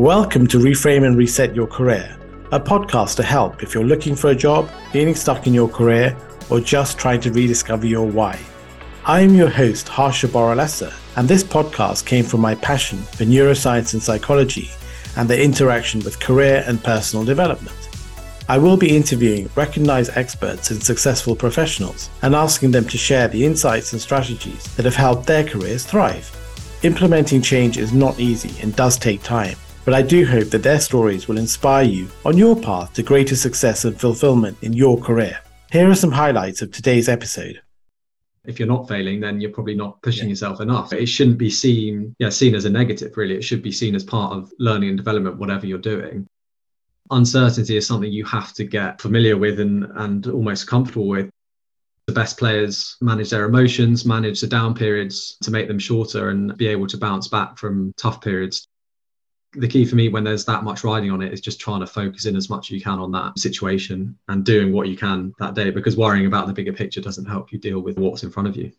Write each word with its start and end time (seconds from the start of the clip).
Welcome 0.00 0.46
to 0.46 0.56
Reframe 0.56 1.06
and 1.06 1.14
Reset 1.14 1.54
Your 1.54 1.66
Career, 1.66 2.16
a 2.52 2.58
podcast 2.58 3.16
to 3.16 3.22
help 3.22 3.62
if 3.62 3.74
you're 3.74 3.84
looking 3.84 4.16
for 4.16 4.30
a 4.30 4.34
job, 4.34 4.70
feeling 4.92 5.14
stuck 5.14 5.46
in 5.46 5.52
your 5.52 5.68
career, 5.68 6.16
or 6.48 6.58
just 6.58 6.96
trying 6.96 7.20
to 7.20 7.30
rediscover 7.30 7.86
your 7.86 8.06
why. 8.06 8.40
I 9.04 9.20
am 9.20 9.34
your 9.34 9.50
host, 9.50 9.90
Harsha 9.90 10.26
Boralesa, 10.26 10.94
and 11.18 11.28
this 11.28 11.44
podcast 11.44 12.06
came 12.06 12.24
from 12.24 12.40
my 12.40 12.54
passion 12.54 12.96
for 12.96 13.24
neuroscience 13.24 13.92
and 13.92 14.02
psychology 14.02 14.70
and 15.18 15.28
the 15.28 15.38
interaction 15.38 16.00
with 16.00 16.18
career 16.18 16.64
and 16.66 16.82
personal 16.82 17.22
development. 17.22 17.76
I 18.48 18.56
will 18.56 18.78
be 18.78 18.96
interviewing 18.96 19.50
recognized 19.54 20.16
experts 20.16 20.70
and 20.70 20.82
successful 20.82 21.36
professionals 21.36 22.08
and 22.22 22.34
asking 22.34 22.70
them 22.70 22.88
to 22.88 22.96
share 22.96 23.28
the 23.28 23.44
insights 23.44 23.92
and 23.92 24.00
strategies 24.00 24.64
that 24.76 24.86
have 24.86 24.96
helped 24.96 25.26
their 25.26 25.44
careers 25.44 25.84
thrive. 25.84 26.34
Implementing 26.84 27.42
change 27.42 27.76
is 27.76 27.92
not 27.92 28.18
easy 28.18 28.62
and 28.62 28.74
does 28.74 28.96
take 28.96 29.22
time, 29.22 29.58
but 29.84 29.94
I 29.94 30.02
do 30.02 30.26
hope 30.26 30.50
that 30.50 30.62
their 30.62 30.80
stories 30.80 31.28
will 31.28 31.38
inspire 31.38 31.84
you 31.84 32.08
on 32.24 32.36
your 32.36 32.54
path 32.54 32.92
to 32.94 33.02
greater 33.02 33.36
success 33.36 33.84
and 33.84 33.98
fulfillment 33.98 34.58
in 34.62 34.72
your 34.72 34.98
career. 34.98 35.40
Here 35.72 35.88
are 35.88 35.94
some 35.94 36.12
highlights 36.12 36.62
of 36.62 36.72
today's 36.72 37.08
episode. 37.08 37.60
If 38.44 38.58
you're 38.58 38.68
not 38.68 38.88
failing, 38.88 39.20
then 39.20 39.40
you're 39.40 39.52
probably 39.52 39.74
not 39.74 40.00
pushing 40.02 40.24
yeah. 40.24 40.30
yourself 40.30 40.60
enough. 40.60 40.92
It 40.92 41.06
shouldn't 41.06 41.38
be 41.38 41.50
seen, 41.50 42.14
yeah, 42.18 42.30
seen 42.30 42.54
as 42.54 42.64
a 42.64 42.70
negative, 42.70 43.16
really. 43.16 43.36
It 43.36 43.44
should 43.44 43.62
be 43.62 43.72
seen 43.72 43.94
as 43.94 44.02
part 44.02 44.32
of 44.32 44.52
learning 44.58 44.90
and 44.90 44.98
development, 44.98 45.38
whatever 45.38 45.66
you're 45.66 45.78
doing. 45.78 46.26
Uncertainty 47.10 47.76
is 47.76 47.86
something 47.86 48.10
you 48.10 48.24
have 48.24 48.52
to 48.54 48.64
get 48.64 49.00
familiar 49.00 49.36
with 49.36 49.60
and, 49.60 49.84
and 49.96 50.26
almost 50.26 50.66
comfortable 50.66 51.08
with 51.08 51.30
the 52.06 52.12
best 52.12 52.38
players 52.38 52.96
manage 53.00 53.30
their 53.30 53.44
emotions, 53.44 54.04
manage 54.04 54.40
the 54.40 54.46
down 54.46 54.74
periods 54.74 55.36
to 55.42 55.50
make 55.50 55.68
them 55.68 55.78
shorter 55.78 56.30
and 56.30 56.56
be 56.56 56.66
able 56.66 56.86
to 56.86 56.96
bounce 56.96 57.28
back 57.28 57.56
from 57.56 57.92
tough 57.96 58.20
periods 58.20 58.66
the 59.52 59.68
key 59.68 59.84
for 59.84 59.96
me 59.96 60.08
when 60.08 60.22
there's 60.22 60.44
that 60.44 60.62
much 60.62 60.84
riding 60.84 61.10
on 61.10 61.22
it 61.22 61.32
is 61.32 61.40
just 61.40 61.58
trying 61.58 61.80
to 61.80 61.86
focus 61.86 62.26
in 62.26 62.36
as 62.36 62.48
much 62.48 62.68
as 62.68 62.70
you 62.70 62.80
can 62.80 62.98
on 62.98 63.10
that 63.12 63.38
situation 63.38 64.16
and 64.28 64.44
doing 64.44 64.72
what 64.72 64.88
you 64.88 64.96
can 64.96 65.34
that 65.38 65.54
day 65.54 65.70
because 65.70 65.96
worrying 65.96 66.26
about 66.26 66.46
the 66.46 66.52
bigger 66.52 66.72
picture 66.72 67.00
doesn't 67.00 67.26
help 67.26 67.52
you 67.52 67.58
deal 67.58 67.80
with 67.80 67.98
what's 67.98 68.22
in 68.22 68.30
front 68.30 68.48
of 68.48 68.56
you. 68.56 68.70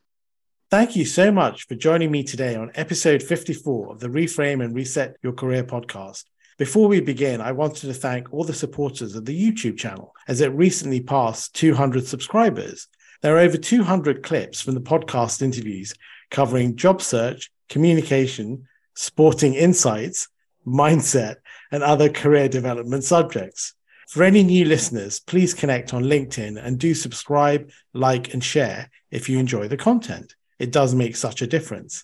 Thank 0.69 0.95
you 0.95 1.03
so 1.03 1.31
much 1.31 1.67
for 1.67 1.75
joining 1.75 2.11
me 2.11 2.23
today 2.23 2.55
on 2.55 2.71
episode 2.75 3.21
54 3.21 3.91
of 3.91 3.99
the 3.99 4.07
Reframe 4.07 4.63
and 4.63 4.73
Reset 4.73 5.17
Your 5.21 5.33
Career 5.33 5.65
podcast. 5.65 6.23
Before 6.57 6.87
we 6.87 7.01
begin, 7.01 7.41
I 7.41 7.51
wanted 7.51 7.87
to 7.87 7.93
thank 7.93 8.31
all 8.31 8.45
the 8.45 8.53
supporters 8.53 9.15
of 9.15 9.25
the 9.25 9.37
YouTube 9.37 9.77
channel 9.77 10.15
as 10.29 10.39
it 10.39 10.53
recently 10.53 11.01
passed 11.01 11.53
200 11.55 12.07
subscribers. 12.07 12.87
There 13.21 13.35
are 13.35 13.39
over 13.39 13.57
200 13.57 14.23
clips 14.23 14.61
from 14.61 14.75
the 14.75 14.81
podcast 14.81 15.41
interviews 15.41 15.93
covering 16.29 16.77
job 16.77 17.01
search, 17.01 17.51
communication, 17.67 18.65
sporting 18.95 19.53
insights, 19.55 20.29
mindset, 20.65 21.35
and 21.71 21.83
other 21.83 22.09
career 22.09 22.49
development 22.49 23.03
subjects. 23.03 23.73
For 24.07 24.23
any 24.23 24.43
new 24.43 24.65
listeners, 24.65 25.19
please 25.19 25.53
connect 25.53 25.93
on 25.93 26.03
LinkedIn 26.03 26.61
and 26.61 26.77
do 26.77 26.93
subscribe, 26.93 27.69
like, 27.93 28.33
and 28.33 28.43
share 28.43 28.89
if 29.09 29.29
you 29.29 29.39
enjoy 29.39 29.67
the 29.67 29.77
content. 29.77 30.35
It 30.59 30.71
does 30.71 30.93
make 30.93 31.15
such 31.15 31.41
a 31.41 31.47
difference. 31.47 32.03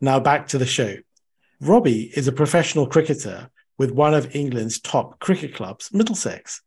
Now 0.00 0.20
back 0.20 0.48
to 0.48 0.58
the 0.58 0.66
show. 0.66 0.96
Robbie 1.60 2.12
is 2.16 2.26
a 2.26 2.32
professional 2.32 2.86
cricketer 2.86 3.50
with 3.78 3.90
one 3.90 4.14
of 4.14 4.34
England's 4.34 4.80
top 4.80 5.20
cricket 5.20 5.54
clubs, 5.54 5.90
Middlesex. 5.92 6.60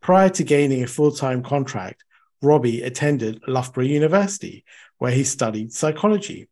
Prior 0.00 0.28
to 0.30 0.44
gaining 0.44 0.82
a 0.82 0.88
full 0.88 1.12
time 1.12 1.42
contract, 1.42 2.04
Robbie 2.42 2.82
attended 2.82 3.40
Loughborough 3.46 3.84
University, 3.84 4.64
where 4.98 5.12
he 5.12 5.24
studied 5.24 5.72
psychology. 5.72 6.48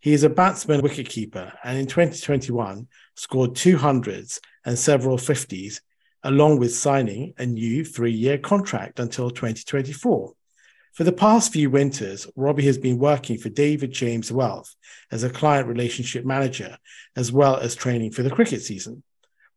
He 0.00 0.12
is 0.12 0.22
a 0.22 0.30
batsman 0.30 0.80
wicketkeeper 0.80 1.52
and 1.64 1.78
in 1.78 1.86
2021 1.86 2.86
scored 3.14 3.54
two 3.54 3.76
hundreds 3.76 4.40
and 4.64 4.78
several 4.78 5.16
50s, 5.18 5.80
along 6.22 6.58
with 6.58 6.74
signing 6.74 7.34
a 7.38 7.46
new 7.46 7.84
three 7.84 8.12
year 8.12 8.38
contract 8.38 8.98
until 8.98 9.30
2024. 9.30 10.32
For 10.94 11.02
the 11.04 11.12
past 11.12 11.52
few 11.52 11.70
winters, 11.70 12.28
Robbie 12.36 12.66
has 12.66 12.78
been 12.78 12.98
working 12.98 13.36
for 13.36 13.48
David 13.48 13.92
James 13.92 14.30
Wealth 14.30 14.74
as 15.10 15.24
a 15.24 15.30
client 15.30 15.66
relationship 15.66 16.24
manager, 16.24 16.78
as 17.16 17.32
well 17.32 17.56
as 17.56 17.74
training 17.74 18.12
for 18.12 18.22
the 18.22 18.30
cricket 18.30 18.62
season. 18.62 19.02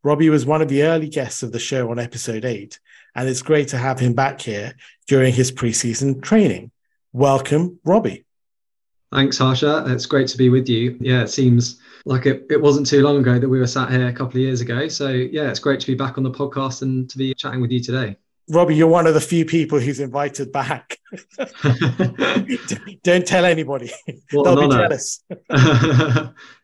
Robbie 0.03 0.29
was 0.29 0.46
one 0.46 0.62
of 0.62 0.67
the 0.67 0.84
early 0.84 1.09
guests 1.09 1.44
of 1.44 1.51
the 1.51 1.59
show 1.59 1.91
on 1.91 2.00
episode 2.00 2.44
eight, 2.44 2.79
and 3.13 3.29
it's 3.29 3.41
great 3.41 3.67
to 3.69 3.78
have 3.78 4.00
him 4.00 4.13
back 4.13 4.41
here 4.41 4.73
during 5.07 5.31
his 5.34 5.51
preseason 5.51 6.22
training. 6.23 6.72
Welcome, 7.13 7.79
Robbie. 7.84 8.25
Thanks, 9.12 9.38
Harsha. 9.38 9.85
It's 9.88 10.06
great 10.06 10.28
to 10.29 10.38
be 10.38 10.50
with 10.50 10.67
you. 10.67 10.97
Yeah, 11.00 11.22
it 11.22 11.29
seems 11.29 11.79
like 12.07 12.25
it, 12.25 12.45
it 12.50 12.62
wasn't 12.62 12.88
too 12.88 13.03
long 13.03 13.18
ago 13.18 13.38
that 13.38 13.50
we 13.50 13.59
were 13.59 13.68
sat 13.68 13.91
here 13.91 14.07
a 14.07 14.13
couple 14.13 14.38
of 14.38 14.41
years 14.41 14.62
ago. 14.62 14.88
So, 14.88 15.09
yeah, 15.09 15.50
it's 15.50 15.59
great 15.59 15.79
to 15.81 15.88
be 15.88 15.95
back 15.95 16.18
on 16.18 16.23
the 16.23 16.31
podcast 16.31 16.81
and 16.81 17.09
to 17.09 17.18
be 17.18 17.34
chatting 17.34 17.62
with 17.62 17.72
you 17.72 17.81
today. 17.81 18.16
Robbie, 18.50 18.75
you're 18.75 18.88
one 18.88 19.07
of 19.07 19.13
the 19.13 19.19
few 19.19 19.44
people 19.44 19.78
who's 19.78 20.00
invited 20.00 20.53
back. 20.53 20.97
Don't 23.03 23.28
tell 23.28 23.44
anybody. 23.44 23.91
What 24.31 24.44
They'll 24.46 24.69
be 24.69 24.73
jealous. 24.73 25.22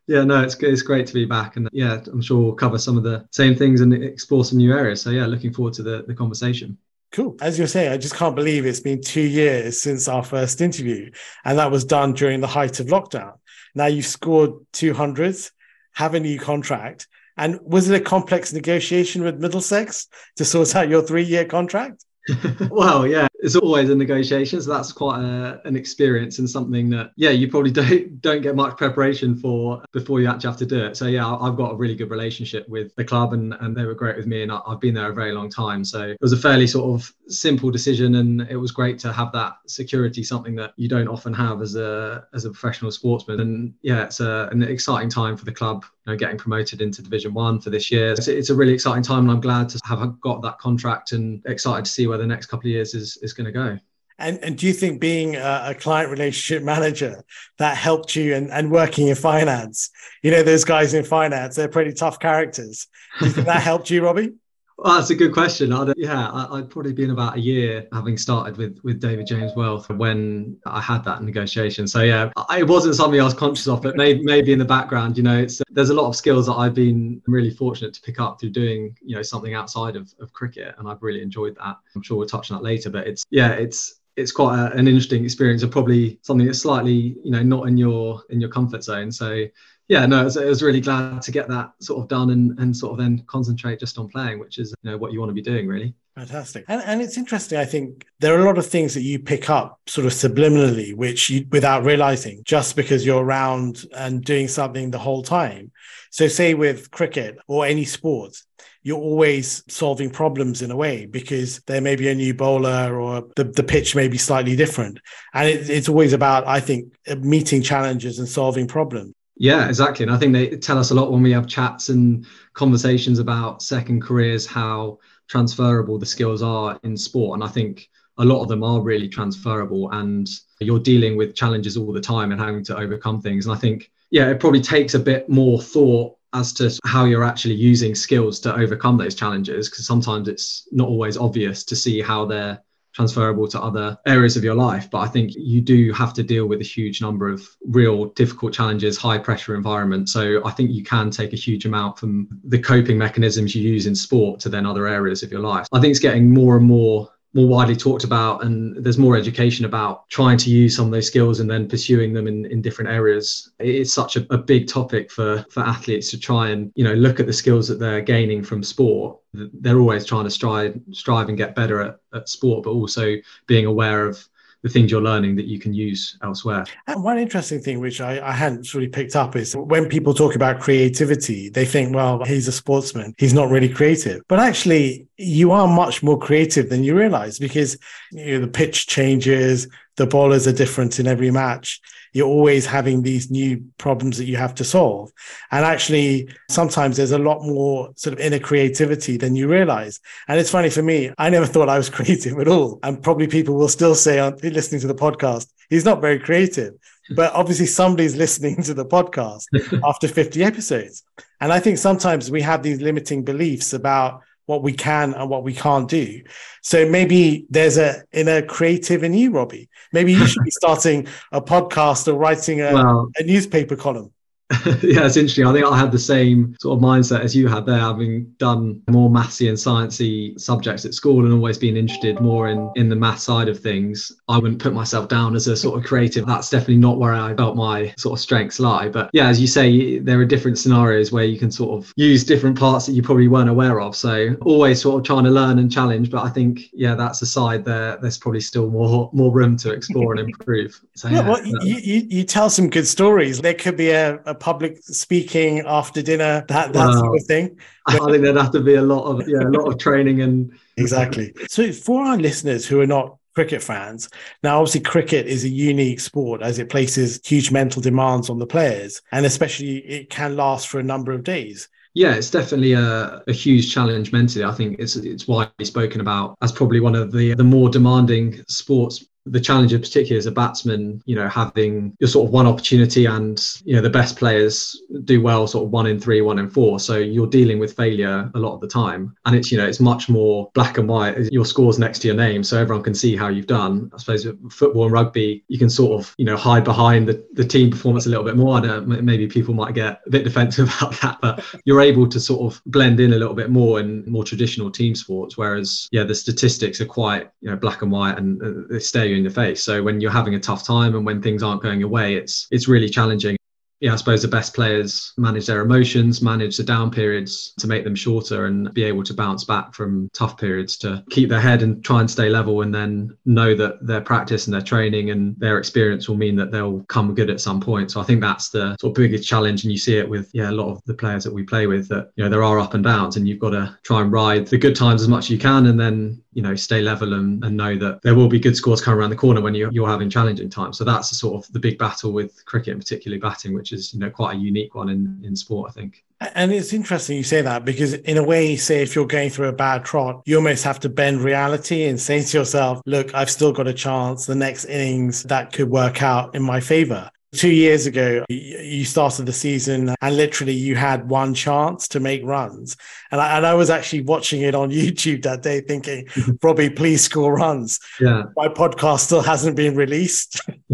yeah, 0.08 0.24
no, 0.24 0.44
it's 0.44 0.56
it's 0.56 0.82
great 0.82 1.08
to 1.08 1.14
be 1.14 1.26
back, 1.26 1.58
and 1.58 1.68
yeah, 1.74 2.00
I'm 2.08 2.22
sure 2.22 2.42
we'll 2.42 2.54
cover 2.54 2.78
some 2.78 2.98
of 2.98 3.04
the 3.04 3.28
same 3.32 3.54
things 3.54 3.82
and 3.82 3.94
explore 3.94 4.46
some 4.46 4.60
new 4.60 4.72
areas. 4.72 5.02
So 5.02 5.10
yeah, 5.10 5.26
looking 5.26 5.52
forward 5.52 5.74
to 5.74 5.84
the 5.84 6.06
the 6.08 6.16
conversation. 6.16 6.78
Cool. 7.12 7.36
As 7.42 7.58
you're 7.58 7.68
saying, 7.68 7.92
I 7.92 7.98
just 7.98 8.16
can't 8.16 8.36
believe 8.36 8.66
it's 8.66 8.80
been 8.80 9.02
two 9.02 9.22
years 9.22 9.82
since 9.82 10.08
our 10.08 10.24
first 10.24 10.62
interview, 10.62 11.12
and 11.44 11.60
that 11.60 11.70
was 11.70 11.84
done 11.84 12.14
during 12.14 12.40
the 12.40 12.48
height 12.48 12.80
of 12.80 12.88
lockdown. 12.88 13.34
Now 13.76 13.88
you've 13.88 14.06
scored 14.06 14.52
200s, 14.74 15.52
have 15.94 16.14
a 16.14 16.20
new 16.20 16.40
contract. 16.40 17.08
And 17.36 17.60
was 17.64 17.90
it 17.90 18.00
a 18.00 18.04
complex 18.04 18.54
negotiation 18.54 19.24
with 19.24 19.40
Middlesex 19.40 20.08
to 20.36 20.46
sort 20.46 20.76
out 20.76 20.90
your 20.90 21.02
three 21.02 21.24
year 21.24 21.46
contract? 21.46 22.06
well, 22.70 23.06
yeah, 23.06 23.28
it's 23.36 23.56
always 23.56 23.90
a 23.90 23.96
negotiation. 23.96 24.62
So 24.62 24.72
that's 24.72 24.92
quite 24.92 25.20
a, 25.20 25.62
an 25.66 25.76
experience 25.76 26.40
and 26.40 26.50
something 26.50 26.90
that, 26.92 27.12
yeah, 27.16 27.32
you 27.32 27.50
probably 27.50 27.72
don't 27.82 28.22
don't 28.22 28.42
get 28.42 28.56
much 28.56 28.78
preparation 28.78 29.36
for 29.36 29.84
before 29.92 30.22
you 30.22 30.30
actually 30.30 30.50
have 30.50 30.60
to 30.60 30.66
do 30.66 30.80
it. 30.86 30.96
So 30.96 31.08
yeah, 31.08 31.28
I've 31.28 31.58
got 31.58 31.74
a 31.74 31.76
really 31.76 31.96
good 31.96 32.10
relationship 32.10 32.68
with 32.70 32.96
the 32.96 33.04
club, 33.04 33.34
and 33.34 33.54
and 33.60 33.76
they 33.76 33.86
were 33.86 33.96
great 33.96 34.16
with 34.16 34.28
me, 34.28 34.44
and 34.44 34.52
I've 34.52 34.80
been 34.80 34.94
there 34.94 35.10
a 35.10 35.14
very 35.14 35.34
long 35.34 35.50
time. 35.50 35.84
So 35.84 36.02
it 36.10 36.18
was 36.22 36.34
a 36.34 36.38
fairly 36.38 36.68
sort 36.68 37.00
of 37.00 37.14
simple 37.28 37.72
decision, 37.72 38.16
and 38.16 38.42
it 38.50 38.58
was 38.58 38.72
great 38.72 39.00
to 39.00 39.12
have 39.12 39.32
that 39.34 39.58
security, 39.68 40.24
something 40.24 40.56
that 40.56 40.74
you 40.78 40.88
don't 40.88 41.08
often 41.08 41.34
have 41.34 41.62
as 41.62 41.76
a 41.76 42.26
as 42.34 42.46
a 42.46 42.52
professional 42.52 42.92
sportsman. 42.92 43.42
And 43.42 43.74
yeah, 43.82 44.04
it's 44.04 44.22
a, 44.22 44.48
an 44.52 44.64
exciting 44.64 45.10
time 45.10 45.36
for 45.36 45.46
the 45.46 45.52
club 45.52 45.86
you 46.06 46.12
know, 46.12 46.18
getting 46.18 46.38
promoted 46.38 46.82
into 46.82 47.02
Division 47.02 47.34
One 47.34 47.60
for 47.62 47.70
this 47.70 47.90
year. 47.92 48.12
It's, 48.12 48.28
it's, 48.28 48.50
a 48.50 48.56
really 48.56 48.74
exciting 48.74 49.04
time, 49.04 49.20
and 49.20 49.32
I'm 49.32 49.40
glad 49.40 49.70
to 49.70 49.80
have 49.86 50.20
got 50.20 50.42
that 50.42 50.60
contract 50.60 51.14
and 51.14 51.42
excited 51.46 51.86
to 51.86 51.92
see 51.92 52.08
where 52.14 52.20
the 52.20 52.28
next 52.28 52.46
couple 52.46 52.68
of 52.68 52.72
years 52.72 52.94
is 52.94 53.18
is 53.24 53.34
going 53.34 53.46
to 53.46 53.52
go. 53.52 53.80
And, 54.20 54.38
and 54.44 54.56
do 54.56 54.68
you 54.68 54.74
think 54.74 55.02
being 55.02 55.36
a, 55.36 55.64
a, 55.70 55.74
client 55.74 56.12
relationship 56.12 56.64
manager 56.64 57.24
that 57.58 57.76
helped 57.76 58.16
you 58.16 58.36
and, 58.36 58.52
and 58.52 58.70
working 58.70 59.08
in 59.08 59.16
finance? 59.16 59.90
You 60.22 60.30
know, 60.30 60.44
those 60.44 60.64
guys 60.64 60.94
in 60.94 61.04
finance, 61.04 61.56
they're 61.56 61.68
pretty 61.68 61.94
tough 61.94 62.20
characters. 62.20 62.88
Do 63.20 63.26
you 63.26 63.32
think 63.32 63.48
that 63.48 63.64
helped 63.72 63.90
you, 63.90 64.04
Robbie? 64.04 64.34
Well, 64.84 64.96
that's 64.96 65.12
a 65.12 65.16
good 65.16 65.32
question. 65.32 65.72
I'd, 65.72 65.90
uh, 65.92 65.94
yeah, 65.96 66.30
I'd 66.52 66.70
probably 66.70 66.92
been 66.92 67.12
about 67.12 67.38
a 67.38 67.40
year 67.40 67.88
having 67.94 68.18
started 68.18 68.58
with 68.58 68.82
with 68.84 69.00
David 69.00 69.26
James 69.26 69.56
Wealth 69.56 69.90
when 69.90 70.58
I 70.66 70.82
had 70.82 71.06
that 71.06 71.24
negotiation. 71.24 71.88
So 71.88 72.02
yeah, 72.02 72.32
it 72.52 72.68
wasn't 72.68 72.96
something 72.96 73.22
I 73.22 73.24
was 73.24 73.34
conscious 73.34 73.66
of, 73.70 73.82
but 73.82 73.96
maybe 73.96 74.22
maybe 74.24 74.52
in 74.52 74.60
the 74.60 74.66
background, 74.66 75.16
you 75.16 75.24
know, 75.24 75.38
it's 75.38 75.62
uh, 75.62 75.64
there's 75.72 75.90
a 75.90 75.94
lot 75.94 76.10
of 76.10 76.18
skills 76.18 76.48
that 76.48 76.56
I've 76.56 76.74
been 76.74 77.22
really 77.28 77.50
fortunate 77.50 77.94
to 77.94 78.02
pick 78.02 78.20
up 78.20 78.42
through 78.42 78.50
doing 78.50 78.94
you 79.02 79.16
know 79.16 79.22
something 79.22 79.54
outside 79.54 79.96
of, 79.96 80.14
of 80.20 80.34
cricket, 80.34 80.76
and 80.78 80.90
I've 80.90 81.02
really 81.02 81.22
enjoyed 81.22 81.56
that. 81.56 81.78
I'm 81.96 82.04
sure 82.04 82.18
we'll 82.18 82.28
touch 82.28 82.52
on 82.52 82.58
that 82.58 82.64
later, 82.64 82.90
but 82.90 83.08
it's 83.08 83.24
yeah, 83.30 83.54
it's 83.54 84.02
it's 84.18 84.34
quite 84.34 84.60
a, 84.60 84.74
an 84.74 84.90
interesting 84.90 85.24
experience 85.24 85.64
of 85.64 85.72
probably 85.72 86.20
something 86.24 86.46
that's 86.46 86.60
slightly 86.60 87.16
you 87.24 87.32
know 87.32 87.42
not 87.42 87.70
in 87.70 87.78
your 87.78 88.22
in 88.32 88.42
your 88.42 88.50
comfort 88.50 88.84
zone. 88.84 89.14
So 89.14 89.46
yeah, 89.88 90.06
no, 90.06 90.22
it 90.22 90.26
was, 90.26 90.36
was, 90.38 90.64
really 90.64 90.80
glad 90.80 91.22
to 91.22 91.32
get 91.32 91.48
that 91.50 91.72
sort 91.82 92.02
of 92.02 92.08
done 92.08 92.30
and, 92.30 92.58
and 92.60 92.76
sort 92.76 92.94
of 92.94 92.98
then 93.00 93.24
concentrate 93.28 93.80
just 93.80 93.98
on 93.98 94.08
playing, 94.08 94.40
which 94.40 94.58
is 94.58 94.74
you 94.82 94.92
know 94.92 94.98
what 94.98 95.12
you 95.12 95.20
want 95.20 95.30
to 95.30 95.34
be 95.34 95.42
doing 95.42 95.68
really. 95.68 95.94
Fantastic. 96.16 96.66
And, 96.68 96.82
and 96.86 97.02
it's 97.02 97.18
interesting. 97.18 97.58
I 97.58 97.66
think 97.66 98.06
there 98.20 98.38
are 98.38 98.42
a 98.42 98.46
lot 98.46 98.60
of 98.60 98.68
things 98.68 98.94
that 98.94 99.02
you 99.02 99.18
pick 99.18 99.50
up 99.50 99.80
sort 99.88 100.06
of 100.06 100.14
subliminally, 100.14 100.96
which 100.96 101.30
you, 101.30 101.48
without 101.52 101.84
realizing, 101.84 102.44
just 102.46 102.76
because 102.76 103.06
you're 103.06 103.24
around 103.24 103.86
and 103.96 104.24
doing 104.24 104.48
something 104.48 104.92
the 104.92 105.00
whole 105.00 105.24
time. 105.24 105.72
So, 106.12 106.28
say 106.28 106.54
with 106.54 106.92
cricket 106.92 107.40
or 107.48 107.66
any 107.66 107.86
sport, 107.86 108.38
you're 108.84 109.00
always 109.00 109.64
solving 109.68 110.12
problems 110.12 110.62
in 110.62 110.70
a 110.70 110.76
way 110.76 111.08
because 111.08 111.62
there 111.62 111.82
may 111.82 111.96
be 111.96 112.10
a 112.10 112.16
new 112.16 112.34
bowler 112.34 113.00
or 113.00 113.28
the, 113.36 113.46
the 113.46 113.64
pitch 113.64 113.96
may 113.96 114.08
be 114.08 114.18
slightly 114.18 114.56
different. 114.56 115.00
And 115.34 115.50
it, 115.50 115.70
it's 115.70 115.90
always 115.90 116.14
about, 116.14 116.46
I 116.46 116.60
think, 116.60 116.94
meeting 117.20 117.62
challenges 117.62 118.20
and 118.20 118.28
solving 118.28 118.68
problems. 118.68 119.16
Yeah, 119.36 119.68
exactly. 119.68 120.04
And 120.04 120.14
I 120.14 120.18
think 120.18 120.34
they 120.34 120.58
tell 120.58 120.78
us 120.78 120.92
a 120.92 120.94
lot 120.94 121.12
when 121.12 121.24
we 121.24 121.32
have 121.32 121.48
chats 121.48 121.90
and 121.90 122.26
conversations 122.54 123.20
about 123.20 123.64
second 123.64 124.02
careers, 124.02 124.46
how 124.46 125.00
transferable 125.28 125.98
the 125.98 126.06
skills 126.06 126.42
are 126.44 126.80
in 126.84 126.96
sport. 126.96 127.36
And 127.36 127.44
I 127.44 127.48
think 127.48 127.90
a 128.18 128.26
lot 128.26 128.44
of 128.44 128.48
them 128.48 128.64
are 128.64 128.82
really 128.82 129.10
transferable 129.10 129.90
and 129.92 130.30
you're 130.60 130.80
dealing 130.80 131.18
with 131.18 131.36
challenges 131.36 131.78
all 131.78 131.92
the 131.92 132.02
time 132.02 132.32
and 132.32 132.40
having 132.40 132.64
to 132.66 132.78
overcome 132.78 133.22
things. 133.22 133.46
And 133.46 133.56
I 133.56 133.58
think, 133.58 133.92
yeah, 134.12 134.30
it 134.30 134.40
probably 134.40 134.62
takes 134.62 134.94
a 134.94 135.00
bit 135.00 135.28
more 135.30 135.60
thought 135.60 136.16
as 136.34 136.54
to 136.54 136.80
how 136.86 137.06
you're 137.06 137.24
actually 137.24 137.56
using 137.56 137.96
skills 137.96 138.40
to 138.42 138.56
overcome 138.56 138.98
those 138.98 139.16
challenges 139.16 139.70
because 139.70 139.86
sometimes 139.86 140.28
it's 140.28 140.68
not 140.72 140.88
always 140.88 141.18
obvious 141.18 141.64
to 141.64 141.76
see 141.76 142.02
how 142.02 142.26
they're 142.26 142.62
transferable 142.94 143.48
to 143.48 143.62
other 143.62 143.98
areas 144.06 144.38
of 144.38 144.44
your 144.44 144.56
life. 144.56 144.90
But 144.90 145.00
I 145.00 145.08
think 145.08 145.32
you 145.36 145.62
do 145.62 145.92
have 145.94 146.14
to 146.14 146.24
deal 146.24 146.46
with 146.46 146.62
a 146.62 146.64
huge 146.64 147.02
number 147.02 147.28
of 147.28 147.48
real 147.66 148.06
difficult 148.06 148.54
challenges, 148.54 148.98
high 148.98 149.18
pressure 149.18 149.56
environment. 149.56 150.10
So 150.10 150.46
I 150.46 150.52
think 150.52 150.72
you 150.72 150.84
can 150.84 151.10
take 151.10 151.34
a 151.34 151.38
huge 151.38 151.66
amount 151.66 151.98
from 151.98 152.28
the 152.46 152.60
coping 152.60 152.98
mechanisms 152.98 153.56
you 153.56 153.68
use 153.68 153.88
in 153.88 153.96
sport 153.96 154.40
to 154.42 154.50
then 154.50 154.66
other 154.66 154.88
areas 154.88 155.24
of 155.24 155.32
your 155.32 155.42
life. 155.42 155.68
I 155.74 155.80
think 155.80 155.92
it's 155.92 156.00
getting 156.00 156.32
more 156.32 156.58
and 156.58 156.66
more 156.66 157.10
more 157.34 157.48
widely 157.48 157.76
talked 157.76 158.04
about 158.04 158.44
and 158.44 158.76
there's 158.84 158.98
more 158.98 159.18
education 159.18 159.66
about 159.66 160.08
trying 160.10 160.38
to 160.38 160.50
use 160.50 160.76
some 160.76 160.86
of 160.86 160.92
those 160.92 161.08
skills 161.08 161.40
and 161.40 161.50
then 161.50 161.68
pursuing 161.68 162.14
them 162.14 162.28
in, 162.28 162.46
in 162.46 162.62
different 162.62 162.92
areas. 162.92 163.52
It's 163.60 163.92
such 163.92 164.18
a, 164.18 164.26
a 164.30 164.38
big 164.38 164.68
topic 164.68 165.12
for 165.12 165.44
for 165.50 165.62
athletes 165.62 166.10
to 166.12 166.20
try 166.20 166.50
and 166.50 166.72
you 166.76 166.84
know 166.84 166.94
look 166.94 167.20
at 167.20 167.26
the 167.26 167.34
skills 167.34 167.68
that 167.68 167.80
they're 167.80 168.02
gaining 168.02 168.44
from 168.44 168.64
sport. 168.64 169.18
They're 169.34 169.80
always 169.80 170.06
trying 170.06 170.26
to 170.26 170.32
strive 170.32 170.80
strive 170.92 171.30
and 171.30 171.38
get 171.38 171.56
better 171.56 171.82
at, 171.82 172.00
at 172.14 172.30
sport 172.30 172.64
but 172.66 172.72
also 172.72 173.16
being 173.48 173.66
aware 173.66 174.06
of 174.06 174.28
the 174.64 174.70
things 174.70 174.90
you're 174.90 175.02
learning 175.02 175.36
that 175.36 175.46
you 175.46 175.60
can 175.60 175.74
use 175.74 176.18
elsewhere. 176.24 176.64
And 176.88 177.04
one 177.04 177.20
interesting 177.20 177.62
thing, 177.62 177.80
which 177.80 178.00
I, 178.00 178.26
I, 178.26 178.32
hadn't 178.32 178.74
really 178.74 178.88
picked 178.88 179.16
up, 179.16 179.36
is 179.36 179.56
when 179.56 179.90
people 179.90 180.14
talk 180.14 180.36
about 180.36 180.62
creativity, 180.62 181.50
they 181.50 181.66
think, 181.66 181.94
well, 181.94 182.24
he's 182.24 182.48
a 182.48 182.52
sportsman, 182.54 183.14
he's 183.18 183.34
not 183.34 183.50
really 183.50 183.68
creative. 183.68 184.22
But 184.30 184.40
actually, 184.40 185.08
you 185.18 185.52
are 185.52 185.68
much 185.68 186.02
more 186.02 186.18
creative 186.18 186.70
than 186.70 186.84
you 186.84 186.96
realize 186.98 187.40
because 187.40 187.78
you 188.12 188.26
know, 188.26 188.40
the 188.40 188.48
pitch 188.48 188.88
changes, 188.88 189.68
the 189.96 190.08
bowlers 190.08 190.48
are 190.48 190.54
different 190.54 191.00
in 191.00 191.08
every 191.08 191.32
match 191.32 191.82
you're 192.14 192.28
always 192.28 192.66
having 192.66 193.02
these 193.02 193.32
new 193.32 193.66
problems 193.80 194.18
that 194.20 194.26
you 194.26 194.38
have 194.38 194.54
to 194.56 194.64
solve. 194.64 195.12
And 195.52 195.66
actually, 195.66 196.30
sometimes 196.50 196.96
there's 196.96 197.12
a 197.12 197.18
lot 197.18 197.42
more 197.42 197.92
sort 197.96 198.14
of 198.14 198.20
inner 198.20 198.40
creativity 198.40 199.18
than 199.18 199.36
you 199.36 199.48
realize. 199.48 200.00
And 200.28 200.40
it's 200.40 200.52
funny 200.52 200.70
for 200.70 200.84
me, 200.84 201.12
I 201.18 201.30
never 201.32 201.46
thought 201.54 201.70
I 201.70 201.78
was 201.78 201.90
creative 201.90 202.40
at 202.40 202.48
all. 202.48 202.80
And 202.84 203.02
probably 203.02 203.28
people 203.28 203.56
will 203.56 203.68
still 203.68 203.96
say 203.96 204.20
on 204.20 204.38
listening 204.44 204.82
to 204.82 204.88
the 204.88 204.96
podcast, 204.96 205.48
he's 205.70 205.86
not 205.86 206.02
very 206.02 206.20
creative. 206.20 206.76
But 207.16 207.34
obviously, 207.34 207.66
somebody's 207.66 208.16
listening 208.24 208.62
to 208.64 208.76
the 208.76 208.86
podcast 208.86 209.46
after 209.84 210.08
50 210.08 210.44
episodes. 210.44 211.04
And 211.42 211.52
I 211.52 211.60
think 211.60 211.80
sometimes 211.80 212.32
we 212.32 212.42
have 212.44 212.64
these 212.64 212.80
limiting 212.80 213.24
beliefs 213.24 213.74
about 213.74 214.22
what 214.46 214.62
we 214.62 214.74
can 214.74 215.14
and 215.14 215.30
what 215.30 215.44
we 215.44 215.54
can't 215.54 215.90
do. 215.90 216.22
So 216.62 216.88
maybe 216.88 217.46
there's 217.50 217.78
a 217.78 218.04
inner 218.12 218.42
creative 218.42 219.04
in 219.04 219.14
you, 219.14 219.32
Robbie. 219.32 219.70
Maybe 219.92 220.14
you 220.14 220.26
should 220.26 220.44
be 220.44 220.52
starting 220.64 221.08
a 221.32 221.42
podcast 221.42 222.08
or 222.08 222.16
writing 222.16 222.62
a, 222.62 222.74
well, 222.74 223.10
a 223.18 223.24
newspaper 223.24 223.76
column. 223.76 224.12
yeah, 224.84 225.06
it's 225.06 225.18
interesting. 225.18 225.46
I 225.46 225.54
think 225.54 225.66
I 225.66 225.78
had 225.78 225.92
the 225.92 226.00
same 226.00 226.56
sort 226.60 226.78
of 226.78 226.84
mindset 226.84 227.22
as 227.22 227.36
you 227.36 227.48
had 227.48 227.66
there, 227.66 227.80
having 227.80 228.26
done 228.38 228.82
more 228.90 229.10
mathsy 229.10 229.50
and 229.50 229.58
sciencey 229.58 230.40
subjects 230.40 230.86
at 230.86 230.94
school 230.94 231.26
and 231.26 231.34
always 231.34 231.58
been 231.58 231.78
interested 231.78 232.20
more 232.20 232.50
in 232.50 232.72
in 232.76 232.90
the 232.90 232.96
math 232.96 233.20
side 233.20 233.50
of 233.50 233.60
things. 233.60 234.12
I 234.28 234.38
wouldn't 234.38 234.62
put 234.62 234.74
myself 234.74 235.08
down 235.08 235.36
as 235.36 235.48
a 235.48 235.58
sort 235.58 235.80
of 235.80 235.86
creative. 235.86 236.26
That's 236.26 236.50
definitely 236.50 236.78
not 236.78 237.00
where 237.00 237.14
I 237.14 237.36
felt 237.36 237.56
my 237.56 237.94
sort 237.98 238.18
of 238.18 238.22
strengths 238.22 238.60
lie. 238.60 238.90
But 238.90 239.10
yeah, 239.14 239.28
as 239.28 239.42
you 239.42 239.48
say, 239.48 240.00
there 240.00 240.20
are 240.20 240.26
different 240.26 240.58
scenarios 240.58 241.12
where 241.12 241.26
you 241.26 241.40
can 241.40 241.52
sort 241.52 241.78
of 241.78 241.92
use 241.96 242.24
different 242.24 242.58
parts 242.58 242.86
that 242.86 242.94
you 242.94 243.02
probably 243.02 243.28
weren't 243.28 243.50
aware 243.50 243.82
of. 243.82 243.96
So 243.96 244.36
always 244.42 244.82
sort 244.82 245.00
of 245.00 245.06
trying 245.06 245.24
to 245.24 245.32
learn 245.32 245.60
and 245.60 245.72
challenge. 245.72 246.12
But 246.12 246.24
I 246.24 246.30
think 246.30 246.70
yeah, 246.74 246.96
that's 246.96 247.22
a 247.22 247.26
side 247.26 247.66
there. 247.66 247.98
There's 247.98 248.18
probably 248.18 248.42
still 248.42 248.70
more 248.70 249.10
more 249.14 249.32
room 249.32 249.58
to 249.58 249.72
explore 249.72 250.14
and 250.14 250.22
improve. 250.22 250.80
So 250.96 251.08
yeah, 251.08 251.22
yeah 251.22 251.30
well, 251.30 251.46
you, 251.46 251.76
you, 251.78 252.08
you 252.10 252.24
tell 252.24 252.50
some 252.50 252.70
good 252.70 252.88
stories. 252.88 253.40
There 253.40 253.54
could 253.54 253.78
be 253.78 253.90
a, 253.90 254.20
a 254.26 254.36
public 254.44 254.78
speaking 254.84 255.64
after 255.66 256.02
dinner, 256.02 256.44
that 256.50 256.74
that 256.74 256.88
wow. 256.88 256.92
sort 256.92 257.18
of 257.18 257.26
thing. 257.26 257.58
I 257.88 257.98
think 257.98 258.22
there'd 258.22 258.36
have 258.36 258.52
to 258.52 258.60
be 258.60 258.76
a 258.76 258.82
lot 258.82 259.06
of 259.06 259.26
yeah, 259.26 259.40
a 259.40 259.50
lot 259.50 259.72
of 259.72 259.78
training 259.78 260.22
and 260.22 260.52
exactly. 260.76 261.34
So 261.48 261.72
for 261.72 262.04
our 262.04 262.18
listeners 262.18 262.68
who 262.68 262.82
are 262.82 262.88
not 262.88 263.18
cricket 263.34 263.64
fans. 263.64 264.10
Now, 264.44 264.60
obviously, 264.60 264.82
cricket 264.82 265.26
is 265.26 265.44
a 265.44 265.50
unique 265.50 266.00
sport 266.00 266.44
as 266.44 266.60
it 266.60 266.70
places 266.70 267.20
huge 267.26 267.52
mental 267.52 267.82
demands 267.82 268.30
on 268.30 268.38
the 268.38 268.46
players, 268.46 269.02
and 269.12 269.26
especially 269.26 269.78
it 269.78 270.12
can 270.12 270.36
last 270.36 270.68
for 270.68 270.80
a 270.80 270.84
number 270.84 271.12
of 271.14 271.24
days. 271.24 271.68
Yeah, 271.96 272.14
it's 272.14 272.30
definitely 272.30 272.74
a, 272.74 273.24
a 273.28 273.32
huge 273.32 273.74
challenge 273.74 274.12
mentally. 274.12 274.46
I 274.46 274.52
think 274.52 274.78
it's 274.78 274.96
it's 274.98 275.28
widely 275.28 275.66
spoken 275.66 276.02
about 276.02 276.38
as 276.42 276.52
probably 276.52 276.80
one 276.80 276.96
of 276.96 277.12
the 277.12 277.34
the 277.34 277.44
more 277.44 277.70
demanding 277.70 278.44
sports 278.48 279.06
the 279.26 279.40
challenge 279.40 279.74
in 279.74 279.80
particular 279.82 280.18
as 280.18 280.26
a 280.26 280.32
batsman, 280.32 281.02
you 281.06 281.16
know, 281.16 281.28
having 281.30 281.96
your 282.00 282.08
sort 282.08 282.28
of 282.28 282.34
one 282.34 282.46
opportunity 282.46 283.06
and, 283.06 283.42
you 283.64 283.76
know, 283.76 283.82
the 283.82 283.90
best 283.90 284.18
players 284.18 284.82
do 285.06 285.22
well 285.22 285.48
sort 285.48 285.66
of 285.66 285.72
one 285.72 285.88
in 285.88 286.00
three, 286.00 286.22
one 286.22 286.40
in 286.40 286.50
four. 286.50 286.80
So 286.80 286.98
you're 286.98 287.28
dealing 287.28 287.60
with 287.60 287.76
failure 287.76 288.30
a 288.34 288.40
lot 288.40 288.54
of 288.54 288.62
the 288.62 288.68
time. 288.68 289.16
And 289.26 289.36
it's, 289.36 289.52
you 289.52 289.58
know, 289.58 289.66
it's 289.66 289.80
much 289.80 290.10
more 290.10 290.52
black 290.54 290.78
and 290.78 290.90
white. 290.90 291.18
Your 291.32 291.46
scores 291.46 291.80
next 291.80 292.00
to 292.00 292.08
your 292.08 292.18
name. 292.18 292.44
So 292.44 292.60
everyone 292.60 292.84
can 292.84 292.94
see 292.94 293.16
how 293.16 293.30
you've 293.30 293.48
done. 293.48 293.90
I 293.94 293.98
suppose 293.98 294.28
football 294.52 294.84
and 294.84 294.92
rugby, 294.92 295.44
you 295.48 295.58
can 295.58 295.70
sort 295.70 296.02
of, 296.02 296.14
you 296.18 296.26
know, 296.26 296.36
hide 296.36 296.66
behind 296.66 297.08
the, 297.08 297.26
the 297.34 297.46
team 297.46 297.72
performance 297.72 298.06
a 298.06 298.10
little 298.10 298.26
bit 298.26 298.36
more. 298.36 298.58
And 298.58 298.88
maybe 298.88 299.28
people 299.28 299.54
might 299.54 299.74
get 299.74 300.02
a 300.06 300.10
bit 300.10 300.26
defensive 300.26 300.74
about 300.78 301.00
that, 301.02 301.20
but 301.22 301.46
you're 301.64 301.82
able 301.82 302.08
to 302.10 302.20
sort 302.20 302.54
of 302.54 302.62
blend 302.66 303.00
in 303.00 303.14
a 303.14 303.18
little 303.18 303.34
bit 303.34 303.50
more 303.50 303.80
in 303.80 304.04
more 304.10 304.26
traditional 304.26 304.70
team 304.70 304.96
sports. 304.96 305.38
Whereas, 305.38 305.88
yeah, 305.92 306.04
the 306.04 306.16
statistics 306.16 306.82
are 306.82 306.86
quite, 306.86 307.30
you 307.40 307.50
know, 307.50 307.56
black 307.56 307.82
and 307.84 307.92
white 307.92 308.18
and 308.18 308.42
uh, 308.42 308.68
they 308.70 308.80
stay 308.80 309.13
you 309.14 309.20
in 309.20 309.24
the 309.24 309.30
face. 309.30 309.64
So 309.64 309.82
when 309.82 310.02
you're 310.02 310.12
having 310.12 310.36
a 310.36 310.40
tough 310.40 310.66
time 310.66 310.96
and 310.96 311.06
when 311.06 311.22
things 311.22 311.44
aren't 311.44 311.62
going 311.62 311.80
your 311.80 311.90
way, 311.90 312.16
it's 312.16 312.48
it's 312.52 312.68
really 312.68 312.90
challenging 312.90 313.38
yeah, 313.84 313.92
I 313.92 313.98
suppose 313.98 314.22
the 314.22 314.30
best 314.30 314.54
players 314.54 315.12
manage 315.18 315.46
their 315.46 315.60
emotions, 315.60 316.22
manage 316.22 316.56
the 316.56 316.64
down 316.64 316.90
periods 316.90 317.54
to 317.60 317.68
make 317.68 317.84
them 317.84 317.96
shorter 317.96 318.46
and 318.46 318.74
be 318.74 318.84
able 318.86 319.04
to 319.04 319.14
bounce 319.14 319.44
back 319.44 319.74
from 319.74 320.10
tough 320.14 320.38
periods 320.38 320.78
to 320.78 321.04
keep 321.10 321.28
their 321.28 321.42
head 321.42 321.64
and 321.64 321.84
try 321.84 322.00
and 322.00 322.10
stay 322.10 322.30
level 322.30 322.62
and 322.62 322.74
then 322.74 323.14
know 323.26 323.54
that 323.54 323.86
their 323.86 324.00
practice 324.00 324.48
and 324.48 324.54
their 324.54 324.62
training 324.62 325.10
and 325.10 325.38
their 325.38 325.58
experience 325.58 326.08
will 326.08 326.16
mean 326.16 326.38
that 326.38 326.50
they'll 326.50 326.80
come 326.88 327.14
good 327.14 327.30
at 327.30 327.42
some 327.42 327.60
point. 327.60 327.92
So 327.92 328.00
I 328.00 328.06
think 328.06 328.22
that's 328.22 328.48
the 328.48 328.78
sort 328.80 328.92
of 328.92 328.94
biggest 328.94 329.28
challenge. 329.28 329.66
And 329.66 329.72
you 329.74 329.78
see 329.78 329.98
it 329.98 330.08
with, 330.08 330.30
yeah, 330.34 330.50
a 330.50 330.52
lot 330.52 330.72
of 330.72 330.82
the 330.86 330.94
players 330.94 331.26
that 331.26 331.34
we 331.34 331.44
play 331.44 331.68
with 331.68 331.90
that, 331.90 332.10
you 332.16 332.24
know, 332.24 332.30
there 332.30 332.44
are 332.46 332.60
up 332.60 332.76
and 332.76 332.86
downs 332.86 333.18
and 333.18 333.28
you've 333.28 333.40
got 333.40 333.50
to 333.50 333.78
try 333.84 334.00
and 334.00 334.14
ride 334.14 334.48
the 334.48 334.58
good 334.58 334.78
times 334.78 335.02
as 335.02 335.10
much 335.10 335.26
as 335.26 335.32
you 335.32 335.38
can 335.38 335.66
and 335.66 335.78
then 335.78 336.23
you 336.34 336.42
know 336.42 336.56
stay 336.56 336.82
level 336.82 337.14
and, 337.14 337.44
and 337.44 337.56
know 337.56 337.76
that 337.78 338.02
there 338.02 338.16
will 338.16 338.28
be 338.28 338.40
good 338.40 338.56
scores 338.56 338.82
coming 338.82 339.00
around 339.00 339.10
the 339.10 339.16
corner 339.16 339.42
when 339.42 339.54
you're, 339.56 339.72
you're 339.72 339.88
having 339.88 340.10
challenging 340.10 340.50
times. 340.50 340.78
So 340.78 340.84
that's 340.84 341.16
sort 341.18 341.44
of 341.44 341.52
the 341.54 341.60
big 341.60 341.78
battle 341.78 342.12
with 342.12 342.46
cricket 342.46 342.74
and 342.74 342.82
particularly 342.82 343.20
batting 343.20 343.54
which 343.54 343.72
is 343.72 343.94
you 343.94 344.00
know 344.00 344.10
quite 344.10 344.36
a 344.36 344.40
unique 344.40 344.76
one 344.76 344.90
in 344.90 345.22
in 345.24 345.36
sport 345.36 345.70
i 345.70 345.74
think. 345.74 346.04
And 346.36 346.54
it's 346.54 346.72
interesting 346.72 347.18
you 347.18 347.24
say 347.24 347.42
that 347.42 347.66
because 347.66 347.94
in 347.94 348.18
a 348.18 348.24
way 348.24 348.56
say 348.56 348.82
if 348.82 348.96
you're 348.96 349.08
going 349.08 349.30
through 349.30 349.50
a 349.50 349.54
bad 349.54 349.84
trot 349.84 350.22
you 350.26 350.38
almost 350.38 350.64
have 350.64 350.80
to 350.82 350.90
bend 350.90 351.22
reality 351.22 351.86
and 351.86 352.00
say 352.00 352.22
to 352.22 352.38
yourself 352.38 352.82
look 352.86 353.14
i've 353.14 353.30
still 353.30 353.52
got 353.52 353.68
a 353.68 353.74
chance. 353.74 354.26
The 354.26 354.36
next 354.36 354.66
innings 354.66 355.24
that 355.24 355.52
could 355.52 355.70
work 355.70 356.02
out 356.02 356.36
in 356.36 356.42
my 356.44 356.60
favor 356.60 357.10
Two 357.34 357.52
years 357.52 357.86
ago, 357.88 358.26
you 358.30 358.86
started 358.86 359.26
the 359.26 359.34
season 359.34 359.96
and 360.02 360.18
literally 360.18 360.54
you 360.54 360.76
had 360.76 361.10
one 361.10 361.34
chance 361.34 361.88
to 361.90 362.00
make 362.00 362.24
runs. 362.24 362.78
And 363.12 363.20
I, 363.20 363.38
and 363.38 363.46
I 363.46 363.54
was 363.56 363.70
actually 363.70 364.02
watching 364.02 364.42
it 364.42 364.56
on 364.56 364.70
YouTube 364.72 365.24
that 365.24 365.42
day 365.42 365.62
thinking, 365.62 366.08
Robbie, 366.44 366.70
please 366.70 367.04
score 367.04 367.36
runs. 367.36 367.80
Yeah. 368.00 368.24
My 368.36 368.48
podcast 368.48 369.02
still 369.02 369.22
hasn't 369.22 369.56
been 369.56 369.76
released. 369.76 370.42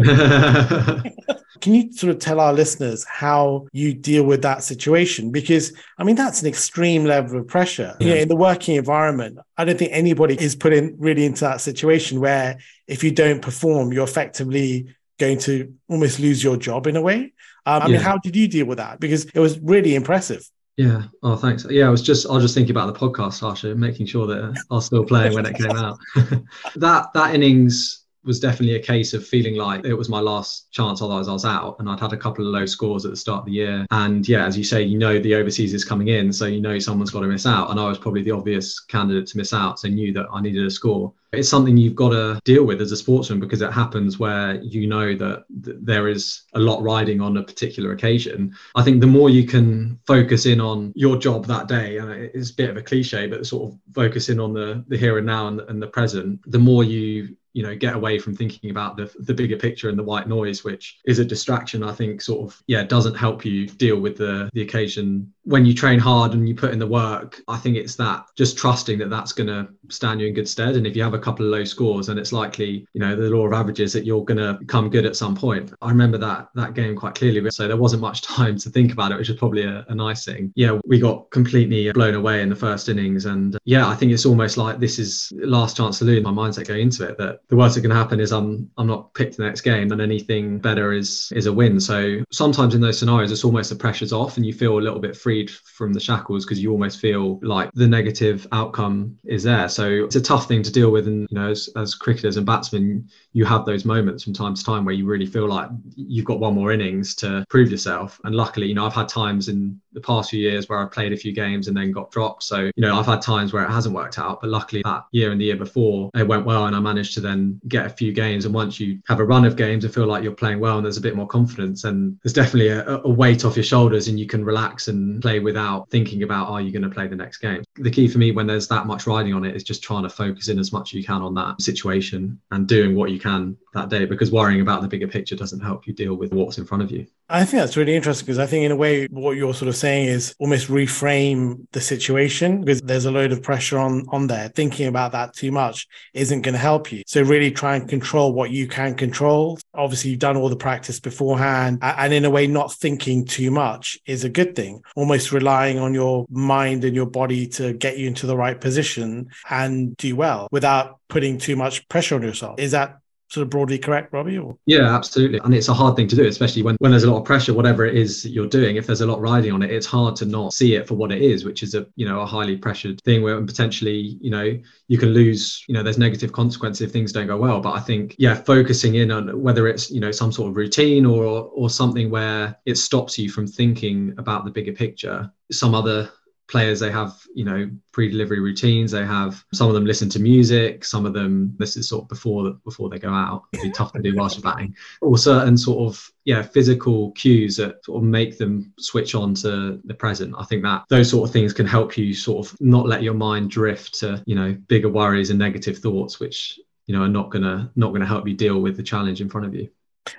Can 1.60 1.74
you 1.74 1.92
sort 1.92 2.10
of 2.10 2.18
tell 2.18 2.40
our 2.40 2.52
listeners 2.52 3.04
how 3.04 3.66
you 3.72 3.92
deal 3.92 4.24
with 4.24 4.42
that 4.42 4.62
situation? 4.62 5.30
Because 5.30 5.72
I 5.98 6.04
mean, 6.04 6.16
that's 6.16 6.40
an 6.40 6.48
extreme 6.48 7.04
level 7.04 7.38
of 7.38 7.46
pressure. 7.48 7.96
Yeah. 8.00 8.06
You 8.06 8.14
know, 8.14 8.20
in 8.22 8.28
the 8.28 8.36
working 8.36 8.76
environment, 8.76 9.38
I 9.58 9.64
don't 9.64 9.78
think 9.78 9.92
anybody 9.92 10.40
is 10.40 10.56
put 10.56 10.72
in 10.72 10.96
really 10.98 11.26
into 11.26 11.44
that 11.44 11.60
situation 11.60 12.20
where 12.20 12.58
if 12.86 13.04
you 13.04 13.10
don't 13.10 13.42
perform, 13.42 13.92
you're 13.92 14.04
effectively 14.04 14.94
going 15.20 15.38
to 15.38 15.72
almost 15.88 16.18
lose 16.18 16.42
your 16.42 16.56
job 16.56 16.88
in 16.88 16.96
a 16.96 17.02
way. 17.02 17.32
Um, 17.66 17.82
I 17.82 17.86
yeah. 17.86 17.92
mean, 17.92 18.00
how 18.00 18.18
did 18.18 18.34
you 18.34 18.48
deal 18.48 18.66
with 18.66 18.78
that? 18.78 18.98
Because 18.98 19.26
it 19.26 19.38
was 19.38 19.60
really 19.60 19.94
impressive. 19.94 20.42
Yeah. 20.76 21.02
Oh, 21.22 21.36
thanks. 21.36 21.66
Yeah, 21.68 21.86
I 21.86 21.90
was 21.90 22.02
just 22.02 22.26
I 22.26 22.32
was 22.32 22.42
just 22.42 22.54
thinking 22.54 22.70
about 22.70 22.92
the 22.92 22.98
podcast, 22.98 23.40
Harsha, 23.40 23.74
making 23.74 24.06
sure 24.06 24.26
that 24.26 24.56
I 24.70 24.74
was 24.74 24.86
still 24.86 25.04
playing 25.04 25.34
when 25.34 25.44
it 25.46 25.54
came 25.54 25.76
out. 25.76 25.98
that 26.76 27.12
that 27.12 27.34
innings 27.34 27.99
was 28.24 28.40
definitely 28.40 28.76
a 28.76 28.82
case 28.82 29.14
of 29.14 29.26
feeling 29.26 29.56
like 29.56 29.84
it 29.84 29.94
was 29.94 30.08
my 30.08 30.20
last 30.20 30.70
chance, 30.72 31.00
otherwise 31.00 31.28
I 31.28 31.32
was 31.32 31.44
out. 31.44 31.76
And 31.78 31.88
I'd 31.88 32.00
had 32.00 32.12
a 32.12 32.16
couple 32.16 32.46
of 32.46 32.52
low 32.52 32.66
scores 32.66 33.04
at 33.04 33.10
the 33.10 33.16
start 33.16 33.40
of 33.40 33.46
the 33.46 33.52
year. 33.52 33.86
And 33.90 34.28
yeah, 34.28 34.46
as 34.46 34.56
you 34.58 34.64
say, 34.64 34.82
you 34.82 34.98
know 34.98 35.18
the 35.18 35.34
overseas 35.34 35.74
is 35.74 35.84
coming 35.84 36.08
in, 36.08 36.32
so 36.32 36.46
you 36.46 36.60
know 36.60 36.78
someone's 36.78 37.10
got 37.10 37.20
to 37.20 37.26
miss 37.26 37.46
out. 37.46 37.70
And 37.70 37.80
I 37.80 37.88
was 37.88 37.98
probably 37.98 38.22
the 38.22 38.32
obvious 38.32 38.80
candidate 38.80 39.26
to 39.28 39.36
miss 39.36 39.52
out, 39.52 39.78
so 39.78 39.88
knew 39.88 40.12
that 40.12 40.26
I 40.32 40.40
needed 40.40 40.66
a 40.66 40.70
score. 40.70 41.12
It's 41.32 41.48
something 41.48 41.76
you've 41.76 41.94
got 41.94 42.10
to 42.10 42.40
deal 42.44 42.64
with 42.64 42.80
as 42.80 42.90
a 42.90 42.96
sportsman 42.96 43.38
because 43.38 43.62
it 43.62 43.72
happens 43.72 44.18
where 44.18 44.60
you 44.62 44.88
know 44.88 45.14
that 45.14 45.44
th- 45.64 45.76
there 45.80 46.08
is 46.08 46.42
a 46.54 46.58
lot 46.58 46.82
riding 46.82 47.20
on 47.20 47.36
a 47.36 47.42
particular 47.42 47.92
occasion. 47.92 48.52
I 48.74 48.82
think 48.82 49.00
the 49.00 49.06
more 49.06 49.30
you 49.30 49.46
can 49.46 50.00
focus 50.08 50.46
in 50.46 50.60
on 50.60 50.92
your 50.96 51.16
job 51.16 51.46
that 51.46 51.68
day, 51.68 51.98
and 51.98 52.10
it's 52.10 52.50
a 52.50 52.54
bit 52.54 52.70
of 52.70 52.76
a 52.76 52.82
cliche, 52.82 53.28
but 53.28 53.46
sort 53.46 53.72
of 53.72 53.78
focus 53.94 54.28
in 54.28 54.40
on 54.40 54.52
the, 54.52 54.84
the 54.88 54.98
here 54.98 55.18
and 55.18 55.26
now 55.26 55.46
and, 55.46 55.60
and 55.60 55.80
the 55.80 55.86
present, 55.86 56.40
the 56.50 56.58
more 56.58 56.82
you 56.82 57.36
you 57.52 57.62
know 57.62 57.74
get 57.74 57.94
away 57.96 58.18
from 58.18 58.34
thinking 58.34 58.70
about 58.70 58.96
the 58.96 59.12
the 59.20 59.34
bigger 59.34 59.56
picture 59.56 59.88
and 59.88 59.98
the 59.98 60.02
white 60.02 60.28
noise 60.28 60.62
which 60.62 60.98
is 61.06 61.18
a 61.18 61.24
distraction 61.24 61.82
i 61.82 61.92
think 61.92 62.20
sort 62.22 62.46
of 62.48 62.62
yeah 62.66 62.82
doesn't 62.82 63.14
help 63.14 63.44
you 63.44 63.66
deal 63.66 63.98
with 64.00 64.16
the 64.16 64.48
the 64.52 64.62
occasion 64.62 65.32
when 65.44 65.64
you 65.64 65.74
train 65.74 65.98
hard 65.98 66.32
and 66.32 66.48
you 66.48 66.54
put 66.54 66.72
in 66.72 66.78
the 66.78 66.86
work, 66.86 67.40
I 67.48 67.56
think 67.56 67.76
it's 67.76 67.96
that 67.96 68.26
just 68.36 68.58
trusting 68.58 68.98
that 68.98 69.10
that's 69.10 69.32
going 69.32 69.46
to 69.46 69.68
stand 69.88 70.20
you 70.20 70.26
in 70.26 70.34
good 70.34 70.48
stead. 70.48 70.76
And 70.76 70.86
if 70.86 70.94
you 70.94 71.02
have 71.02 71.14
a 71.14 71.18
couple 71.18 71.46
of 71.46 71.52
low 71.52 71.64
scores, 71.64 72.06
then 72.06 72.18
it's 72.18 72.32
likely, 72.32 72.86
you 72.92 73.00
know, 73.00 73.16
the 73.16 73.30
law 73.30 73.46
of 73.46 73.52
averages 73.52 73.92
that 73.94 74.04
you're 74.04 74.24
going 74.24 74.38
to 74.38 74.64
come 74.66 74.90
good 74.90 75.06
at 75.06 75.16
some 75.16 75.34
point. 75.34 75.72
I 75.80 75.88
remember 75.88 76.18
that 76.18 76.48
that 76.54 76.74
game 76.74 76.96
quite 76.96 77.14
clearly. 77.14 77.50
So 77.50 77.66
there 77.66 77.76
wasn't 77.76 78.02
much 78.02 78.22
time 78.30 78.58
to 78.58 78.70
think 78.70 78.92
about 78.92 79.12
it, 79.12 79.18
which 79.18 79.30
is 79.30 79.36
probably 79.36 79.64
a, 79.64 79.84
a 79.88 79.94
nice 79.94 80.24
thing. 80.24 80.52
Yeah, 80.56 80.78
we 80.86 80.98
got 80.98 81.30
completely 81.30 81.90
blown 81.92 82.14
away 82.14 82.42
in 82.42 82.48
the 82.48 82.56
first 82.56 82.88
innings. 82.88 83.26
And 83.26 83.56
yeah, 83.64 83.88
I 83.88 83.94
think 83.94 84.12
it's 84.12 84.26
almost 84.26 84.56
like 84.56 84.78
this 84.78 84.98
is 84.98 85.32
last 85.36 85.76
chance 85.76 85.98
to 86.00 86.04
lose. 86.04 86.22
My 86.22 86.30
mindset 86.30 86.68
going 86.68 86.82
into 86.82 87.08
it 87.08 87.16
that 87.18 87.40
the 87.48 87.56
worst 87.56 87.74
that 87.76 87.82
can 87.82 87.90
happen 87.90 88.20
is 88.20 88.32
I'm 88.32 88.70
I'm 88.76 88.86
not 88.86 89.14
picked 89.14 89.36
the 89.36 89.44
next 89.44 89.62
game 89.62 89.90
and 89.92 90.00
anything 90.00 90.58
better 90.58 90.92
is 90.92 91.32
is 91.34 91.46
a 91.46 91.52
win. 91.52 91.80
So 91.80 92.18
sometimes 92.30 92.74
in 92.74 92.80
those 92.80 92.98
scenarios, 92.98 93.32
it's 93.32 93.44
almost 93.44 93.70
the 93.70 93.76
pressure's 93.76 94.12
off 94.12 94.36
and 94.36 94.44
you 94.44 94.52
feel 94.52 94.78
a 94.78 94.80
little 94.80 95.00
bit 95.00 95.16
freed 95.30 95.48
from 95.48 95.92
the 95.92 96.00
shackles 96.00 96.44
because 96.44 96.60
you 96.60 96.72
almost 96.72 96.98
feel 96.98 97.38
like 97.42 97.70
the 97.74 97.86
negative 97.86 98.48
outcome 98.50 99.16
is 99.24 99.44
there. 99.44 99.68
So 99.68 99.88
it's 100.04 100.16
a 100.16 100.20
tough 100.20 100.48
thing 100.48 100.60
to 100.64 100.72
deal 100.72 100.90
with. 100.90 101.06
And, 101.06 101.28
you 101.30 101.38
know, 101.38 101.50
as, 101.50 101.68
as 101.76 101.94
cricketers 101.94 102.36
and 102.36 102.44
batsmen, 102.44 103.08
you 103.32 103.44
have 103.44 103.64
those 103.64 103.84
moments 103.84 104.24
from 104.24 104.32
time 104.32 104.56
to 104.56 104.64
time 104.64 104.84
where 104.84 104.94
you 104.94 105.06
really 105.06 105.26
feel 105.26 105.48
like 105.48 105.68
you've 105.94 106.24
got 106.24 106.40
one 106.40 106.54
more 106.54 106.72
innings 106.72 107.14
to 107.16 107.44
prove 107.48 107.70
yourself. 107.70 108.20
And 108.24 108.34
luckily, 108.34 108.66
you 108.66 108.74
know, 108.74 108.86
I've 108.86 108.92
had 108.92 109.08
times 109.08 109.48
in 109.48 109.80
the 109.92 110.00
past 110.00 110.30
few 110.30 110.40
years 110.40 110.68
where 110.68 110.78
I've 110.78 110.92
played 110.92 111.12
a 111.12 111.16
few 111.16 111.32
games 111.32 111.68
and 111.68 111.76
then 111.76 111.92
got 111.92 112.10
dropped. 112.10 112.42
So, 112.42 112.70
you 112.76 112.82
know, 112.82 112.98
I've 112.98 113.06
had 113.06 113.22
times 113.22 113.52
where 113.52 113.64
it 113.64 113.70
hasn't 113.70 113.94
worked 113.94 114.18
out, 114.18 114.40
but 114.40 114.50
luckily 114.50 114.82
that 114.84 115.04
year 115.12 115.32
and 115.32 115.40
the 115.40 115.46
year 115.46 115.56
before 115.56 116.10
it 116.14 116.26
went 116.26 116.46
well 116.46 116.66
and 116.66 116.76
I 116.76 116.80
managed 116.80 117.14
to 117.14 117.20
then 117.20 117.60
get 117.68 117.86
a 117.86 117.90
few 117.90 118.12
games. 118.12 118.44
And 118.44 118.54
once 118.54 118.78
you 118.78 119.00
have 119.08 119.20
a 119.20 119.24
run 119.24 119.44
of 119.44 119.56
games 119.56 119.84
and 119.84 119.92
feel 119.92 120.06
like 120.06 120.22
you're 120.22 120.32
playing 120.32 120.60
well 120.60 120.76
and 120.76 120.84
there's 120.84 120.96
a 120.96 121.02
bit 121.02 121.16
more 121.16 121.26
confidence 121.26 121.84
and 121.84 122.18
there's 122.22 122.32
definitely 122.32 122.68
a, 122.68 123.00
a 123.04 123.10
weight 123.10 123.44
off 123.44 123.56
your 123.56 123.64
shoulders 123.64 124.08
and 124.08 124.18
you 124.18 124.26
can 124.26 124.44
relax 124.44 124.88
and 124.88 125.20
play 125.22 125.40
without 125.40 125.88
thinking 125.90 126.22
about 126.22 126.48
are 126.48 126.60
you 126.60 126.72
going 126.72 126.82
to 126.82 126.90
play 126.90 127.06
the 127.06 127.16
next 127.16 127.38
game. 127.38 127.62
The 127.76 127.90
key 127.90 128.08
for 128.08 128.18
me 128.18 128.32
when 128.32 128.46
there's 128.46 128.68
that 128.68 128.86
much 128.86 129.06
riding 129.06 129.32
on 129.32 129.44
it 129.44 129.54
is 129.54 129.62
just 129.62 129.82
trying 129.82 130.02
to 130.02 130.08
focus 130.08 130.48
in 130.48 130.58
as 130.58 130.72
much 130.72 130.90
as 130.90 130.94
you 130.94 131.04
can 131.04 131.22
on 131.22 131.34
that 131.34 131.62
situation 131.62 132.40
and 132.50 132.66
doing 132.66 132.94
what 132.94 133.10
you 133.10 133.18
can 133.18 133.56
that 133.74 133.88
day 133.88 134.04
because 134.04 134.32
worrying 134.32 134.60
about 134.60 134.82
the 134.82 134.88
bigger 134.88 135.06
picture 135.06 135.36
doesn't 135.36 135.60
help 135.60 135.86
you 135.86 135.92
deal 135.92 136.14
with 136.14 136.32
what's 136.32 136.58
in 136.58 136.64
front 136.64 136.82
of 136.82 136.90
you. 136.90 137.06
I 137.28 137.44
think 137.44 137.60
that's 137.62 137.76
really 137.76 137.94
interesting 137.94 138.26
because 138.26 138.40
I 138.40 138.46
think, 138.46 138.64
in 138.64 138.72
a 138.72 138.76
way, 138.76 139.06
what 139.06 139.36
you're 139.36 139.54
sort 139.54 139.68
of 139.68 139.76
saying 139.76 140.08
is 140.08 140.34
almost 140.40 140.66
reframe 140.66 141.64
the 141.70 141.80
situation 141.80 142.64
because 142.64 142.80
there's 142.80 143.04
a 143.04 143.10
load 143.12 143.30
of 143.30 143.40
pressure 143.40 143.78
on 143.78 144.04
on 144.08 144.26
there. 144.26 144.48
Thinking 144.48 144.88
about 144.88 145.12
that 145.12 145.34
too 145.34 145.52
much 145.52 145.86
isn't 146.12 146.42
going 146.42 146.54
to 146.54 146.58
help 146.58 146.90
you. 146.90 147.04
So 147.06 147.22
really 147.22 147.52
try 147.52 147.76
and 147.76 147.88
control 147.88 148.32
what 148.32 148.50
you 148.50 148.66
can 148.66 148.96
control. 148.96 149.60
Obviously, 149.74 150.10
you've 150.10 150.18
done 150.18 150.36
all 150.36 150.48
the 150.48 150.56
practice 150.56 150.98
beforehand, 150.98 151.78
and 151.82 152.12
in 152.12 152.24
a 152.24 152.30
way, 152.30 152.48
not 152.48 152.72
thinking 152.72 153.24
too 153.24 153.52
much 153.52 153.96
is 154.06 154.24
a 154.24 154.28
good 154.28 154.56
thing. 154.56 154.82
Almost 154.96 155.30
relying 155.30 155.78
on 155.78 155.94
your 155.94 156.26
mind 156.30 156.84
and 156.84 156.96
your 156.96 157.06
body 157.06 157.46
to 157.46 157.69
get 157.72 157.98
you 157.98 158.06
into 158.06 158.26
the 158.26 158.36
right 158.36 158.60
position 158.60 159.30
and 159.48 159.96
do 159.96 160.16
well 160.16 160.48
without 160.50 160.98
putting 161.08 161.38
too 161.38 161.56
much 161.56 161.88
pressure 161.88 162.14
on 162.14 162.22
yourself. 162.22 162.58
Is 162.58 162.72
that 162.72 163.00
sort 163.30 163.44
of 163.44 163.50
broadly 163.50 163.78
correct, 163.78 164.12
Robbie? 164.12 164.38
Or? 164.38 164.56
Yeah, 164.66 164.94
absolutely. 164.94 165.40
And 165.44 165.54
it's 165.54 165.68
a 165.68 165.74
hard 165.74 165.96
thing 165.96 166.08
to 166.08 166.16
do, 166.16 166.26
especially 166.26 166.62
when, 166.62 166.76
when 166.80 166.90
there's 166.90 167.04
a 167.04 167.10
lot 167.10 167.18
of 167.18 167.24
pressure, 167.24 167.54
whatever 167.54 167.86
it 167.86 167.94
is 167.94 168.26
you're 168.26 168.48
doing. 168.48 168.76
If 168.76 168.86
there's 168.86 169.00
a 169.00 169.06
lot 169.06 169.20
riding 169.20 169.52
on 169.52 169.62
it, 169.62 169.70
it's 169.70 169.86
hard 169.86 170.16
to 170.16 170.26
not 170.26 170.52
see 170.52 170.74
it 170.74 170.86
for 170.86 170.94
what 170.94 171.12
it 171.12 171.22
is, 171.22 171.44
which 171.44 171.62
is 171.62 171.74
a 171.74 171.86
you 171.96 172.06
know 172.06 172.20
a 172.20 172.26
highly 172.26 172.56
pressured 172.56 173.00
thing 173.02 173.22
where 173.22 173.40
potentially 173.42 174.18
you 174.20 174.30
know 174.30 174.58
you 174.88 174.98
can 174.98 175.10
lose. 175.10 175.64
You 175.68 175.74
know, 175.74 175.82
there's 175.82 175.98
negative 175.98 176.32
consequences 176.32 176.82
if 176.82 176.92
things 176.92 177.12
don't 177.12 177.28
go 177.28 177.36
well. 177.36 177.60
But 177.60 177.74
I 177.74 177.80
think 177.80 178.16
yeah, 178.18 178.34
focusing 178.34 178.96
in 178.96 179.10
on 179.10 179.40
whether 179.40 179.68
it's 179.68 179.90
you 179.90 180.00
know 180.00 180.10
some 180.10 180.32
sort 180.32 180.50
of 180.50 180.56
routine 180.56 181.06
or 181.06 181.24
or 181.24 181.70
something 181.70 182.10
where 182.10 182.58
it 182.66 182.76
stops 182.76 183.18
you 183.18 183.30
from 183.30 183.46
thinking 183.46 184.14
about 184.18 184.44
the 184.44 184.50
bigger 184.50 184.72
picture, 184.72 185.30
some 185.52 185.74
other 185.74 186.10
players 186.50 186.80
they 186.80 186.90
have 186.90 187.26
you 187.34 187.44
know 187.44 187.70
pre-delivery 187.92 188.40
routines. 188.40 188.90
They 188.90 189.06
have 189.06 189.44
some 189.54 189.68
of 189.68 189.74
them 189.74 189.86
listen 189.86 190.08
to 190.10 190.18
music 190.18 190.84
some 190.84 191.06
of 191.06 191.12
them 191.12 191.54
this 191.58 191.76
is 191.76 191.88
sort 191.88 192.02
of 192.02 192.08
before 192.08 192.52
before 192.64 192.90
they 192.90 192.98
go 192.98 193.10
out. 193.10 193.44
It'd 193.52 193.64
be 193.64 193.70
tough 193.70 193.92
to 193.92 194.02
do 194.02 194.14
whilst 194.14 194.36
you're 194.36 194.52
batting. 194.52 194.74
Or 195.00 195.16
certain 195.16 195.56
sort 195.56 195.88
of 195.88 196.10
yeah 196.24 196.42
physical 196.42 197.12
cues 197.12 197.56
that 197.56 197.84
sort 197.84 198.02
of 198.02 198.08
make 198.08 198.38
them 198.38 198.72
switch 198.78 199.14
on 199.14 199.34
to 199.36 199.80
the 199.84 199.94
present. 199.94 200.34
I 200.36 200.44
think 200.44 200.62
that 200.64 200.84
those 200.88 201.10
sort 201.10 201.28
of 201.28 201.32
things 201.32 201.52
can 201.52 201.66
help 201.66 201.96
you 201.96 202.12
sort 202.14 202.46
of 202.46 202.60
not 202.60 202.86
let 202.86 203.02
your 203.02 203.14
mind 203.14 203.50
drift 203.50 203.94
to 204.00 204.22
you 204.26 204.34
know 204.34 204.56
bigger 204.68 204.88
worries 204.88 205.30
and 205.30 205.38
negative 205.38 205.78
thoughts 205.78 206.20
which 206.20 206.58
you 206.86 206.96
know 206.96 207.02
are 207.02 207.08
not 207.08 207.30
gonna 207.30 207.70
not 207.76 207.92
gonna 207.92 208.06
help 208.06 208.26
you 208.26 208.34
deal 208.34 208.60
with 208.60 208.76
the 208.76 208.82
challenge 208.82 209.20
in 209.20 209.28
front 209.28 209.46
of 209.46 209.54
you 209.54 209.68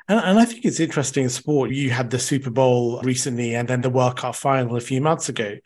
and, 0.07 0.19
and, 0.19 0.39
I 0.39 0.45
think 0.45 0.65
it's 0.65 0.79
interesting 0.79 1.23
in 1.23 1.29
sport. 1.29 1.71
You 1.71 1.89
had 1.89 2.09
the 2.09 2.19
Super 2.19 2.49
Bowl 2.49 3.01
recently 3.01 3.55
and 3.55 3.67
then 3.67 3.81
the 3.81 3.89
World 3.89 4.17
Cup 4.17 4.35
final 4.35 4.75
a 4.75 4.81
few 4.81 5.01
months 5.01 5.29
ago. 5.29 5.57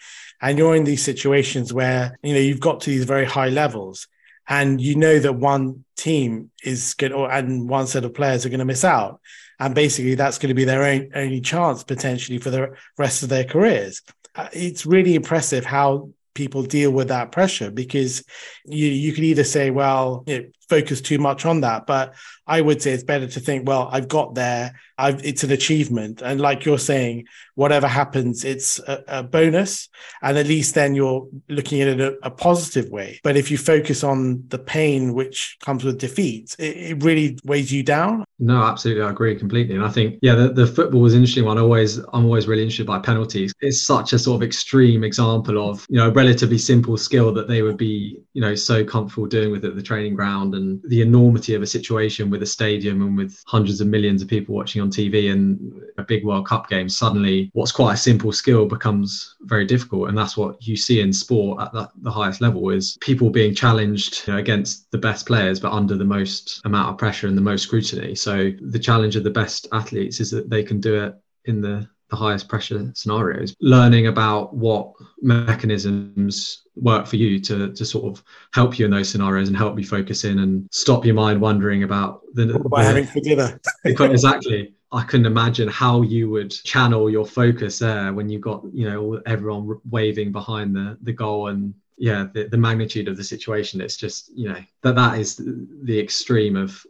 And 0.41 0.57
you're 0.57 0.75
in 0.75 0.83
these 0.83 1.03
situations 1.03 1.73
where 1.73 2.17
you 2.21 2.33
know 2.33 2.39
you've 2.39 2.59
got 2.59 2.81
to 2.81 2.89
these 2.89 3.05
very 3.05 3.25
high 3.25 3.49
levels 3.49 4.07
and 4.47 4.79
you 4.79 4.95
know 4.95 5.19
that 5.19 5.33
one 5.33 5.85
team 5.95 6.51
is 6.63 6.93
going 6.93 7.11
to, 7.11 7.25
and 7.25 7.67
one 7.67 7.87
set 7.87 8.05
of 8.05 8.13
players 8.13 8.45
are 8.45 8.49
going 8.49 8.59
to 8.59 8.65
miss 8.65 8.83
out. 8.83 9.19
And 9.59 9.73
basically 9.73 10.15
that's 10.15 10.37
going 10.37 10.49
to 10.49 10.55
be 10.55 10.65
their 10.65 10.83
own, 10.83 11.11
only 11.15 11.41
chance 11.41 11.83
potentially 11.83 12.37
for 12.37 12.49
the 12.49 12.75
rest 12.97 13.23
of 13.23 13.29
their 13.29 13.45
careers. 13.45 14.01
Uh, 14.35 14.49
it's 14.51 14.85
really 14.85 15.15
impressive 15.15 15.65
how 15.65 16.09
people 16.33 16.63
deal 16.63 16.91
with 16.91 17.07
that 17.07 17.31
pressure 17.31 17.71
because 17.71 18.23
you 18.65 18.87
you 18.87 19.13
can 19.13 19.23
either 19.23 19.45
say 19.45 19.71
well 19.71 20.25
you 20.27 20.39
know, 20.39 20.45
focus 20.69 21.01
too 21.01 21.17
much 21.17 21.45
on 21.45 21.61
that 21.61 21.85
but 21.85 22.13
i 22.47 22.59
would 22.59 22.81
say 22.81 22.91
it's 22.91 23.03
better 23.03 23.27
to 23.27 23.39
think 23.39 23.67
well 23.67 23.89
i've 23.91 24.07
got 24.07 24.35
there 24.35 24.73
I've, 24.97 25.23
it's 25.25 25.43
an 25.43 25.51
achievement. 25.51 26.21
And 26.21 26.39
like 26.39 26.65
you're 26.65 26.79
saying 26.79 27.25
whatever 27.55 27.87
happens 27.87 28.43
it's 28.43 28.79
a, 28.79 29.03
a 29.07 29.23
bonus. 29.23 29.89
And 30.21 30.37
at 30.37 30.47
least 30.47 30.75
then 30.75 30.95
you're 30.95 31.27
looking 31.49 31.81
at 31.81 31.87
it 31.87 31.99
a, 31.99 32.27
a, 32.27 32.31
positive 32.31 32.89
way. 32.89 33.19
But 33.23 33.37
if 33.37 33.49
you 33.49 33.57
focus 33.57 34.03
on 34.03 34.43
the 34.49 34.59
pain 34.59 35.13
which 35.13 35.57
comes 35.63 35.83
with 35.83 35.99
defeat 35.99 36.55
it, 36.59 36.77
it, 36.77 37.03
really 37.03 37.37
weighs 37.43 37.71
you 37.71 37.83
down. 37.83 38.23
No 38.39 38.63
absolutely. 38.63 39.03
I 39.03 39.09
agree 39.09 39.35
completely. 39.37 39.75
And 39.75 39.85
i 39.85 39.89
think 39.89 40.19
yeah 40.21 40.35
the, 40.35 40.49
the 40.49 40.67
football 40.67 41.01
was 41.01 41.13
interesting 41.13 41.45
one. 41.45 41.57
I 41.57 41.61
always 41.61 41.97
i'm 41.97 42.25
always 42.25 42.47
really 42.47 42.63
interested 42.63 42.87
by 42.87 42.99
penalties. 42.99 43.53
It's 43.61 43.81
such 43.81 44.13
a 44.13 44.19
sort 44.19 44.41
of 44.41 44.47
extreme 44.47 45.03
example 45.03 45.69
of 45.69 45.85
you 45.89 45.97
know 45.97 46.07
a 46.07 46.11
relatively 46.11 46.57
simple 46.57 46.97
skill 46.97 47.33
that 47.33 47.47
they 47.47 47.61
would 47.61 47.77
be 47.77 48.19
you 48.33 48.41
know 48.41 48.55
so 48.55 48.83
comfortable 48.83 49.27
doing 49.27 49.51
with 49.51 49.65
at 49.65 49.75
the 49.75 49.83
training 49.83 50.15
ground 50.15 50.54
and 50.55 50.81
the 50.87 51.01
enormity 51.01 51.53
of 51.53 51.61
a 51.61 51.67
situation 51.67 52.29
with 52.29 52.41
a 52.41 52.45
stadium 52.45 53.01
and 53.01 53.17
with 53.17 53.41
hundreds 53.45 53.81
of 53.81 53.87
millions 53.87 54.21
of 54.21 54.27
people 54.27 54.55
watching 54.55 54.81
on 54.81 54.89
TV 54.89 55.31
and 55.31 55.81
a 55.97 56.03
big 56.03 56.25
World 56.25 56.47
Cup 56.47 56.69
game, 56.69 56.89
suddenly 56.89 57.49
what's 57.53 57.71
quite 57.71 57.93
a 57.93 57.97
simple 57.97 58.31
skill 58.31 58.65
becomes 58.65 59.35
very 59.41 59.65
difficult. 59.65 60.09
And 60.09 60.17
that's 60.17 60.37
what 60.37 60.65
you 60.65 60.75
see 60.75 61.01
in 61.01 61.13
sport 61.13 61.61
at 61.61 61.73
the, 61.73 61.89
the 62.01 62.11
highest 62.11 62.41
level 62.41 62.69
is 62.69 62.97
people 63.01 63.29
being 63.29 63.53
challenged 63.53 64.27
you 64.27 64.33
know, 64.33 64.39
against 64.39 64.89
the 64.91 64.97
best 64.97 65.25
players, 65.25 65.59
but 65.59 65.71
under 65.71 65.95
the 65.95 66.05
most 66.05 66.61
amount 66.65 66.89
of 66.89 66.97
pressure 66.97 67.27
and 67.27 67.37
the 67.37 67.41
most 67.41 67.63
scrutiny. 67.63 68.15
So 68.15 68.51
the 68.61 68.79
challenge 68.79 69.15
of 69.15 69.23
the 69.23 69.29
best 69.29 69.67
athletes 69.71 70.19
is 70.19 70.31
that 70.31 70.49
they 70.49 70.63
can 70.63 70.79
do 70.79 71.03
it 71.03 71.15
in 71.45 71.61
the 71.61 71.87
the 72.09 72.15
highest 72.15 72.47
pressure 72.47 72.91
scenarios 72.93 73.55
learning 73.61 74.07
about 74.07 74.53
what 74.53 74.93
mechanisms 75.21 76.63
work 76.75 77.07
for 77.07 77.15
you 77.15 77.39
to 77.39 77.73
to 77.73 77.85
sort 77.85 78.05
of 78.05 78.23
help 78.53 78.77
you 78.77 78.85
in 78.85 78.91
those 78.91 79.09
scenarios 79.09 79.47
and 79.47 79.57
help 79.57 79.77
you 79.79 79.85
focus 79.85 80.23
in 80.23 80.39
and 80.39 80.67
stop 80.71 81.05
your 81.05 81.15
mind 81.15 81.41
wondering 81.41 81.83
about 81.83 82.21
the, 82.33 82.59
by 82.69 82.83
having 82.83 83.05
for 83.05 83.19
dinner 83.19 83.59
exactly. 83.85 84.75
I 84.91 85.03
couldn't 85.03 85.25
imagine 85.25 85.67
how 85.67 86.03
you 86.03 86.29
would 86.29 86.51
channel 86.51 87.09
your 87.09 87.25
focus 87.25 87.79
there 87.79 88.13
when 88.13 88.29
you 88.29 88.39
got 88.39 88.63
you 88.73 88.89
know 88.89 89.21
everyone 89.25 89.79
waving 89.89 90.31
behind 90.31 90.73
the 90.75 90.97
the 91.01 91.11
goal 91.11 91.49
and 91.49 91.73
yeah 91.97 92.27
the, 92.33 92.47
the 92.47 92.57
magnitude 92.57 93.07
of 93.07 93.17
the 93.17 93.23
situation. 93.23 93.81
It's 93.81 93.97
just 93.97 94.31
you 94.33 94.47
know 94.47 94.61
that 94.83 94.95
that 94.95 95.19
is 95.19 95.41
the 95.83 95.99
extreme 95.99 96.55
of 96.55 96.81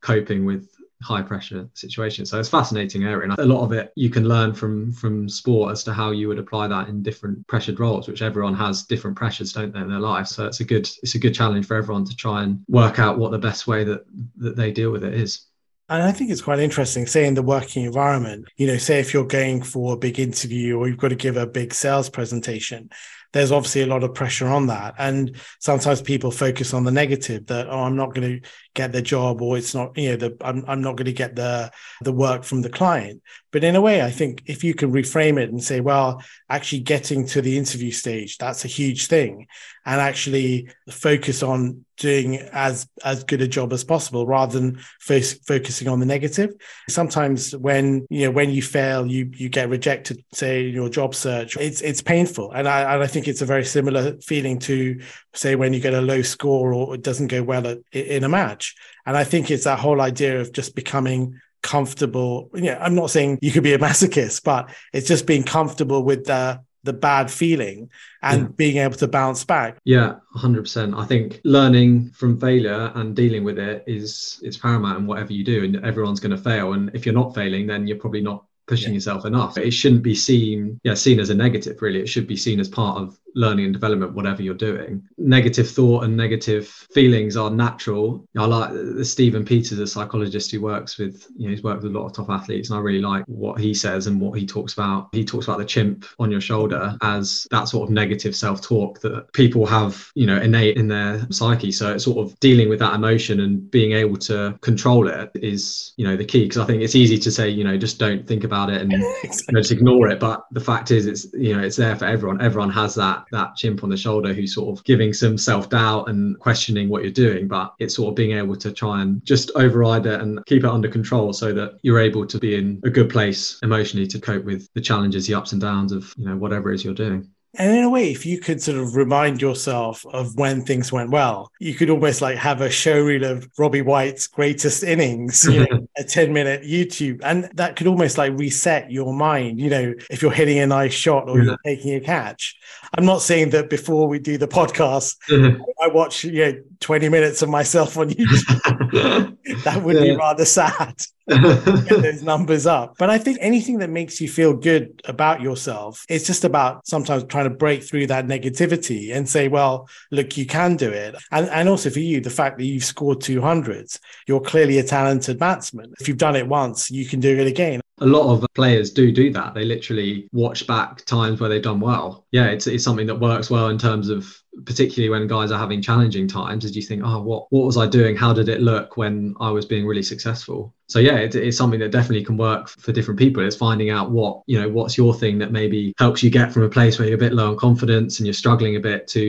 coping 0.00 0.44
with 0.44 0.68
high 1.02 1.22
pressure 1.22 1.68
situation. 1.74 2.24
So 2.24 2.38
it's 2.38 2.48
fascinating 2.48 3.04
area, 3.04 3.30
and 3.30 3.38
a 3.38 3.44
lot 3.44 3.64
of 3.64 3.72
it 3.72 3.92
you 3.96 4.10
can 4.10 4.28
learn 4.28 4.54
from 4.54 4.92
from 4.92 5.28
sport 5.28 5.72
as 5.72 5.84
to 5.84 5.92
how 5.92 6.10
you 6.10 6.28
would 6.28 6.38
apply 6.38 6.68
that 6.68 6.88
in 6.88 7.02
different 7.02 7.46
pressured 7.46 7.80
roles, 7.80 8.08
which 8.08 8.22
everyone 8.22 8.54
has 8.54 8.84
different 8.84 9.16
pressures, 9.16 9.52
don't 9.52 9.72
they, 9.72 9.80
in 9.80 9.88
their 9.88 10.00
life. 10.00 10.26
So 10.26 10.46
it's 10.46 10.60
a 10.60 10.64
good 10.64 10.88
it's 11.02 11.14
a 11.14 11.18
good 11.18 11.34
challenge 11.34 11.66
for 11.66 11.76
everyone 11.76 12.04
to 12.06 12.16
try 12.16 12.42
and 12.42 12.60
work 12.68 12.98
out 12.98 13.18
what 13.18 13.30
the 13.30 13.38
best 13.38 13.66
way 13.66 13.84
that 13.84 14.04
that 14.36 14.56
they 14.56 14.72
deal 14.72 14.90
with 14.90 15.04
it 15.04 15.14
is. 15.14 15.46
And 15.88 16.02
I 16.02 16.12
think 16.12 16.30
it's 16.30 16.40
quite 16.40 16.60
interesting, 16.60 17.06
say 17.06 17.26
in 17.26 17.34
the 17.34 17.42
working 17.42 17.84
environment, 17.84 18.46
you 18.56 18.66
know, 18.66 18.78
say 18.78 19.00
if 19.00 19.12
you're 19.12 19.26
going 19.26 19.62
for 19.62 19.92
a 19.92 19.98
big 19.98 20.18
interview 20.18 20.78
or 20.78 20.88
you've 20.88 20.96
got 20.96 21.08
to 21.08 21.14
give 21.14 21.36
a 21.36 21.46
big 21.46 21.74
sales 21.74 22.08
presentation, 22.08 22.88
there's 23.34 23.50
obviously 23.50 23.82
a 23.82 23.86
lot 23.86 24.04
of 24.04 24.14
pressure 24.14 24.46
on 24.46 24.68
that. 24.68 24.94
And 24.96 25.36
sometimes 25.58 26.00
people 26.00 26.30
focus 26.30 26.72
on 26.72 26.84
the 26.84 26.92
negative 26.92 27.46
that, 27.46 27.68
oh, 27.68 27.80
I'm 27.80 27.96
not 27.96 28.14
going 28.14 28.40
to 28.40 28.48
get 28.74 28.92
the 28.92 29.02
job 29.02 29.42
or 29.42 29.58
it's 29.58 29.74
not, 29.74 29.98
you 29.98 30.10
know, 30.10 30.16
the, 30.16 30.36
I'm, 30.40 30.64
I'm 30.68 30.80
not 30.80 30.96
going 30.96 31.06
to 31.06 31.12
get 31.12 31.34
the, 31.34 31.72
the 32.00 32.12
work 32.12 32.44
from 32.44 32.62
the 32.62 32.70
client. 32.70 33.22
But 33.50 33.64
in 33.64 33.74
a 33.74 33.80
way, 33.80 34.02
I 34.02 34.10
think 34.10 34.44
if 34.46 34.62
you 34.62 34.72
can 34.72 34.92
reframe 34.92 35.40
it 35.40 35.50
and 35.50 35.62
say, 35.62 35.80
well, 35.80 36.22
actually 36.48 36.80
getting 36.80 37.26
to 37.26 37.42
the 37.42 37.58
interview 37.58 37.90
stage, 37.90 38.38
that's 38.38 38.64
a 38.64 38.68
huge 38.68 39.08
thing. 39.08 39.48
And 39.84 40.00
actually 40.00 40.68
focus 40.88 41.42
on 41.42 41.84
doing 41.96 42.36
as 42.52 42.88
as 43.04 43.22
good 43.24 43.40
a 43.40 43.46
job 43.46 43.72
as 43.72 43.84
possible 43.84 44.26
rather 44.26 44.58
than 44.58 44.78
fo- 45.00 45.20
focusing 45.46 45.86
on 45.86 46.00
the 46.00 46.06
negative 46.06 46.50
sometimes 46.88 47.54
when 47.56 48.04
you 48.10 48.26
know 48.26 48.32
when 48.32 48.50
you 48.50 48.60
fail 48.60 49.06
you 49.06 49.30
you 49.34 49.48
get 49.48 49.68
rejected 49.68 50.24
say 50.32 50.68
in 50.68 50.74
your 50.74 50.88
job 50.88 51.14
search 51.14 51.56
it's 51.56 51.80
it's 51.82 52.02
painful 52.02 52.50
and 52.50 52.66
I, 52.66 52.94
and 52.94 53.02
I 53.02 53.06
think 53.06 53.23
it's 53.28 53.42
a 53.42 53.46
very 53.46 53.64
similar 53.64 54.16
feeling 54.20 54.58
to 54.58 55.00
say 55.34 55.56
when 55.56 55.72
you 55.72 55.80
get 55.80 55.94
a 55.94 56.00
low 56.00 56.22
score 56.22 56.72
or 56.72 56.94
it 56.94 57.02
doesn't 57.02 57.28
go 57.28 57.42
well 57.42 57.66
at, 57.66 57.78
in 57.92 58.24
a 58.24 58.28
match 58.28 58.74
and 59.06 59.16
I 59.16 59.24
think 59.24 59.50
it's 59.50 59.64
that 59.64 59.78
whole 59.78 60.00
idea 60.00 60.40
of 60.40 60.52
just 60.52 60.74
becoming 60.74 61.40
comfortable 61.62 62.50
yeah 62.54 62.76
i'm 62.78 62.94
not 62.94 63.08
saying 63.08 63.38
you 63.40 63.50
could 63.50 63.62
be 63.62 63.72
a 63.72 63.78
masochist 63.88 64.44
but 64.44 64.68
it's 64.92 65.08
just 65.08 65.26
being 65.26 65.42
comfortable 65.42 66.04
with 66.04 66.26
the 66.26 66.60
the 66.84 66.92
bad 66.92 67.30
feeling 67.30 67.90
and 68.22 68.42
yeah. 68.42 68.48
being 68.56 68.76
able 68.76 68.94
to 68.94 69.08
bounce 69.08 69.44
back. 69.44 69.78
Yeah, 69.84 70.16
100%. 70.36 70.96
I 70.96 71.06
think 71.06 71.40
learning 71.44 72.10
from 72.10 72.38
failure 72.38 72.92
and 72.94 73.16
dealing 73.16 73.42
with 73.42 73.58
it 73.58 73.84
is 73.86 74.38
is 74.42 74.56
paramount 74.56 74.98
in 74.98 75.06
whatever 75.06 75.32
you 75.32 75.44
do 75.44 75.64
and 75.64 75.84
everyone's 75.84 76.20
going 76.20 76.36
to 76.36 76.42
fail 76.42 76.74
and 76.74 76.90
if 76.94 77.04
you're 77.04 77.14
not 77.14 77.34
failing 77.34 77.66
then 77.66 77.86
you're 77.86 77.98
probably 77.98 78.20
not 78.20 78.44
pushing 78.66 78.90
yeah. 78.90 78.94
yourself 78.94 79.24
enough. 79.24 79.58
It 79.58 79.72
shouldn't 79.72 80.02
be 80.02 80.14
seen 80.14 80.80
yeah, 80.84 80.94
seen 80.94 81.20
as 81.20 81.30
a 81.30 81.34
negative 81.34 81.80
really. 81.82 82.00
It 82.00 82.08
should 82.08 82.26
be 82.26 82.36
seen 82.36 82.60
as 82.60 82.68
part 82.68 82.98
of 82.98 83.18
learning 83.34 83.66
and 83.66 83.74
development, 83.74 84.14
whatever 84.14 84.42
you're 84.42 84.54
doing. 84.54 85.02
Negative 85.18 85.68
thought 85.68 86.04
and 86.04 86.16
negative 86.16 86.68
feelings 86.68 87.36
are 87.36 87.50
natural. 87.50 88.26
I 88.36 88.46
like 88.46 88.72
the 88.72 89.04
Stephen 89.04 89.44
Peters, 89.44 89.78
a 89.78 89.86
psychologist 89.86 90.50
who 90.50 90.60
works 90.60 90.98
with, 90.98 91.26
you 91.36 91.46
know, 91.46 91.50
he's 91.50 91.62
worked 91.62 91.82
with 91.82 91.94
a 91.94 91.98
lot 91.98 92.06
of 92.06 92.12
top 92.12 92.30
athletes, 92.30 92.70
and 92.70 92.78
I 92.78 92.82
really 92.82 93.00
like 93.00 93.24
what 93.26 93.60
he 93.60 93.74
says 93.74 94.06
and 94.06 94.20
what 94.20 94.38
he 94.38 94.46
talks 94.46 94.72
about. 94.72 95.08
He 95.12 95.24
talks 95.24 95.46
about 95.46 95.58
the 95.58 95.64
chimp 95.64 96.06
on 96.18 96.30
your 96.30 96.40
shoulder 96.40 96.96
as 97.02 97.46
that 97.50 97.68
sort 97.68 97.88
of 97.88 97.92
negative 97.92 98.36
self-talk 98.36 99.00
that 99.00 99.32
people 99.32 99.66
have, 99.66 100.10
you 100.14 100.26
know, 100.26 100.40
innate 100.40 100.76
in 100.76 100.88
their 100.88 101.26
psyche. 101.30 101.72
So 101.72 101.92
it's 101.94 102.04
sort 102.04 102.18
of 102.18 102.38
dealing 102.40 102.68
with 102.68 102.78
that 102.80 102.94
emotion 102.94 103.40
and 103.40 103.70
being 103.70 103.92
able 103.92 104.16
to 104.18 104.56
control 104.60 105.08
it 105.08 105.30
is, 105.34 105.92
you 105.96 106.06
know, 106.06 106.16
the 106.16 106.24
key. 106.24 106.44
Because 106.44 106.58
I 106.58 106.66
think 106.66 106.82
it's 106.82 106.94
easy 106.94 107.18
to 107.18 107.30
say, 107.30 107.48
you 107.48 107.64
know, 107.64 107.76
just 107.76 107.98
don't 107.98 108.26
think 108.26 108.44
about 108.44 108.70
it 108.70 108.80
and 108.80 108.92
you 108.92 108.98
know, 109.52 109.60
just 109.60 109.72
ignore 109.72 110.08
it. 110.08 110.20
But 110.20 110.44
the 110.52 110.60
fact 110.60 110.90
is, 110.90 111.06
it's 111.06 111.26
you 111.32 111.56
know, 111.56 111.62
it's 111.62 111.76
there 111.76 111.96
for 111.96 112.04
everyone. 112.04 112.40
Everyone 112.40 112.70
has 112.70 112.94
that 112.96 113.23
that 113.32 113.56
chimp 113.56 113.82
on 113.84 113.90
the 113.90 113.96
shoulder 113.96 114.32
who's 114.32 114.54
sort 114.54 114.76
of 114.76 114.84
giving 114.84 115.12
some 115.12 115.36
self-doubt 115.38 116.08
and 116.08 116.38
questioning 116.38 116.88
what 116.88 117.02
you're 117.02 117.12
doing 117.12 117.48
but 117.48 117.74
it's 117.78 117.96
sort 117.96 118.08
of 118.08 118.14
being 118.14 118.36
able 118.36 118.56
to 118.56 118.72
try 118.72 119.02
and 119.02 119.24
just 119.24 119.50
override 119.54 120.06
it 120.06 120.20
and 120.20 120.44
keep 120.46 120.64
it 120.64 120.70
under 120.70 120.88
control 120.88 121.32
so 121.32 121.52
that 121.52 121.78
you're 121.82 122.00
able 122.00 122.26
to 122.26 122.38
be 122.38 122.54
in 122.54 122.80
a 122.84 122.90
good 122.90 123.10
place 123.10 123.58
emotionally 123.62 124.06
to 124.06 124.20
cope 124.20 124.44
with 124.44 124.68
the 124.74 124.80
challenges 124.80 125.26
the 125.26 125.34
ups 125.34 125.52
and 125.52 125.60
downs 125.60 125.92
of 125.92 126.14
you 126.16 126.24
know 126.24 126.36
whatever 126.36 126.70
it 126.70 126.76
is 126.76 126.84
you're 126.84 126.94
doing 126.94 127.28
and 127.56 127.76
in 127.76 127.84
a 127.84 127.90
way, 127.90 128.10
if 128.10 128.26
you 128.26 128.38
could 128.38 128.62
sort 128.62 128.78
of 128.78 128.96
remind 128.96 129.40
yourself 129.40 130.04
of 130.06 130.34
when 130.36 130.62
things 130.62 130.92
went 130.92 131.10
well, 131.10 131.50
you 131.60 131.74
could 131.74 131.90
almost 131.90 132.20
like 132.20 132.36
have 132.36 132.60
a 132.60 132.68
showreel 132.68 133.28
of 133.28 133.48
Robbie 133.58 133.82
White's 133.82 134.26
greatest 134.26 134.82
innings, 134.82 135.44
you 135.44 135.60
know, 135.60 135.86
a 135.96 136.04
10 136.04 136.32
minute 136.32 136.62
YouTube. 136.62 137.20
And 137.22 137.44
that 137.54 137.76
could 137.76 137.86
almost 137.86 138.18
like 138.18 138.32
reset 138.36 138.90
your 138.90 139.12
mind, 139.14 139.60
you 139.60 139.70
know, 139.70 139.94
if 140.10 140.22
you're 140.22 140.32
hitting 140.32 140.58
a 140.58 140.66
nice 140.66 140.92
shot 140.92 141.28
or 141.28 141.38
yeah. 141.38 141.44
you're 141.44 141.58
taking 141.64 141.94
a 141.94 142.00
catch. 142.00 142.56
I'm 142.96 143.04
not 143.04 143.22
saying 143.22 143.50
that 143.50 143.70
before 143.70 144.06
we 144.08 144.18
do 144.18 144.38
the 144.38 144.48
podcast, 144.48 145.16
mm-hmm. 145.28 145.62
I 145.82 145.88
watch, 145.88 146.24
you 146.24 146.44
know, 146.44 146.62
20 146.80 147.08
minutes 147.08 147.42
of 147.42 147.48
myself 147.48 147.96
on 147.96 148.10
YouTube. 148.10 149.36
that 149.64 149.82
would 149.82 149.96
yeah. 149.96 150.02
be 150.02 150.16
rather 150.16 150.44
sad. 150.44 151.00
Get 151.28 151.88
those 152.02 152.22
numbers 152.22 152.66
up. 152.66 152.96
But 152.98 153.10
I 153.10 153.18
think 153.18 153.38
anything 153.40 153.78
that 153.78 153.90
makes 153.90 154.20
you 154.20 154.28
feel 154.28 154.54
good 154.54 155.00
about 155.06 155.40
yourself, 155.40 156.04
it's 156.08 156.26
just 156.26 156.44
about 156.44 156.86
sometimes 156.86 157.24
trying 157.24 157.44
to 157.44 157.54
break 157.54 157.82
through 157.82 158.08
that 158.08 158.26
negativity 158.26 159.14
and 159.14 159.28
say, 159.28 159.48
well, 159.48 159.88
look, 160.10 160.36
you 160.36 160.46
can 160.46 160.76
do 160.76 160.90
it. 160.90 161.14
And, 161.30 161.48
and 161.48 161.68
also 161.68 161.90
for 161.90 162.00
you, 162.00 162.20
the 162.20 162.30
fact 162.30 162.58
that 162.58 162.64
you've 162.64 162.84
scored 162.84 163.20
200s, 163.20 163.98
you're 164.26 164.40
clearly 164.40 164.78
a 164.78 164.82
talented 164.82 165.38
batsman. 165.38 165.94
If 166.00 166.08
you've 166.08 166.18
done 166.18 166.36
it 166.36 166.46
once, 166.46 166.90
you 166.90 167.06
can 167.06 167.20
do 167.20 167.38
it 167.38 167.46
again 167.46 167.80
a 167.98 168.06
lot 168.06 168.32
of 168.32 168.44
players 168.54 168.90
do 168.90 169.12
do 169.12 169.32
that. 169.32 169.54
They 169.54 169.64
literally 169.64 170.28
watch 170.32 170.66
back 170.66 171.04
times 171.04 171.40
where 171.40 171.48
they've 171.48 171.62
done 171.62 171.80
well. 171.80 172.26
Yeah, 172.32 172.46
it's, 172.46 172.66
it's 172.66 172.82
something 172.82 173.06
that 173.06 173.20
works 173.20 173.50
well 173.50 173.68
in 173.68 173.78
terms 173.78 174.08
of 174.08 174.26
particularly 174.64 175.10
when 175.10 175.28
guys 175.28 175.50
are 175.50 175.58
having 175.58 175.80
challenging 175.80 176.26
times. 176.26 176.64
Is 176.64 176.74
you 176.74 176.82
think, 176.82 177.02
oh, 177.04 177.22
what 177.22 177.46
what 177.50 177.64
was 177.64 177.76
I 177.76 177.86
doing? 177.86 178.16
How 178.16 178.32
did 178.32 178.48
it 178.48 178.60
look 178.60 178.96
when 178.96 179.34
I 179.40 179.50
was 179.50 179.64
being 179.64 179.86
really 179.86 180.02
successful? 180.02 180.74
So 180.94 181.00
yeah, 181.00 181.16
it, 181.16 181.34
it's 181.34 181.56
something 181.56 181.80
that 181.80 181.90
definitely 181.90 182.24
can 182.24 182.36
work 182.36 182.68
for 182.68 182.92
different 182.92 183.18
people. 183.18 183.44
It's 183.44 183.56
finding 183.56 183.90
out 183.90 184.12
what 184.12 184.42
you 184.46 184.60
know, 184.60 184.68
what's 184.68 184.96
your 184.96 185.12
thing 185.12 185.38
that 185.38 185.50
maybe 185.50 185.92
helps 185.98 186.22
you 186.22 186.30
get 186.30 186.52
from 186.52 186.62
a 186.62 186.68
place 186.68 187.00
where 187.00 187.08
you're 187.08 187.16
a 187.16 187.18
bit 187.18 187.32
low 187.32 187.50
on 187.50 187.56
confidence 187.56 188.20
and 188.20 188.28
you're 188.28 188.32
struggling 188.32 188.76
a 188.76 188.80
bit 188.80 189.08
to 189.08 189.20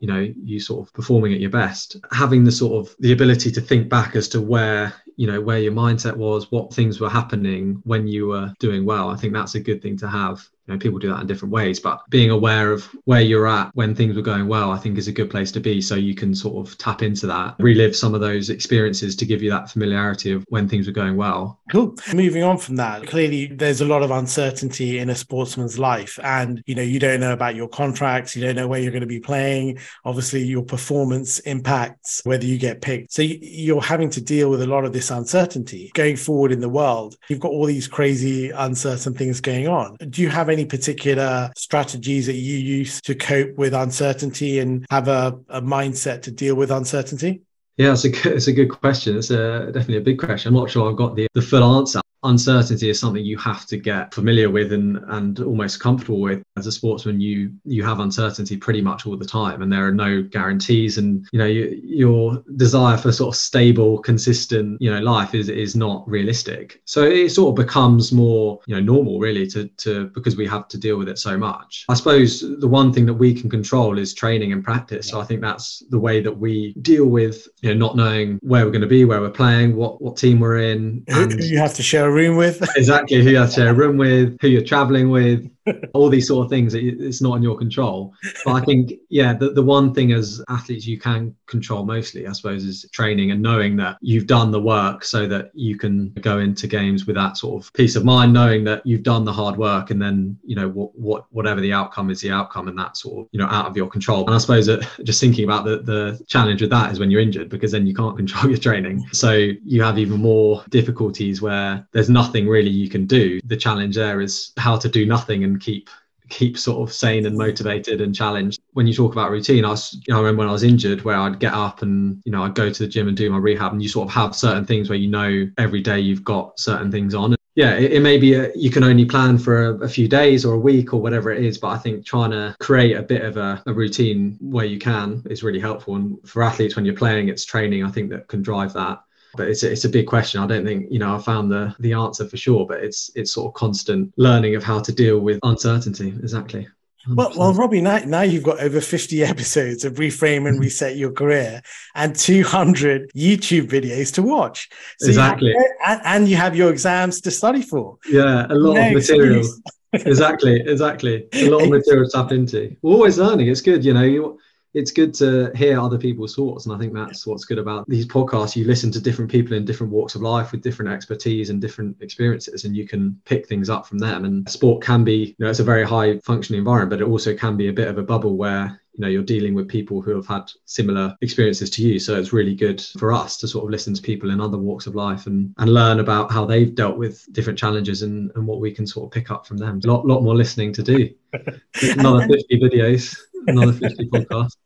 you 0.00 0.08
know 0.08 0.34
you 0.42 0.58
sort 0.58 0.84
of 0.84 0.92
performing 0.92 1.32
at 1.32 1.38
your 1.38 1.50
best 1.50 1.98
having 2.10 2.42
the 2.42 2.50
sort 2.50 2.84
of 2.84 2.96
the 2.98 3.12
ability 3.12 3.52
to 3.52 3.60
think 3.60 3.88
back 3.88 4.16
as 4.16 4.26
to 4.30 4.40
where 4.40 4.92
you 5.16 5.26
know 5.26 5.40
where 5.40 5.58
your 5.58 5.72
mindset 5.72 6.16
was 6.16 6.50
what 6.50 6.72
things 6.72 7.00
were 7.00 7.10
happening 7.10 7.80
when 7.84 8.06
you 8.06 8.28
were 8.28 8.52
doing 8.58 8.84
well. 8.84 9.10
I 9.10 9.16
think 9.16 9.32
that's 9.32 9.54
a 9.54 9.60
good 9.60 9.82
thing 9.82 9.96
to 9.98 10.08
have. 10.08 10.48
You 10.66 10.72
know 10.72 10.78
people 10.78 10.98
do 10.98 11.10
that 11.10 11.20
in 11.20 11.26
different 11.26 11.52
ways 11.52 11.78
but 11.78 12.00
being 12.08 12.30
aware 12.30 12.72
of 12.72 12.84
where 13.04 13.20
you're 13.20 13.46
at 13.46 13.70
when 13.74 13.94
things 13.94 14.16
were 14.16 14.22
going 14.22 14.48
well 14.48 14.70
i 14.70 14.78
think 14.78 14.96
is 14.96 15.08
a 15.08 15.12
good 15.12 15.28
place 15.28 15.52
to 15.52 15.60
be 15.60 15.82
so 15.82 15.94
you 15.94 16.14
can 16.14 16.34
sort 16.34 16.66
of 16.66 16.78
tap 16.78 17.02
into 17.02 17.26
that 17.26 17.54
relive 17.58 17.94
some 17.94 18.14
of 18.14 18.22
those 18.22 18.48
experiences 18.48 19.14
to 19.16 19.26
give 19.26 19.42
you 19.42 19.50
that 19.50 19.70
familiarity 19.70 20.32
of 20.32 20.44
when 20.48 20.68
things 20.68 20.86
were 20.86 20.92
going 20.92 21.16
well. 21.16 21.60
Cool. 21.70 21.94
Moving 22.12 22.42
on 22.42 22.58
from 22.58 22.76
that 22.76 23.06
clearly 23.06 23.46
there's 23.46 23.80
a 23.80 23.84
lot 23.84 24.02
of 24.02 24.10
uncertainty 24.10 24.98
in 24.98 25.10
a 25.10 25.14
sportsman's 25.14 25.78
life 25.78 26.18
and 26.22 26.62
you 26.66 26.74
know 26.74 26.82
you 26.82 26.98
don't 26.98 27.20
know 27.20 27.32
about 27.32 27.54
your 27.54 27.68
contracts 27.68 28.34
you 28.34 28.42
don't 28.42 28.56
know 28.56 28.68
where 28.68 28.80
you're 28.80 28.92
going 28.92 29.00
to 29.00 29.06
be 29.06 29.20
playing. 29.20 29.78
Obviously 30.04 30.42
your 30.42 30.62
performance 30.62 31.38
impacts 31.40 32.22
whether 32.24 32.44
you 32.44 32.58
get 32.58 32.80
picked. 32.80 33.12
So 33.12 33.22
you're 33.22 33.82
having 33.82 34.10
to 34.10 34.20
deal 34.20 34.50
with 34.50 34.62
a 34.62 34.66
lot 34.66 34.84
of 34.84 34.92
this 34.92 35.03
uncertainty 35.10 35.90
going 35.94 36.16
forward 36.16 36.52
in 36.52 36.60
the 36.60 36.68
world 36.68 37.16
you've 37.28 37.40
got 37.40 37.50
all 37.50 37.66
these 37.66 37.88
crazy 37.88 38.50
uncertain 38.50 39.14
things 39.14 39.40
going 39.40 39.68
on 39.68 39.96
do 40.10 40.22
you 40.22 40.28
have 40.28 40.48
any 40.48 40.64
particular 40.64 41.50
strategies 41.56 42.26
that 42.26 42.34
you 42.34 42.56
use 42.56 43.00
to 43.00 43.14
cope 43.14 43.56
with 43.56 43.74
uncertainty 43.74 44.58
and 44.58 44.86
have 44.90 45.08
a, 45.08 45.38
a 45.48 45.60
mindset 45.60 46.22
to 46.22 46.30
deal 46.30 46.54
with 46.54 46.70
uncertainty? 46.70 47.42
Yeah, 47.76 47.92
it's 47.92 48.04
a 48.04 48.10
good, 48.10 48.26
it's 48.26 48.46
a 48.46 48.52
good 48.52 48.68
question. 48.68 49.16
It's 49.16 49.30
a, 49.30 49.66
definitely 49.66 49.96
a 49.96 50.00
big 50.00 50.18
question. 50.18 50.48
I'm 50.48 50.54
not 50.54 50.70
sure 50.70 50.88
I've 50.88 50.96
got 50.96 51.16
the, 51.16 51.26
the 51.34 51.42
full 51.42 51.64
answer 51.78 52.00
uncertainty 52.24 52.90
is 52.90 52.98
something 52.98 53.24
you 53.24 53.38
have 53.38 53.66
to 53.66 53.76
get 53.76 54.12
familiar 54.14 54.50
with 54.50 54.72
and 54.72 54.98
and 55.08 55.40
almost 55.40 55.80
comfortable 55.80 56.20
with. 56.20 56.42
As 56.56 56.66
a 56.66 56.72
sportsman 56.72 57.20
you 57.20 57.52
you 57.64 57.82
have 57.84 58.00
uncertainty 58.00 58.56
pretty 58.56 58.80
much 58.80 59.06
all 59.06 59.16
the 59.16 59.24
time 59.24 59.62
and 59.62 59.72
there 59.72 59.86
are 59.86 59.92
no 59.92 60.22
guarantees. 60.22 60.98
And 60.98 61.26
you 61.32 61.38
know 61.38 61.46
you, 61.46 61.80
your 61.84 62.42
desire 62.56 62.96
for 62.96 63.12
sort 63.12 63.34
of 63.34 63.38
stable 63.38 63.98
consistent 63.98 64.80
you 64.80 64.90
know 64.90 65.00
life 65.00 65.34
is 65.34 65.48
is 65.48 65.76
not 65.76 66.08
realistic. 66.08 66.82
So 66.84 67.04
it 67.04 67.30
sort 67.30 67.50
of 67.50 67.66
becomes 67.66 68.12
more 68.12 68.60
you 68.66 68.74
know 68.74 68.80
normal 68.80 69.18
really 69.18 69.46
to 69.48 69.68
to 69.68 70.06
because 70.08 70.36
we 70.36 70.46
have 70.46 70.68
to 70.68 70.78
deal 70.78 70.98
with 70.98 71.08
it 71.08 71.18
so 71.18 71.36
much. 71.36 71.84
I 71.88 71.94
suppose 71.94 72.40
the 72.60 72.68
one 72.68 72.92
thing 72.92 73.06
that 73.06 73.14
we 73.14 73.34
can 73.34 73.50
control 73.50 73.98
is 73.98 74.14
training 74.14 74.52
and 74.52 74.62
practice. 74.62 75.08
So 75.08 75.20
i 75.20 75.24
think 75.24 75.40
that's 75.40 75.82
the 75.90 75.98
way 75.98 76.20
that 76.20 76.36
we 76.38 76.74
deal 76.82 77.06
with 77.06 77.46
you 77.62 77.68
know 77.70 77.74
not 77.74 77.96
knowing 77.96 78.38
where 78.42 78.64
we're 78.64 78.70
going 78.70 78.82
to 78.82 78.86
be 78.86 79.04
where 79.04 79.20
we're 79.20 79.30
playing 79.30 79.76
what 79.76 80.00
what 80.00 80.16
team 80.16 80.40
we're 80.40 80.58
in 80.58 81.02
and 81.08 81.42
you 81.42 81.58
have 81.58 81.74
to 81.74 81.82
share 81.82 82.08
room 82.14 82.36
with. 82.36 82.62
exactly, 82.76 83.22
who 83.22 83.30
you 83.30 83.46
share 83.48 83.68
a 83.68 83.74
room 83.74 83.96
with, 83.96 84.38
who 84.40 84.48
you're 84.48 84.64
traveling 84.64 85.10
with, 85.10 85.50
all 85.94 86.08
these 86.08 86.28
sort 86.28 86.44
of 86.44 86.50
things 86.50 86.74
it's 86.74 87.22
not 87.22 87.36
in 87.36 87.42
your 87.42 87.56
control. 87.56 88.12
But 88.44 88.52
i 88.54 88.60
think 88.60 88.92
yeah 89.08 89.32
the, 89.32 89.50
the 89.50 89.62
one 89.62 89.94
thing 89.94 90.12
as 90.12 90.42
athletes 90.48 90.86
you 90.86 90.98
can 90.98 91.34
control 91.46 91.84
mostly 91.84 92.26
i 92.26 92.32
suppose 92.32 92.64
is 92.64 92.86
training 92.92 93.30
and 93.30 93.40
knowing 93.42 93.76
that 93.76 93.96
you've 94.00 94.26
done 94.26 94.50
the 94.50 94.60
work 94.60 95.04
so 95.04 95.26
that 95.26 95.50
you 95.54 95.76
can 95.76 96.10
go 96.20 96.38
into 96.38 96.66
games 96.66 97.06
with 97.06 97.16
that 97.16 97.36
sort 97.36 97.62
of 97.62 97.72
peace 97.72 97.96
of 97.96 98.04
mind 98.04 98.32
knowing 98.32 98.64
that 98.64 98.84
you've 98.84 99.02
done 99.02 99.24
the 99.24 99.32
hard 99.32 99.56
work 99.56 99.90
and 99.90 100.00
then 100.00 100.36
you 100.44 100.56
know 100.56 100.68
what, 100.68 100.96
what 100.98 101.26
whatever 101.30 101.60
the 101.60 101.72
outcome 101.72 102.10
is 102.10 102.20
the 102.20 102.30
outcome 102.30 102.68
and 102.68 102.78
that 102.78 102.96
sort 102.96 103.20
of 103.20 103.28
you 103.32 103.38
know 103.38 103.46
out 103.46 103.66
of 103.66 103.76
your 103.76 103.88
control. 103.88 104.26
And 104.26 104.34
i 104.34 104.38
suppose 104.38 104.66
that 104.66 104.86
just 105.04 105.20
thinking 105.20 105.44
about 105.44 105.64
the 105.64 105.78
the 105.78 106.20
challenge 106.26 106.60
with 106.60 106.70
that 106.70 106.92
is 106.92 106.98
when 106.98 107.10
you're 107.10 107.20
injured 107.20 107.48
because 107.48 107.72
then 107.72 107.86
you 107.86 107.94
can't 107.94 108.16
control 108.22 108.48
your 108.48 108.58
training. 108.58 109.06
So 109.12 109.32
you 109.64 109.82
have 109.82 109.98
even 109.98 110.20
more 110.20 110.64
difficulties 110.70 111.40
where 111.40 111.86
there's 111.92 112.10
nothing 112.10 112.48
really 112.48 112.70
you 112.70 112.88
can 112.88 113.06
do. 113.06 113.40
The 113.44 113.56
challenge 113.56 113.94
there 113.96 114.20
is 114.20 114.52
how 114.56 114.76
to 114.76 114.88
do 114.88 115.06
nothing 115.06 115.44
and 115.44 115.53
keep 115.58 115.88
keep 116.30 116.56
sort 116.56 116.88
of 116.88 116.94
sane 116.94 117.26
and 117.26 117.36
motivated 117.36 118.00
and 118.00 118.14
challenged. 118.14 118.60
When 118.72 118.86
you 118.86 118.94
talk 118.94 119.12
about 119.12 119.30
routine, 119.30 119.64
I, 119.64 119.70
was, 119.70 119.92
you 119.92 120.12
know, 120.12 120.16
I 120.16 120.20
remember 120.20 120.40
when 120.40 120.48
I 120.48 120.52
was 120.52 120.62
injured 120.62 121.02
where 121.02 121.16
I'd 121.16 121.38
get 121.38 121.52
up 121.52 121.82
and, 121.82 122.22
you 122.24 122.32
know, 122.32 122.42
I'd 122.42 122.54
go 122.54 122.70
to 122.70 122.82
the 122.82 122.88
gym 122.88 123.08
and 123.08 123.16
do 123.16 123.28
my 123.30 123.36
rehab 123.36 123.72
and 123.72 123.82
you 123.82 123.90
sort 123.90 124.08
of 124.08 124.14
have 124.14 124.34
certain 124.34 124.64
things 124.64 124.88
where 124.88 124.98
you 124.98 125.08
know 125.08 125.46
every 125.58 125.82
day 125.82 126.00
you've 126.00 126.24
got 126.24 126.58
certain 126.58 126.90
things 126.90 127.14
on 127.14 127.36
yeah, 127.56 127.74
it, 127.74 127.92
it 127.92 128.00
may 128.00 128.18
be 128.18 128.34
a, 128.34 128.50
you 128.56 128.70
can 128.70 128.82
only 128.82 129.04
plan 129.04 129.38
for 129.38 129.66
a, 129.66 129.74
a, 129.84 129.88
few 129.88 130.08
days 130.08 130.44
or 130.44 130.54
a 130.54 130.58
week 130.58 130.92
or 130.92 131.00
whatever 131.00 131.30
it 131.30 131.44
is. 131.44 131.56
But 131.56 131.68
I 131.68 131.78
think 131.78 132.04
trying 132.04 132.32
to 132.32 132.56
create 132.58 132.96
a 132.96 133.02
bit 133.02 133.22
of 133.22 133.36
a, 133.36 133.62
a, 133.66 133.72
routine 133.72 134.36
where 134.40 134.64
you 134.64 134.78
can 134.78 135.22
is 135.30 135.44
really 135.44 135.60
helpful. 135.60 135.94
And 135.94 136.18
for 136.28 136.42
athletes, 136.42 136.74
when 136.74 136.84
you're 136.84 136.96
playing, 136.96 137.28
it's 137.28 137.44
training. 137.44 137.84
I 137.84 137.90
think 137.90 138.10
that 138.10 138.26
can 138.26 138.42
drive 138.42 138.72
that. 138.72 139.02
But 139.36 139.48
it's 139.48 139.62
a, 139.62 139.72
it's 139.72 139.84
a 139.84 139.88
big 139.88 140.06
question. 140.06 140.40
I 140.40 140.46
don't 140.46 140.64
think 140.64 140.86
you 140.90 140.98
know 140.98 141.14
I 141.14 141.18
found 141.18 141.50
the 141.50 141.74
the 141.80 141.92
answer 141.92 142.28
for 142.28 142.36
sure. 142.36 142.66
But 142.66 142.82
it's 142.82 143.10
it's 143.14 143.32
sort 143.32 143.48
of 143.48 143.54
constant 143.54 144.12
learning 144.16 144.54
of 144.54 144.62
how 144.62 144.80
to 144.80 144.92
deal 144.92 145.20
with 145.20 145.38
uncertainty. 145.42 146.08
Exactly. 146.08 146.66
Well, 147.08 147.32
well, 147.36 147.52
Robbie, 147.52 147.82
now, 147.82 147.98
now 147.98 148.22
you've 148.22 148.42
got 148.42 148.60
over 148.60 148.80
50 148.80 149.22
episodes 149.24 149.84
of 149.84 149.94
Reframe 149.94 150.46
and 150.48 150.54
mm-hmm. 150.54 150.60
Reset 150.60 150.96
Your 150.96 151.12
Career 151.12 151.62
and 151.94 152.16
200 152.16 153.10
YouTube 153.14 153.68
videos 153.68 154.12
to 154.14 154.22
watch. 154.22 154.70
So 154.98 155.08
exactly. 155.08 155.50
You 155.50 155.74
have, 155.80 155.98
and, 155.98 156.06
and, 156.06 156.28
you 156.28 156.36
have 156.36 156.56
your 156.56 156.70
exams 156.70 157.20
to 157.22 157.30
study 157.30 157.62
for. 157.62 157.98
Yeah, 158.08 158.46
a 158.48 158.54
lot 158.54 158.74
no 158.74 158.86
of 158.86 158.92
material. 158.94 159.44
exactly, 159.92 160.62
exactly. 160.66 161.26
A 161.34 161.50
lot 161.50 161.64
of 161.64 161.68
material 161.78 162.08
to 162.08 162.10
tap 162.10 162.32
into. 162.32 162.74
We're 162.80 162.94
always 162.94 163.18
learning. 163.18 163.48
It's 163.48 163.60
good, 163.60 163.84
you 163.84 163.92
know. 163.92 164.02
You, 164.02 164.38
it's 164.74 164.90
good 164.90 165.14
to 165.14 165.50
hear 165.54 165.80
other 165.80 165.98
people's 165.98 166.34
thoughts 166.34 166.66
and 166.66 166.74
i 166.74 166.78
think 166.78 166.92
that's 166.92 167.26
what's 167.26 167.44
good 167.44 167.58
about 167.58 167.84
these 167.88 168.06
podcasts. 168.06 168.56
You 168.56 168.66
listen 168.66 168.90
to 168.92 169.00
different 169.00 169.30
people 169.30 169.56
in 169.56 169.64
different 169.64 169.92
walks 169.92 170.14
of 170.14 170.22
life 170.22 170.52
with 170.52 170.62
different 170.62 170.92
expertise 170.92 171.50
and 171.50 171.60
different 171.60 171.96
experiences 172.00 172.64
and 172.64 172.76
you 172.76 172.86
can 172.86 173.20
pick 173.24 173.46
things 173.46 173.70
up 173.70 173.86
from 173.86 173.98
them. 173.98 174.24
And 174.24 174.48
sport 174.48 174.82
can 174.82 175.04
be 175.04 175.36
you 175.38 175.44
know 175.44 175.50
it's 175.50 175.60
a 175.60 175.64
very 175.64 175.84
high 175.84 176.18
functioning 176.18 176.58
environment 176.58 176.90
but 176.90 177.00
it 177.00 177.10
also 177.10 177.34
can 177.34 177.56
be 177.56 177.68
a 177.68 177.72
bit 177.72 177.88
of 177.88 177.98
a 177.98 178.02
bubble 178.02 178.36
where 178.36 178.80
you 178.92 179.00
know 179.00 179.08
you're 179.08 179.22
dealing 179.22 179.54
with 179.54 179.68
people 179.68 180.00
who 180.00 180.14
have 180.14 180.26
had 180.26 180.50
similar 180.64 181.16
experiences 181.20 181.70
to 181.70 181.82
you. 181.82 181.98
So 181.98 182.18
it's 182.18 182.32
really 182.32 182.54
good 182.54 182.80
for 182.98 183.12
us 183.12 183.36
to 183.38 183.48
sort 183.48 183.64
of 183.64 183.70
listen 183.70 183.94
to 183.94 184.02
people 184.02 184.30
in 184.30 184.40
other 184.40 184.58
walks 184.58 184.86
of 184.86 184.94
life 184.94 185.26
and 185.26 185.54
and 185.58 185.74
learn 185.74 186.00
about 186.00 186.30
how 186.30 186.44
they've 186.44 186.74
dealt 186.74 186.96
with 186.96 187.26
different 187.32 187.58
challenges 187.58 188.02
and 188.02 188.30
and 188.36 188.46
what 188.46 188.60
we 188.60 188.72
can 188.72 188.86
sort 188.86 189.06
of 189.06 189.12
pick 189.12 189.30
up 189.30 189.46
from 189.46 189.56
them. 189.56 189.80
A 189.84 189.86
lot, 189.86 190.06
lot 190.06 190.22
more 190.22 190.36
listening 190.36 190.72
to 190.74 190.82
do. 190.82 191.10
Another 191.82 192.26
50 192.26 192.60
videos 192.60 193.16
another 193.46 193.72
50 193.72 194.08
podcasts 194.08 194.56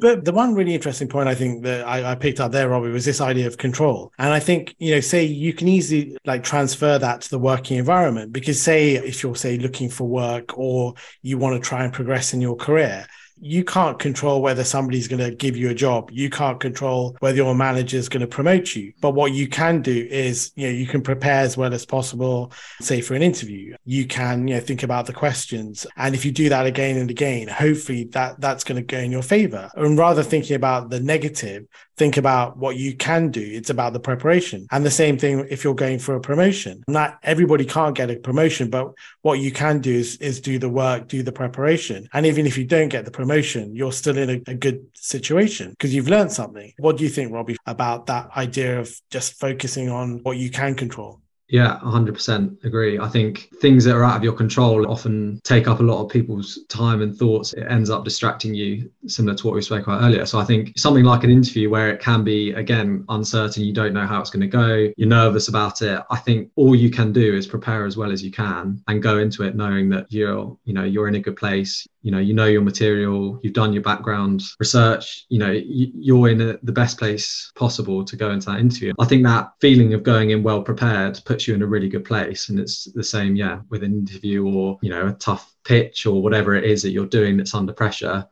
but 0.00 0.24
the 0.24 0.32
one 0.32 0.54
really 0.54 0.74
interesting 0.74 1.08
point 1.08 1.28
I 1.28 1.34
think 1.34 1.62
that 1.64 1.86
I, 1.86 2.12
I, 2.12 2.14
picked 2.14 2.40
up 2.40 2.52
there, 2.52 2.68
Robbie, 2.68 2.90
was 2.90 3.04
this 3.04 3.20
idea 3.20 3.46
of 3.46 3.58
control. 3.58 4.12
And 4.18 4.32
I 4.32 4.40
think, 4.40 4.74
you 4.78 4.94
know, 4.94 5.00
say 5.00 5.24
you 5.24 5.52
can 5.52 5.68
easily 5.68 6.16
like 6.24 6.42
transfer 6.42 6.98
that 6.98 7.22
to 7.22 7.30
the 7.30 7.38
working 7.38 7.78
environment 7.78 8.32
because 8.32 8.60
say 8.60 8.94
if 8.94 9.22
you're 9.22 9.36
say 9.36 9.58
looking 9.58 9.88
for 9.88 10.08
work 10.08 10.58
or 10.58 10.94
you 11.22 11.38
want 11.38 11.62
to 11.62 11.68
try 11.68 11.84
and 11.84 11.92
progress 11.92 12.34
in 12.34 12.40
your 12.40 12.56
career, 12.56 13.06
you 13.40 13.64
can't 13.64 13.98
control 13.98 14.42
whether 14.42 14.64
somebody's 14.64 15.08
going 15.08 15.22
to 15.22 15.34
give 15.34 15.56
you 15.56 15.70
a 15.70 15.74
job. 15.74 16.10
You 16.12 16.30
can't 16.30 16.60
control 16.60 17.16
whether 17.20 17.36
your 17.36 17.54
manager 17.54 17.96
is 17.96 18.08
going 18.08 18.20
to 18.20 18.26
promote 18.26 18.74
you. 18.74 18.92
But 19.00 19.12
what 19.12 19.32
you 19.32 19.48
can 19.48 19.82
do 19.82 20.06
is, 20.10 20.52
you 20.56 20.66
know, 20.66 20.72
you 20.72 20.86
can 20.86 21.02
prepare 21.02 21.40
as 21.40 21.56
well 21.56 21.72
as 21.72 21.86
possible, 21.86 22.52
say 22.80 23.00
for 23.00 23.14
an 23.14 23.22
interview. 23.22 23.76
You 23.84 24.06
can, 24.06 24.48
you 24.48 24.54
know, 24.54 24.60
think 24.60 24.82
about 24.82 25.06
the 25.06 25.12
questions. 25.12 25.86
And 25.96 26.14
if 26.14 26.24
you 26.24 26.32
do 26.32 26.48
that 26.48 26.66
again 26.66 26.96
and 26.96 27.10
again, 27.10 27.48
hopefully 27.48 28.04
that 28.12 28.40
that's 28.40 28.64
going 28.64 28.76
to 28.76 28.82
go 28.82 28.98
in 28.98 29.12
your 29.12 29.22
favor. 29.22 29.70
And 29.74 29.98
rather 29.98 30.22
thinking 30.22 30.56
about 30.56 30.90
the 30.90 31.00
negative, 31.00 31.66
think 31.98 32.16
about 32.16 32.56
what 32.56 32.76
you 32.76 32.94
can 32.96 33.30
do. 33.30 33.42
It's 33.42 33.70
about 33.70 33.92
the 33.92 34.00
preparation. 34.00 34.66
And 34.70 34.84
the 34.84 34.90
same 34.90 35.18
thing 35.18 35.46
if 35.50 35.64
you're 35.64 35.74
going 35.74 35.98
for 35.98 36.14
a 36.14 36.20
promotion. 36.20 36.84
Not 36.88 37.18
everybody 37.22 37.64
can't 37.64 37.96
get 37.96 38.10
a 38.10 38.16
promotion, 38.16 38.70
but 38.70 38.94
what 39.22 39.40
you 39.40 39.50
can 39.52 39.80
do 39.80 39.92
is, 39.92 40.16
is 40.16 40.40
do 40.40 40.58
the 40.58 40.68
work, 40.68 41.08
do 41.08 41.22
the 41.22 41.32
preparation. 41.32 42.08
And 42.12 42.24
even 42.24 42.46
if 42.46 42.56
you 42.56 42.64
don't 42.64 42.88
get 42.88 43.04
the 43.04 43.10
promotion, 43.10 43.74
you're 43.74 43.92
still 43.92 44.16
in 44.16 44.30
a, 44.30 44.50
a 44.50 44.54
good 44.54 44.86
situation 44.94 45.70
because 45.70 45.94
you've 45.94 46.08
learned 46.08 46.32
something. 46.32 46.72
What 46.78 46.96
do 46.96 47.04
you 47.04 47.10
think, 47.10 47.32
Robbie, 47.32 47.56
about 47.66 48.06
that 48.06 48.30
idea 48.36 48.80
of 48.80 48.94
just 49.10 49.38
focusing 49.38 49.90
on 49.90 50.20
what 50.22 50.36
you 50.36 50.50
can 50.50 50.74
control? 50.74 51.20
Yeah, 51.50 51.78
100% 51.82 52.62
agree. 52.64 52.98
I 52.98 53.08
think 53.08 53.48
things 53.60 53.82
that 53.84 53.96
are 53.96 54.04
out 54.04 54.16
of 54.16 54.22
your 54.22 54.34
control 54.34 54.90
often 54.90 55.40
take 55.44 55.66
up 55.66 55.80
a 55.80 55.82
lot 55.82 56.04
of 56.04 56.10
people's 56.10 56.58
time 56.68 57.00
and 57.00 57.16
thoughts. 57.16 57.54
It 57.54 57.64
ends 57.70 57.88
up 57.88 58.04
distracting 58.04 58.52
you, 58.52 58.90
similar 59.06 59.34
to 59.34 59.46
what 59.46 59.54
we 59.54 59.62
spoke 59.62 59.86
about 59.86 60.02
earlier. 60.02 60.26
So 60.26 60.38
I 60.38 60.44
think 60.44 60.78
something 60.78 61.04
like 61.04 61.24
an 61.24 61.30
interview 61.30 61.70
where 61.70 61.88
it 61.88 62.00
can 62.00 62.22
be, 62.22 62.52
again, 62.52 63.02
uncertain, 63.08 63.64
you 63.64 63.72
don't 63.72 63.94
know 63.94 64.06
how 64.06 64.20
it's 64.20 64.28
going 64.28 64.42
to 64.42 64.46
go, 64.46 64.92
you're 64.98 65.08
nervous 65.08 65.48
about 65.48 65.80
it. 65.80 66.02
I 66.10 66.16
think 66.16 66.50
all 66.56 66.74
you 66.74 66.90
can 66.90 67.14
do 67.14 67.34
is 67.34 67.46
prepare 67.46 67.86
as 67.86 67.96
well 67.96 68.12
as 68.12 68.22
you 68.22 68.30
can 68.30 68.82
and 68.86 69.02
go 69.02 69.18
into 69.18 69.42
it 69.42 69.56
knowing 69.56 69.88
that 69.88 70.12
you're, 70.12 70.54
you 70.64 70.74
know, 70.74 70.84
you're 70.84 71.08
in 71.08 71.14
a 71.14 71.20
good 71.20 71.36
place 71.36 71.86
you 72.08 72.12
know 72.12 72.20
you 72.20 72.32
know 72.32 72.46
your 72.46 72.62
material 72.62 73.38
you've 73.42 73.52
done 73.52 73.70
your 73.70 73.82
background 73.82 74.42
research 74.58 75.26
you 75.28 75.38
know 75.38 75.52
you're 75.62 76.30
in 76.30 76.40
a, 76.40 76.58
the 76.62 76.72
best 76.72 76.98
place 76.98 77.52
possible 77.54 78.02
to 78.02 78.16
go 78.16 78.30
into 78.30 78.46
that 78.46 78.60
interview. 78.60 78.94
I 78.98 79.04
think 79.04 79.24
that 79.24 79.50
feeling 79.60 79.92
of 79.92 80.04
going 80.04 80.30
in 80.30 80.42
well 80.42 80.62
prepared 80.62 81.20
puts 81.26 81.46
you 81.46 81.54
in 81.54 81.60
a 81.60 81.66
really 81.66 81.90
good 81.90 82.06
place 82.06 82.48
and 82.48 82.58
it's 82.58 82.84
the 82.94 83.04
same 83.04 83.36
yeah 83.36 83.60
with 83.68 83.82
an 83.82 83.92
interview 83.92 84.46
or 84.46 84.78
you 84.80 84.88
know 84.88 85.08
a 85.08 85.12
tough 85.12 85.54
pitch 85.64 86.06
or 86.06 86.22
whatever 86.22 86.54
it 86.54 86.64
is 86.64 86.80
that 86.80 86.92
you're 86.92 87.04
doing 87.04 87.36
that's 87.36 87.54
under 87.54 87.74
pressure 87.74 88.26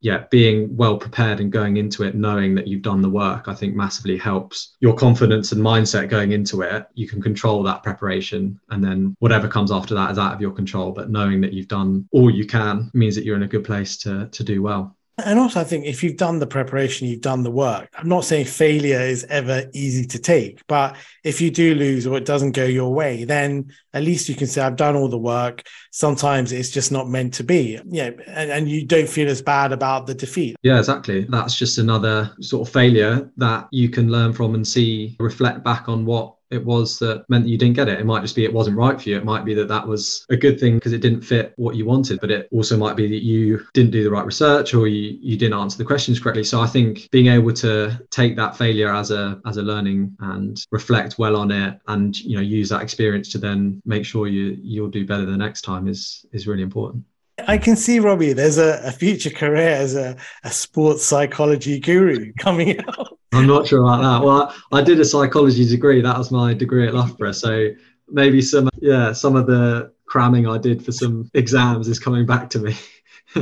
yeah, 0.00 0.24
being 0.30 0.74
well 0.76 0.96
prepared 0.96 1.40
and 1.40 1.52
going 1.52 1.76
into 1.76 2.04
it 2.04 2.14
knowing 2.14 2.54
that 2.54 2.66
you've 2.66 2.82
done 2.82 3.02
the 3.02 3.10
work, 3.10 3.48
I 3.48 3.54
think 3.54 3.74
massively 3.74 4.16
helps 4.16 4.76
your 4.80 4.94
confidence 4.94 5.52
and 5.52 5.62
mindset 5.62 6.08
going 6.08 6.32
into 6.32 6.62
it. 6.62 6.86
You 6.94 7.06
can 7.06 7.20
control 7.20 7.62
that 7.64 7.82
preparation, 7.82 8.58
and 8.70 8.82
then 8.82 9.14
whatever 9.18 9.46
comes 9.46 9.70
after 9.70 9.94
that 9.94 10.10
is 10.10 10.18
out 10.18 10.34
of 10.34 10.40
your 10.40 10.52
control. 10.52 10.92
But 10.92 11.10
knowing 11.10 11.40
that 11.42 11.52
you've 11.52 11.68
done 11.68 12.08
all 12.12 12.30
you 12.30 12.46
can 12.46 12.90
means 12.94 13.14
that 13.14 13.24
you're 13.24 13.36
in 13.36 13.42
a 13.42 13.48
good 13.48 13.64
place 13.64 13.96
to 13.98 14.28
to 14.28 14.44
do 14.44 14.62
well. 14.62 14.96
And 15.24 15.38
also, 15.38 15.60
I 15.60 15.64
think 15.64 15.86
if 15.86 16.02
you've 16.02 16.16
done 16.16 16.38
the 16.38 16.46
preparation, 16.46 17.08
you've 17.08 17.20
done 17.20 17.42
the 17.42 17.50
work. 17.50 17.88
I'm 17.96 18.08
not 18.08 18.24
saying 18.24 18.46
failure 18.46 19.00
is 19.00 19.24
ever 19.24 19.64
easy 19.72 20.06
to 20.06 20.18
take, 20.18 20.66
but 20.66 20.96
if 21.24 21.40
you 21.40 21.50
do 21.50 21.74
lose 21.74 22.06
or 22.06 22.16
it 22.16 22.24
doesn't 22.24 22.52
go 22.52 22.64
your 22.64 22.92
way, 22.92 23.24
then 23.24 23.72
at 23.92 24.02
least 24.02 24.28
you 24.28 24.34
can 24.34 24.46
say, 24.46 24.62
I've 24.62 24.76
done 24.76 24.96
all 24.96 25.08
the 25.08 25.18
work. 25.18 25.62
Sometimes 25.90 26.52
it's 26.52 26.70
just 26.70 26.92
not 26.92 27.08
meant 27.08 27.34
to 27.34 27.44
be. 27.44 27.78
Yeah. 27.86 28.10
And, 28.26 28.50
and 28.50 28.68
you 28.68 28.86
don't 28.86 29.08
feel 29.08 29.28
as 29.28 29.42
bad 29.42 29.72
about 29.72 30.06
the 30.06 30.14
defeat. 30.14 30.56
Yeah, 30.62 30.78
exactly. 30.78 31.24
That's 31.28 31.56
just 31.56 31.78
another 31.78 32.32
sort 32.40 32.66
of 32.68 32.72
failure 32.72 33.30
that 33.36 33.68
you 33.70 33.88
can 33.88 34.10
learn 34.10 34.32
from 34.32 34.54
and 34.54 34.66
see, 34.66 35.16
reflect 35.18 35.64
back 35.64 35.88
on 35.88 36.04
what 36.04 36.34
it 36.50 36.64
was 36.64 36.98
that 36.98 37.24
meant 37.28 37.44
that 37.44 37.50
you 37.50 37.58
didn't 37.58 37.76
get 37.76 37.88
it. 37.88 38.00
It 38.00 38.06
might 38.06 38.22
just 38.22 38.36
be 38.36 38.44
it 38.44 38.52
wasn't 38.52 38.76
right 38.76 39.00
for 39.00 39.08
you. 39.08 39.16
It 39.16 39.24
might 39.24 39.44
be 39.44 39.54
that 39.54 39.68
that 39.68 39.86
was 39.86 40.26
a 40.30 40.36
good 40.36 40.58
thing 40.58 40.76
because 40.76 40.92
it 40.92 41.00
didn't 41.00 41.22
fit 41.22 41.52
what 41.56 41.76
you 41.76 41.84
wanted, 41.84 42.20
but 42.20 42.30
it 42.30 42.48
also 42.52 42.76
might 42.76 42.96
be 42.96 43.08
that 43.08 43.22
you 43.22 43.66
didn't 43.72 43.92
do 43.92 44.02
the 44.02 44.10
right 44.10 44.26
research 44.26 44.74
or 44.74 44.88
you, 44.88 45.18
you 45.20 45.36
didn't 45.36 45.58
answer 45.58 45.78
the 45.78 45.84
questions 45.84 46.18
correctly. 46.18 46.44
So 46.44 46.60
I 46.60 46.66
think 46.66 47.08
being 47.10 47.28
able 47.28 47.52
to 47.54 48.00
take 48.10 48.36
that 48.36 48.56
failure 48.56 48.92
as 48.92 49.10
a 49.10 49.40
as 49.46 49.56
a 49.56 49.62
learning 49.62 50.16
and 50.20 50.64
reflect 50.70 51.18
well 51.18 51.36
on 51.36 51.50
it 51.50 51.80
and 51.88 52.18
you 52.20 52.36
know 52.36 52.42
use 52.42 52.68
that 52.70 52.82
experience 52.82 53.30
to 53.32 53.38
then 53.38 53.80
make 53.84 54.04
sure 54.04 54.26
you 54.26 54.58
you'll 54.60 54.88
do 54.88 55.06
better 55.06 55.24
the 55.24 55.36
next 55.36 55.62
time 55.62 55.88
is 55.88 56.26
is 56.32 56.46
really 56.46 56.62
important. 56.62 57.04
I 57.46 57.58
can 57.58 57.76
see 57.76 58.00
Robbie. 58.00 58.32
There's 58.32 58.58
a, 58.58 58.80
a 58.84 58.92
future 58.92 59.30
career 59.30 59.70
as 59.70 59.94
a, 59.94 60.16
a 60.44 60.50
sports 60.50 61.04
psychology 61.04 61.78
guru 61.78 62.32
coming 62.38 62.78
out. 62.80 63.18
I'm 63.32 63.46
not 63.46 63.68
sure 63.68 63.82
about 63.82 64.02
that. 64.02 64.24
Well, 64.24 64.54
I, 64.72 64.78
I, 64.78 64.82
did 64.82 64.98
a 65.00 65.04
psychology 65.04 65.64
degree. 65.66 66.00
That 66.00 66.18
was 66.18 66.30
my 66.30 66.52
degree 66.52 66.86
at 66.86 66.94
Loughborough. 66.94 67.32
So 67.32 67.70
maybe 68.08 68.42
some, 68.42 68.68
yeah, 68.80 69.12
some 69.12 69.36
of 69.36 69.46
the 69.46 69.92
cramming 70.06 70.48
I 70.48 70.58
did 70.58 70.84
for 70.84 70.92
some 70.92 71.30
exams 71.34 71.88
is 71.88 71.98
coming 71.98 72.26
back 72.26 72.50
to 72.50 72.58
me. 72.58 72.76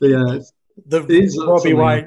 yeah, 0.00 0.38
the 0.86 1.44
Robbie 1.46 1.74
White 1.74 2.06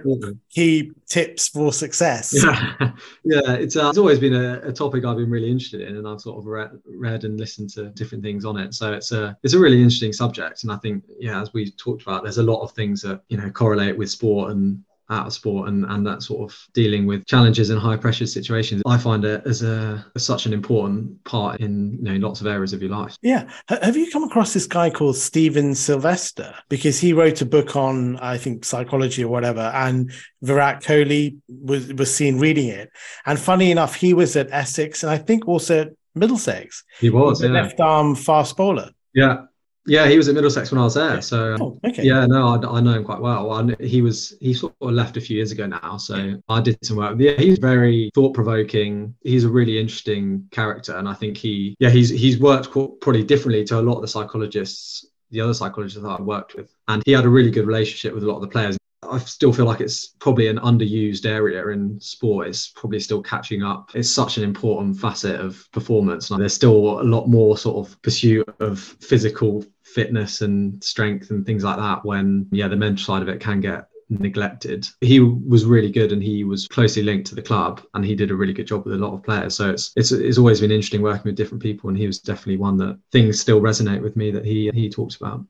key 0.50 0.92
tips 1.08 1.48
for 1.48 1.72
success. 1.72 2.34
Yeah, 2.34 2.74
yeah 3.24 3.54
it's, 3.54 3.76
uh, 3.76 3.90
it's 3.90 3.98
always 3.98 4.20
been 4.20 4.34
a, 4.34 4.60
a, 4.64 4.74
topic 4.74 5.06
I've 5.06 5.18
been 5.18 5.30
really 5.30 5.50
interested 5.50 5.82
in, 5.82 5.98
and 5.98 6.08
I've 6.08 6.22
sort 6.22 6.38
of 6.38 6.46
read, 6.46 6.72
read 6.86 7.24
and 7.24 7.40
listened 7.40 7.70
to 7.72 7.90
different 7.90 8.24
things 8.24 8.46
on 8.46 8.58
it. 8.58 8.74
So 8.74 8.94
it's 8.94 9.12
a 9.12 9.38
it's 9.44 9.54
a 9.54 9.60
really 9.60 9.78
interesting 9.78 10.14
subject, 10.14 10.64
and 10.64 10.72
I 10.72 10.78
think 10.78 11.04
yeah, 11.20 11.42
as 11.42 11.54
we 11.54 11.72
talked 11.72 12.02
about, 12.02 12.24
there's 12.24 12.38
a 12.38 12.44
lot 12.44 12.62
of 12.62 12.72
things 12.72 13.02
that 13.02 13.22
you 13.30 13.38
know 13.38 13.50
correlate 13.50 13.98
with 13.98 14.10
sport 14.10 14.52
and 14.52 14.84
out 15.10 15.28
of 15.28 15.34
sport 15.34 15.70
and, 15.70 15.86
and 15.86 16.06
that 16.06 16.24
sort 16.24 16.50
of 16.50 16.58
dealing 16.74 17.06
with 17.06 17.26
challenges 17.28 17.70
and 17.70 17.80
high 17.80 17.98
pressure 17.98 18.26
situations 18.26 18.82
i 18.88 18.98
find 18.98 19.24
it 19.24 19.42
as 19.46 19.62
a 19.62 20.04
as 20.16 20.26
such 20.26 20.46
an 20.46 20.54
important 20.54 21.24
part 21.24 21.60
in 21.62 21.94
you 21.94 22.04
know 22.04 22.28
lots 22.28 22.42
of 22.42 22.48
areas 22.48 22.74
of 22.74 22.82
your 22.82 22.92
life. 22.92 23.18
Yeah. 23.22 23.50
Have 23.68 23.96
you 23.96 24.10
come 24.10 24.24
across 24.24 24.54
this 24.54 24.68
guy 24.68 24.90
called 24.90 25.16
stephen 25.16 25.76
sylvester? 25.76 26.56
Because 26.70 27.00
he 27.00 27.14
wrote 27.14 27.42
a 27.42 27.46
book 27.46 27.76
on 27.76 28.18
i 28.18 28.38
think 28.38 28.66
psychology 28.66 29.24
or 29.24 29.30
whatever 29.30 29.72
and 29.74 30.12
virat 30.42 30.82
kohli 30.82 31.38
was 31.48 31.94
was 31.94 32.14
seen 32.14 32.40
reading 32.40 32.70
it. 32.70 32.90
And 33.26 33.40
funny 33.40 33.72
enough 33.72 33.96
he 33.96 34.14
was 34.14 34.36
at 34.36 34.52
essex 34.52 35.04
and 35.04 35.12
i 35.12 35.18
think 35.18 35.48
also 35.48 35.82
at 35.82 35.90
middlesex. 36.16 36.84
He 37.00 37.10
was, 37.10 37.42
he 37.42 37.48
was 37.48 37.54
yeah. 37.56 37.62
left 37.62 37.80
arm 37.80 38.16
fast 38.16 38.58
bowler. 38.58 38.92
Yeah 39.14 39.46
yeah, 39.88 40.08
he 40.08 40.18
was 40.18 40.28
at 40.28 40.36
Middlesex 40.36 40.72
when 40.72 40.80
I 40.80 40.84
was 40.84 40.96
there. 40.96 41.22
So 41.22 41.54
um, 41.54 41.62
oh, 41.62 41.80
okay. 41.86 42.04
yeah, 42.04 42.26
no, 42.26 42.48
I, 42.48 42.78
I, 42.78 42.82
know 42.82 42.94
him 42.94 43.04
quite 43.04 43.22
well. 43.22 43.52
I, 43.52 43.84
he 43.84 44.02
was 44.02 44.36
he 44.42 44.54
sort 44.54 44.74
of 44.82 44.92
left 44.92 45.18
a 45.18 45.22
few 45.22 45.38
years 45.38 45.52
ago 45.52 45.68
now, 45.68 45.98
so 45.98 46.42
I 46.50 46.62
did 46.62 46.78
some 46.84 46.98
work. 46.98 47.16
Yeah, 47.20 47.34
he's 47.34 47.60
very 47.60 48.10
thought 48.16 48.34
provoking. 48.34 49.16
He's 49.24 49.44
a 49.44 49.50
really 49.50 49.80
interesting 49.80 50.48
character, 50.52 50.98
and 50.98 51.08
I 51.08 51.14
think 51.14 51.38
he 51.38 51.76
yeah 51.80 51.90
he's 51.90 52.10
he's 52.10 52.40
worked 52.40 52.72
quite 52.72 53.00
probably 53.02 53.24
differently 53.24 53.64
to 53.66 53.80
a 53.80 53.82
lot 53.82 53.96
of 53.96 54.02
the 54.02 54.08
psychologists, 54.08 55.06
the 55.32 55.42
other 55.42 55.54
psychologists 55.54 56.02
that 56.02 56.08
I 56.08 56.22
worked 56.22 56.56
with, 56.56 56.74
and 56.88 57.04
he 57.06 57.12
had 57.12 57.26
a 57.26 57.30
really 57.30 57.52
good 57.52 57.68
relationship 57.68 58.14
with 58.14 58.24
a 58.24 58.28
lot 58.28 58.38
of 58.38 58.42
the 58.42 58.48
players 58.48 58.78
I 59.10 59.20
still 59.20 59.54
feel 59.54 59.66
like 59.66 59.82
it's 59.82 60.08
probably 60.20 60.48
an 60.48 60.60
underused 60.60 61.26
area 61.26 61.68
in 61.68 62.00
sport. 62.00 62.48
It's 62.48 62.68
probably 62.70 63.00
still 63.00 63.22
catching 63.22 63.64
up. 63.64 63.92
It's 63.94 64.10
such 64.10 64.38
an 64.38 64.44
important 64.44 65.00
facet 65.00 65.40
of 65.40 65.70
performance. 65.72 66.32
And 66.32 66.42
there's 66.42 66.54
still 66.54 67.02
a 67.02 67.04
lot 67.04 67.28
more 67.28 67.58
sort 67.58 67.88
of 67.88 68.02
pursuit 68.02 68.48
of 68.60 68.80
physical 68.80 69.66
fitness 69.84 70.42
and 70.42 70.84
strength 70.84 71.32
and 71.32 71.46
things 71.46 71.64
like 71.64 71.78
that 71.78 72.04
when 72.04 72.46
yeah 72.52 72.68
the 72.68 72.76
mental 72.76 73.04
side 73.04 73.22
of 73.22 73.30
it 73.30 73.40
can 73.40 73.62
get 73.62 73.88
neglected. 74.10 74.88
He 75.02 75.20
was 75.20 75.66
really 75.66 75.92
good 75.92 76.12
and 76.12 76.22
he 76.22 76.44
was 76.44 76.68
closely 76.68 77.02
linked 77.02 77.28
to 77.28 77.36
the 77.36 77.42
club 77.42 77.82
and 77.94 78.04
he 78.06 78.16
did 78.16 78.32
a 78.32 78.36
really 78.36 78.54
good 78.54 78.68
job 78.68 78.86
with 78.86 78.94
a 78.94 78.98
lot 78.98 79.14
of 79.14 79.24
players. 79.24 79.56
So 79.56 79.70
it's 79.70 79.94
it's, 79.96 80.12
it's 80.12 80.38
always 80.38 80.62
been 80.62 80.72
interesting 80.72 81.02
working 81.02 81.24
with 81.26 81.36
different 81.36 81.64
people 81.64 81.90
and 81.90 81.98
he 81.98 82.08
was 82.08 82.20
definitely 82.20 82.58
one 82.58 82.78
that 82.78 83.00
things 83.12 83.40
still 83.40 83.62
resonate 83.62 84.02
with 84.02 84.16
me 84.16 84.32
that 84.32 84.46
he 84.46 84.70
he 84.74 84.90
talks 84.90 85.16
about. 85.16 85.46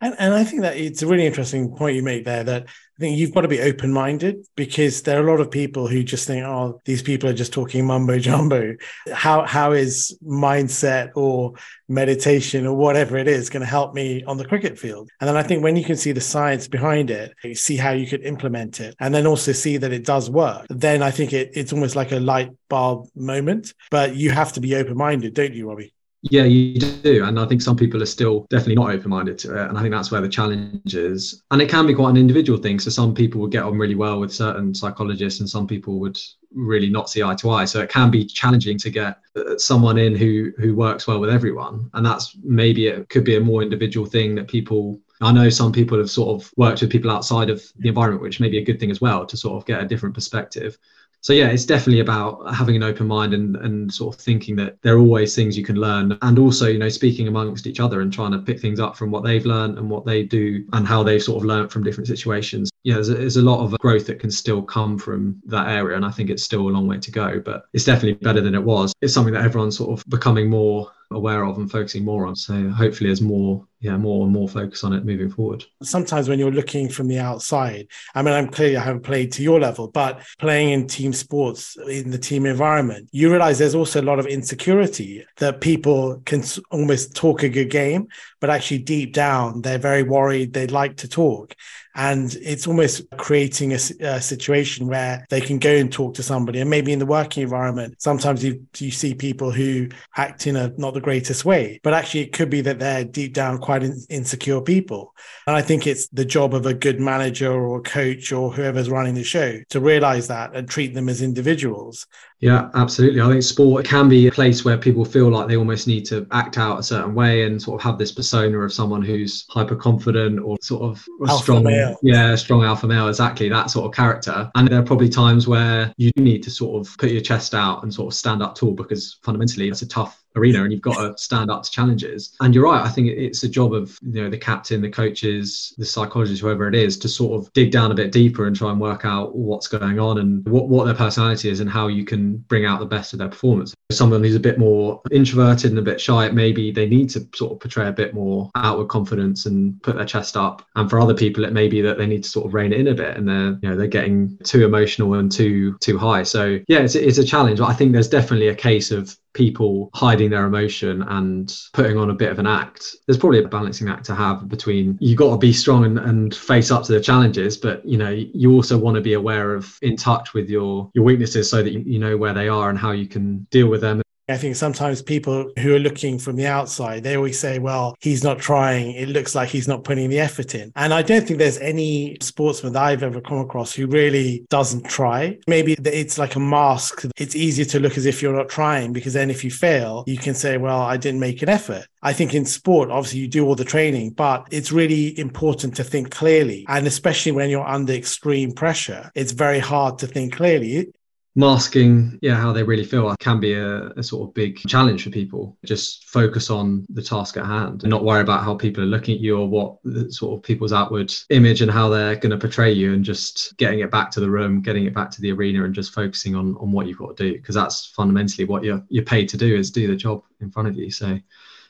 And, 0.00 0.14
and 0.18 0.34
I 0.34 0.44
think 0.44 0.62
that 0.62 0.76
it's 0.76 1.02
a 1.02 1.06
really 1.06 1.26
interesting 1.26 1.74
point 1.74 1.96
you 1.96 2.02
make 2.02 2.24
there 2.24 2.44
that 2.44 2.64
I 2.64 3.00
think 3.00 3.18
you've 3.18 3.34
got 3.34 3.40
to 3.40 3.48
be 3.48 3.60
open 3.60 3.92
minded 3.92 4.46
because 4.54 5.02
there 5.02 5.18
are 5.18 5.26
a 5.26 5.30
lot 5.30 5.40
of 5.40 5.50
people 5.50 5.88
who 5.88 6.02
just 6.02 6.26
think, 6.26 6.44
oh, 6.44 6.80
these 6.84 7.02
people 7.02 7.28
are 7.28 7.34
just 7.34 7.52
talking 7.52 7.86
mumbo 7.86 8.18
jumbo. 8.18 8.76
How, 9.12 9.44
how 9.44 9.72
is 9.72 10.16
mindset 10.24 11.10
or 11.16 11.54
meditation 11.88 12.66
or 12.66 12.76
whatever 12.76 13.16
it 13.16 13.28
is 13.28 13.50
going 13.50 13.62
to 13.62 13.66
help 13.66 13.94
me 13.94 14.22
on 14.24 14.36
the 14.36 14.44
cricket 14.44 14.78
field? 14.78 15.10
And 15.20 15.28
then 15.28 15.36
I 15.36 15.42
think 15.42 15.64
when 15.64 15.76
you 15.76 15.84
can 15.84 15.96
see 15.96 16.12
the 16.12 16.20
science 16.20 16.68
behind 16.68 17.10
it, 17.10 17.34
you 17.42 17.54
see 17.54 17.76
how 17.76 17.90
you 17.92 18.06
could 18.06 18.22
implement 18.22 18.80
it, 18.80 18.94
and 19.00 19.14
then 19.14 19.26
also 19.26 19.52
see 19.52 19.78
that 19.78 19.92
it 19.92 20.04
does 20.04 20.30
work, 20.30 20.66
then 20.68 21.02
I 21.02 21.10
think 21.10 21.32
it, 21.32 21.50
it's 21.54 21.72
almost 21.72 21.96
like 21.96 22.12
a 22.12 22.20
light 22.20 22.50
bulb 22.68 23.08
moment. 23.16 23.72
But 23.90 24.16
you 24.16 24.30
have 24.30 24.52
to 24.52 24.60
be 24.60 24.76
open 24.76 24.96
minded, 24.96 25.34
don't 25.34 25.54
you, 25.54 25.68
Robbie? 25.68 25.92
Yeah, 26.30 26.44
you 26.44 26.78
do. 26.78 27.24
And 27.24 27.38
I 27.38 27.46
think 27.46 27.62
some 27.62 27.74
people 27.74 28.00
are 28.00 28.06
still 28.06 28.46
definitely 28.48 28.76
not 28.76 28.90
open 28.90 29.10
minded 29.10 29.38
to 29.38 29.60
it. 29.60 29.68
And 29.68 29.76
I 29.76 29.82
think 29.82 29.92
that's 29.92 30.12
where 30.12 30.20
the 30.20 30.28
challenge 30.28 30.94
is. 30.94 31.42
And 31.50 31.60
it 31.60 31.68
can 31.68 31.84
be 31.84 31.94
quite 31.94 32.10
an 32.10 32.16
individual 32.16 32.60
thing. 32.60 32.78
So 32.78 32.90
some 32.90 33.12
people 33.12 33.40
would 33.40 33.50
get 33.50 33.64
on 33.64 33.76
really 33.76 33.96
well 33.96 34.20
with 34.20 34.32
certain 34.32 34.72
psychologists, 34.72 35.40
and 35.40 35.50
some 35.50 35.66
people 35.66 35.98
would 35.98 36.16
really 36.54 36.88
not 36.88 37.10
see 37.10 37.24
eye 37.24 37.34
to 37.36 37.50
eye. 37.50 37.64
So 37.64 37.80
it 37.80 37.90
can 37.90 38.08
be 38.08 38.24
challenging 38.24 38.78
to 38.78 38.90
get 38.90 39.18
uh, 39.34 39.58
someone 39.58 39.98
in 39.98 40.14
who 40.14 40.52
who 40.58 40.76
works 40.76 41.08
well 41.08 41.18
with 41.18 41.30
everyone. 41.30 41.90
And 41.94 42.06
that's 42.06 42.36
maybe 42.44 42.86
it 42.86 43.08
could 43.08 43.24
be 43.24 43.34
a 43.34 43.40
more 43.40 43.60
individual 43.60 44.06
thing 44.06 44.36
that 44.36 44.46
people 44.46 45.00
I 45.20 45.32
know 45.32 45.48
some 45.50 45.72
people 45.72 45.98
have 45.98 46.10
sort 46.10 46.40
of 46.40 46.52
worked 46.56 46.82
with 46.82 46.90
people 46.90 47.10
outside 47.10 47.50
of 47.50 47.64
the 47.78 47.88
environment, 47.88 48.22
which 48.22 48.40
may 48.40 48.48
be 48.48 48.58
a 48.58 48.64
good 48.64 48.78
thing 48.78 48.90
as 48.90 49.00
well 49.00 49.24
to 49.26 49.36
sort 49.36 49.56
of 49.56 49.66
get 49.66 49.82
a 49.82 49.86
different 49.86 50.14
perspective 50.14 50.78
so 51.22 51.32
yeah 51.32 51.48
it's 51.48 51.64
definitely 51.64 52.00
about 52.00 52.54
having 52.54 52.76
an 52.76 52.82
open 52.82 53.06
mind 53.06 53.32
and 53.32 53.56
and 53.56 53.92
sort 53.92 54.14
of 54.14 54.20
thinking 54.20 54.54
that 54.56 54.76
there 54.82 54.96
are 54.96 54.98
always 54.98 55.34
things 55.34 55.56
you 55.56 55.64
can 55.64 55.76
learn 55.76 56.18
and 56.22 56.38
also 56.38 56.66
you 56.66 56.78
know 56.78 56.88
speaking 56.88 57.28
amongst 57.28 57.66
each 57.66 57.80
other 57.80 58.00
and 58.00 58.12
trying 58.12 58.32
to 58.32 58.38
pick 58.38 58.60
things 58.60 58.80
up 58.80 58.96
from 58.96 59.10
what 59.10 59.22
they've 59.22 59.46
learned 59.46 59.78
and 59.78 59.88
what 59.88 60.04
they 60.04 60.22
do 60.22 60.64
and 60.74 60.86
how 60.86 61.02
they've 61.02 61.22
sort 61.22 61.38
of 61.38 61.44
learned 61.44 61.70
from 61.70 61.82
different 61.82 62.06
situations. 62.06 62.70
Yeah 62.82 62.94
there's 62.94 63.08
a, 63.08 63.14
there's 63.14 63.36
a 63.36 63.42
lot 63.42 63.64
of 63.64 63.78
growth 63.78 64.06
that 64.06 64.18
can 64.18 64.30
still 64.30 64.62
come 64.62 64.98
from 64.98 65.40
that 65.46 65.68
area 65.68 65.96
and 65.96 66.04
i 66.04 66.10
think 66.10 66.28
it's 66.28 66.42
still 66.42 66.68
a 66.68 66.70
long 66.70 66.86
way 66.86 66.98
to 66.98 67.10
go 67.10 67.40
but 67.40 67.64
it's 67.72 67.84
definitely 67.84 68.14
better 68.14 68.40
than 68.40 68.54
it 68.54 68.62
was. 68.62 68.92
It's 69.00 69.14
something 69.14 69.34
that 69.34 69.44
everyone's 69.44 69.76
sort 69.76 69.98
of 69.98 70.04
becoming 70.08 70.50
more 70.50 70.90
aware 71.14 71.44
of 71.44 71.58
and 71.58 71.70
focusing 71.70 72.04
more 72.04 72.26
on. 72.26 72.36
So 72.36 72.70
hopefully 72.70 73.08
there's 73.08 73.20
more, 73.20 73.66
yeah, 73.80 73.96
more 73.96 74.24
and 74.24 74.32
more 74.32 74.48
focus 74.48 74.84
on 74.84 74.92
it 74.92 75.04
moving 75.04 75.30
forward. 75.30 75.64
Sometimes 75.82 76.28
when 76.28 76.38
you're 76.38 76.50
looking 76.50 76.88
from 76.88 77.08
the 77.08 77.18
outside, 77.18 77.88
I 78.14 78.22
mean, 78.22 78.34
I'm 78.34 78.48
clearly 78.48 78.76
I 78.76 78.84
haven't 78.84 79.02
played 79.02 79.32
to 79.32 79.42
your 79.42 79.60
level, 79.60 79.88
but 79.88 80.22
playing 80.38 80.70
in 80.70 80.86
team 80.86 81.12
sports 81.12 81.76
in 81.88 82.10
the 82.10 82.18
team 82.18 82.46
environment, 82.46 83.08
you 83.12 83.30
realize 83.30 83.58
there's 83.58 83.74
also 83.74 84.00
a 84.00 84.02
lot 84.02 84.18
of 84.18 84.26
insecurity 84.26 85.24
that 85.38 85.60
people 85.60 86.22
can 86.24 86.42
almost 86.70 87.14
talk 87.16 87.42
a 87.42 87.48
good 87.48 87.70
game, 87.70 88.08
but 88.40 88.50
actually 88.50 88.78
deep 88.78 89.12
down 89.12 89.62
they're 89.62 89.78
very 89.78 90.02
worried. 90.02 90.52
They'd 90.52 90.70
like 90.70 90.96
to 90.98 91.08
talk. 91.08 91.54
And 91.94 92.34
it's 92.40 92.66
almost 92.66 93.02
creating 93.18 93.72
a, 93.72 93.78
a, 94.00 94.20
situation 94.22 94.86
where 94.86 95.26
they 95.28 95.40
can 95.40 95.58
go 95.58 95.74
and 95.74 95.92
talk 95.92 96.14
to 96.14 96.22
somebody. 96.22 96.60
And 96.60 96.70
maybe 96.70 96.92
in 96.92 96.98
the 96.98 97.06
working 97.06 97.42
environment, 97.42 98.00
sometimes 98.00 98.42
you, 98.42 98.66
you 98.78 98.90
see 98.90 99.14
people 99.14 99.50
who 99.50 99.88
act 100.16 100.46
in 100.46 100.56
a 100.56 100.72
not 100.78 100.94
the 100.94 101.00
greatest 101.00 101.44
way, 101.44 101.80
but 101.82 101.92
actually 101.92 102.20
it 102.20 102.32
could 102.32 102.48
be 102.48 102.62
that 102.62 102.78
they're 102.78 103.04
deep 103.04 103.34
down 103.34 103.58
quite 103.58 103.82
in, 103.82 104.00
insecure 104.08 104.62
people. 104.62 105.14
And 105.46 105.54
I 105.54 105.60
think 105.60 105.86
it's 105.86 106.08
the 106.08 106.24
job 106.24 106.54
of 106.54 106.64
a 106.64 106.74
good 106.74 106.98
manager 106.98 107.52
or 107.52 107.82
coach 107.82 108.32
or 108.32 108.52
whoever's 108.52 108.88
running 108.88 109.14
the 109.14 109.24
show 109.24 109.60
to 109.70 109.80
realize 109.80 110.28
that 110.28 110.56
and 110.56 110.68
treat 110.68 110.94
them 110.94 111.08
as 111.08 111.20
individuals 111.20 112.06
yeah, 112.42 112.70
absolutely. 112.74 113.20
I 113.20 113.28
think 113.28 113.42
sport 113.44 113.84
can 113.84 114.08
be 114.08 114.26
a 114.26 114.32
place 114.32 114.64
where 114.64 114.76
people 114.76 115.04
feel 115.04 115.30
like 115.30 115.46
they 115.46 115.56
almost 115.56 115.86
need 115.86 116.04
to 116.06 116.26
act 116.32 116.58
out 116.58 116.80
a 116.80 116.82
certain 116.82 117.14
way 117.14 117.44
and 117.44 117.62
sort 117.62 117.80
of 117.80 117.84
have 117.84 117.98
this 117.98 118.10
persona 118.10 118.58
of 118.58 118.72
someone 118.72 119.00
who's 119.00 119.46
hyper 119.48 119.76
confident 119.76 120.40
or 120.40 120.58
sort 120.60 120.82
of 120.82 121.06
alpha 121.28 121.42
strong, 121.44 121.62
male. 121.62 121.96
yeah, 122.02 122.34
strong 122.34 122.64
alpha 122.64 122.88
male. 122.88 123.06
Exactly 123.06 123.48
that 123.48 123.70
sort 123.70 123.86
of 123.86 123.94
character. 123.94 124.50
And 124.56 124.66
there 124.66 124.80
are 124.80 124.84
probably 124.84 125.08
times 125.08 125.46
where 125.46 125.94
you 125.96 126.10
need 126.16 126.42
to 126.42 126.50
sort 126.50 126.84
of 126.84 126.98
put 126.98 127.12
your 127.12 127.20
chest 127.20 127.54
out 127.54 127.84
and 127.84 127.94
sort 127.94 128.12
of 128.12 128.18
stand 128.18 128.42
up 128.42 128.56
tall 128.56 128.72
because 128.72 129.18
fundamentally 129.22 129.68
it's 129.68 129.82
a 129.82 129.88
tough 129.88 130.21
arena 130.36 130.62
and 130.62 130.72
you've 130.72 130.82
got 130.82 130.96
to 130.96 131.16
stand 131.22 131.50
up 131.50 131.62
to 131.62 131.70
challenges. 131.70 132.36
And 132.40 132.54
you're 132.54 132.64
right 132.64 132.82
i 132.84 132.88
think 132.88 133.08
it's 133.08 133.42
a 133.42 133.48
job 133.48 133.72
of 133.72 133.98
you 134.02 134.22
know 134.22 134.30
the 134.30 134.38
captain 134.38 134.80
the 134.80 134.90
coaches 134.90 135.74
the 135.78 135.84
psychologist 135.84 136.42
whoever 136.42 136.68
it 136.68 136.74
is 136.74 136.98
to 136.98 137.08
sort 137.08 137.40
of 137.40 137.52
dig 137.52 137.70
down 137.70 137.90
a 137.90 137.94
bit 137.94 138.12
deeper 138.12 138.46
and 138.46 138.54
try 138.54 138.70
and 138.70 138.80
work 138.80 139.04
out 139.04 139.34
what's 139.34 139.68
going 139.68 139.98
on 139.98 140.18
and 140.18 140.46
what, 140.48 140.68
what 140.68 140.84
their 140.84 140.94
personality 140.94 141.48
is 141.48 141.60
and 141.60 141.70
how 141.70 141.86
you 141.86 142.04
can 142.04 142.36
bring 142.48 142.64
out 142.64 142.80
the 142.80 142.86
best 142.86 143.12
of 143.12 143.18
their 143.18 143.28
performance. 143.28 143.74
Someone 143.90 144.22
who's 144.22 144.34
a 144.34 144.40
bit 144.40 144.58
more 144.58 145.00
introverted 145.10 145.70
and 145.70 145.78
a 145.78 145.82
bit 145.82 146.00
shy 146.00 146.28
maybe 146.30 146.70
they 146.70 146.88
need 146.88 147.10
to 147.10 147.26
sort 147.34 147.52
of 147.52 147.60
portray 147.60 147.88
a 147.88 147.92
bit 147.92 148.14
more 148.14 148.50
outward 148.54 148.86
confidence 148.86 149.46
and 149.46 149.80
put 149.82 149.96
their 149.96 150.04
chest 150.04 150.36
up. 150.36 150.66
And 150.76 150.88
for 150.88 151.00
other 151.00 151.14
people 151.14 151.44
it 151.44 151.52
may 151.52 151.68
be 151.68 151.80
that 151.82 151.98
they 151.98 152.06
need 152.06 152.24
to 152.24 152.30
sort 152.30 152.46
of 152.46 152.54
rein 152.54 152.72
it 152.72 152.80
in 152.80 152.88
a 152.88 152.94
bit 152.94 153.16
and 153.16 153.28
they're 153.28 153.58
you 153.62 153.68
know 153.68 153.76
they're 153.76 153.86
getting 153.86 154.38
too 154.44 154.64
emotional 154.64 155.14
and 155.14 155.30
too 155.30 155.76
too 155.80 155.98
high. 155.98 156.22
So 156.22 156.58
yeah 156.68 156.80
it's, 156.80 156.94
it's 156.94 157.18
a 157.18 157.24
challenge 157.24 157.58
But 157.58 157.66
i 157.66 157.74
think 157.74 157.92
there's 157.92 158.08
definitely 158.08 158.48
a 158.48 158.54
case 158.54 158.90
of 158.90 159.16
people 159.34 159.90
hiding 159.94 160.30
their 160.30 160.46
emotion 160.46 161.02
and 161.02 161.56
putting 161.72 161.96
on 161.96 162.10
a 162.10 162.14
bit 162.14 162.30
of 162.30 162.38
an 162.38 162.46
act. 162.46 162.96
There's 163.06 163.18
probably 163.18 163.42
a 163.42 163.48
balancing 163.48 163.88
act 163.88 164.04
to 164.06 164.14
have 164.14 164.48
between 164.48 164.98
you 165.00 165.16
got 165.16 165.30
to 165.30 165.38
be 165.38 165.52
strong 165.52 165.84
and, 165.84 165.98
and 165.98 166.34
face 166.34 166.70
up 166.70 166.84
to 166.84 166.92
the 166.92 167.00
challenges 167.00 167.56
but 167.56 167.84
you 167.86 167.96
know 167.96 168.10
you 168.10 168.52
also 168.52 168.78
want 168.78 168.94
to 168.96 169.00
be 169.00 169.14
aware 169.14 169.54
of 169.54 169.78
in 169.82 169.96
touch 169.96 170.34
with 170.34 170.50
your 170.50 170.90
your 170.94 171.04
weaknesses 171.04 171.48
so 171.48 171.62
that 171.62 171.72
you, 171.72 171.80
you 171.80 171.98
know 171.98 172.16
where 172.16 172.34
they 172.34 172.48
are 172.48 172.70
and 172.70 172.78
how 172.78 172.90
you 172.90 173.06
can 173.06 173.46
deal 173.50 173.68
with 173.68 173.80
them 173.80 174.01
I 174.28 174.36
think 174.36 174.56
sometimes 174.56 175.02
people 175.02 175.50
who 175.58 175.74
are 175.74 175.80
looking 175.80 176.18
from 176.18 176.36
the 176.36 176.46
outside, 176.46 177.02
they 177.02 177.16
always 177.16 177.38
say, 177.38 177.58
well, 177.58 177.96
he's 178.00 178.22
not 178.22 178.38
trying. 178.38 178.92
It 178.92 179.08
looks 179.08 179.34
like 179.34 179.48
he's 179.48 179.68
not 179.68 179.84
putting 179.84 180.08
the 180.10 180.20
effort 180.20 180.54
in. 180.54 180.72
And 180.76 180.94
I 180.94 181.02
don't 181.02 181.26
think 181.26 181.38
there's 181.38 181.58
any 181.58 182.16
sportsman 182.20 182.72
that 182.74 182.82
I've 182.82 183.02
ever 183.02 183.20
come 183.20 183.38
across 183.38 183.74
who 183.74 183.86
really 183.86 184.44
doesn't 184.48 184.88
try. 184.88 185.38
Maybe 185.46 185.74
it's 185.84 186.18
like 186.18 186.36
a 186.36 186.40
mask. 186.40 187.04
It's 187.16 187.34
easier 187.34 187.64
to 187.66 187.80
look 187.80 187.96
as 187.96 188.06
if 188.06 188.22
you're 188.22 188.36
not 188.36 188.48
trying 188.48 188.92
because 188.92 189.12
then 189.12 189.30
if 189.30 189.42
you 189.42 189.50
fail, 189.50 190.04
you 190.06 190.18
can 190.18 190.34
say, 190.34 190.56
well, 190.56 190.82
I 190.82 190.96
didn't 190.96 191.20
make 191.20 191.42
an 191.42 191.48
effort. 191.48 191.86
I 192.02 192.12
think 192.12 192.34
in 192.34 192.44
sport, 192.44 192.90
obviously 192.90 193.20
you 193.20 193.28
do 193.28 193.44
all 193.44 193.54
the 193.54 193.64
training, 193.64 194.10
but 194.10 194.46
it's 194.50 194.72
really 194.72 195.18
important 195.18 195.76
to 195.76 195.84
think 195.84 196.10
clearly. 196.10 196.64
And 196.68 196.86
especially 196.86 197.32
when 197.32 197.50
you're 197.50 197.66
under 197.66 197.92
extreme 197.92 198.52
pressure, 198.52 199.10
it's 199.14 199.32
very 199.32 199.58
hard 199.58 199.98
to 199.98 200.06
think 200.06 200.34
clearly 200.34 200.92
masking 201.34 202.18
yeah 202.20 202.34
how 202.34 202.52
they 202.52 202.62
really 202.62 202.84
feel 202.84 203.14
can 203.18 203.40
be 203.40 203.54
a, 203.54 203.86
a, 203.90 204.02
sort 204.02 204.28
of 204.28 204.34
big 204.34 204.58
challenge 204.68 205.04
for 205.04 205.10
people. 205.10 205.56
Just 205.64 206.04
focus 206.04 206.50
on 206.50 206.86
the 206.90 207.02
task 207.02 207.36
at 207.36 207.46
hand 207.46 207.82
and 207.82 207.90
not 207.90 208.04
worry 208.04 208.20
about 208.20 208.44
how 208.44 208.54
people 208.54 208.82
are 208.82 208.86
looking 208.86 209.14
at 209.14 209.20
you 209.20 209.38
or 209.38 209.48
what 209.48 209.78
the, 209.84 210.12
sort 210.12 210.36
of 210.36 210.42
people's 210.42 210.72
outward 210.72 211.12
image 211.30 211.62
and 211.62 211.70
how 211.70 211.88
they're 211.88 212.16
going 212.16 212.30
to 212.30 212.38
portray 212.38 212.70
you 212.70 212.92
and 212.92 213.04
just 213.04 213.56
getting 213.56 213.80
it 213.80 213.90
back 213.90 214.10
to 214.10 214.20
the 214.20 214.28
room 214.28 214.60
getting 214.60 214.84
it 214.84 214.94
back 214.94 215.10
to 215.10 215.22
the 215.22 215.32
arena 215.32 215.64
and 215.64 215.74
just 215.74 215.94
focusing 215.94 216.34
on 216.34 216.54
on 216.56 216.70
what 216.70 216.86
you've 216.86 216.98
got 216.98 217.16
to 217.16 217.30
do 217.30 217.32
because 217.38 217.54
that's 217.54 217.86
fundamentally 217.86 218.44
what 218.44 218.62
you're 218.62 218.82
you're 218.88 219.04
paid 219.04 219.28
to 219.28 219.36
do 219.38 219.56
is 219.56 219.70
do 219.70 219.86
the 219.86 219.96
job 219.96 220.22
in 220.40 220.50
front 220.50 220.68
of 220.68 220.76
you. 220.76 220.90
So 220.90 221.18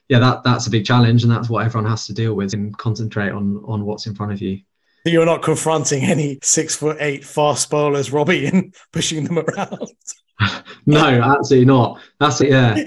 yeah 0.09 0.18
that 0.18 0.42
that's 0.42 0.66
a 0.66 0.70
big 0.70 0.85
challenge 0.85 1.22
and 1.22 1.31
that's 1.31 1.48
what 1.48 1.64
everyone 1.64 1.88
has 1.88 2.07
to 2.07 2.12
deal 2.12 2.35
with 2.35 2.53
and 2.53 2.77
concentrate 2.77 3.31
on 3.31 3.62
on 3.66 3.85
what's 3.85 4.07
in 4.07 4.14
front 4.14 4.33
of 4.33 4.40
you 4.40 4.61
you're 5.05 5.27
not 5.27 5.43
confronting 5.43 6.05
any 6.05 6.38
six 6.43 6.77
foot 6.77 6.97
eight 7.01 7.25
fast 7.25 7.71
bowlers, 7.71 8.12
Robbie, 8.12 8.47
and 8.47 8.75
pushing 8.93 9.25
them 9.25 9.38
around. 9.38 9.88
no, 10.87 11.21
absolutely 11.23 11.67
not. 11.67 12.01
That's 12.19 12.41
it. 12.41 12.51
Yeah, 12.51 12.83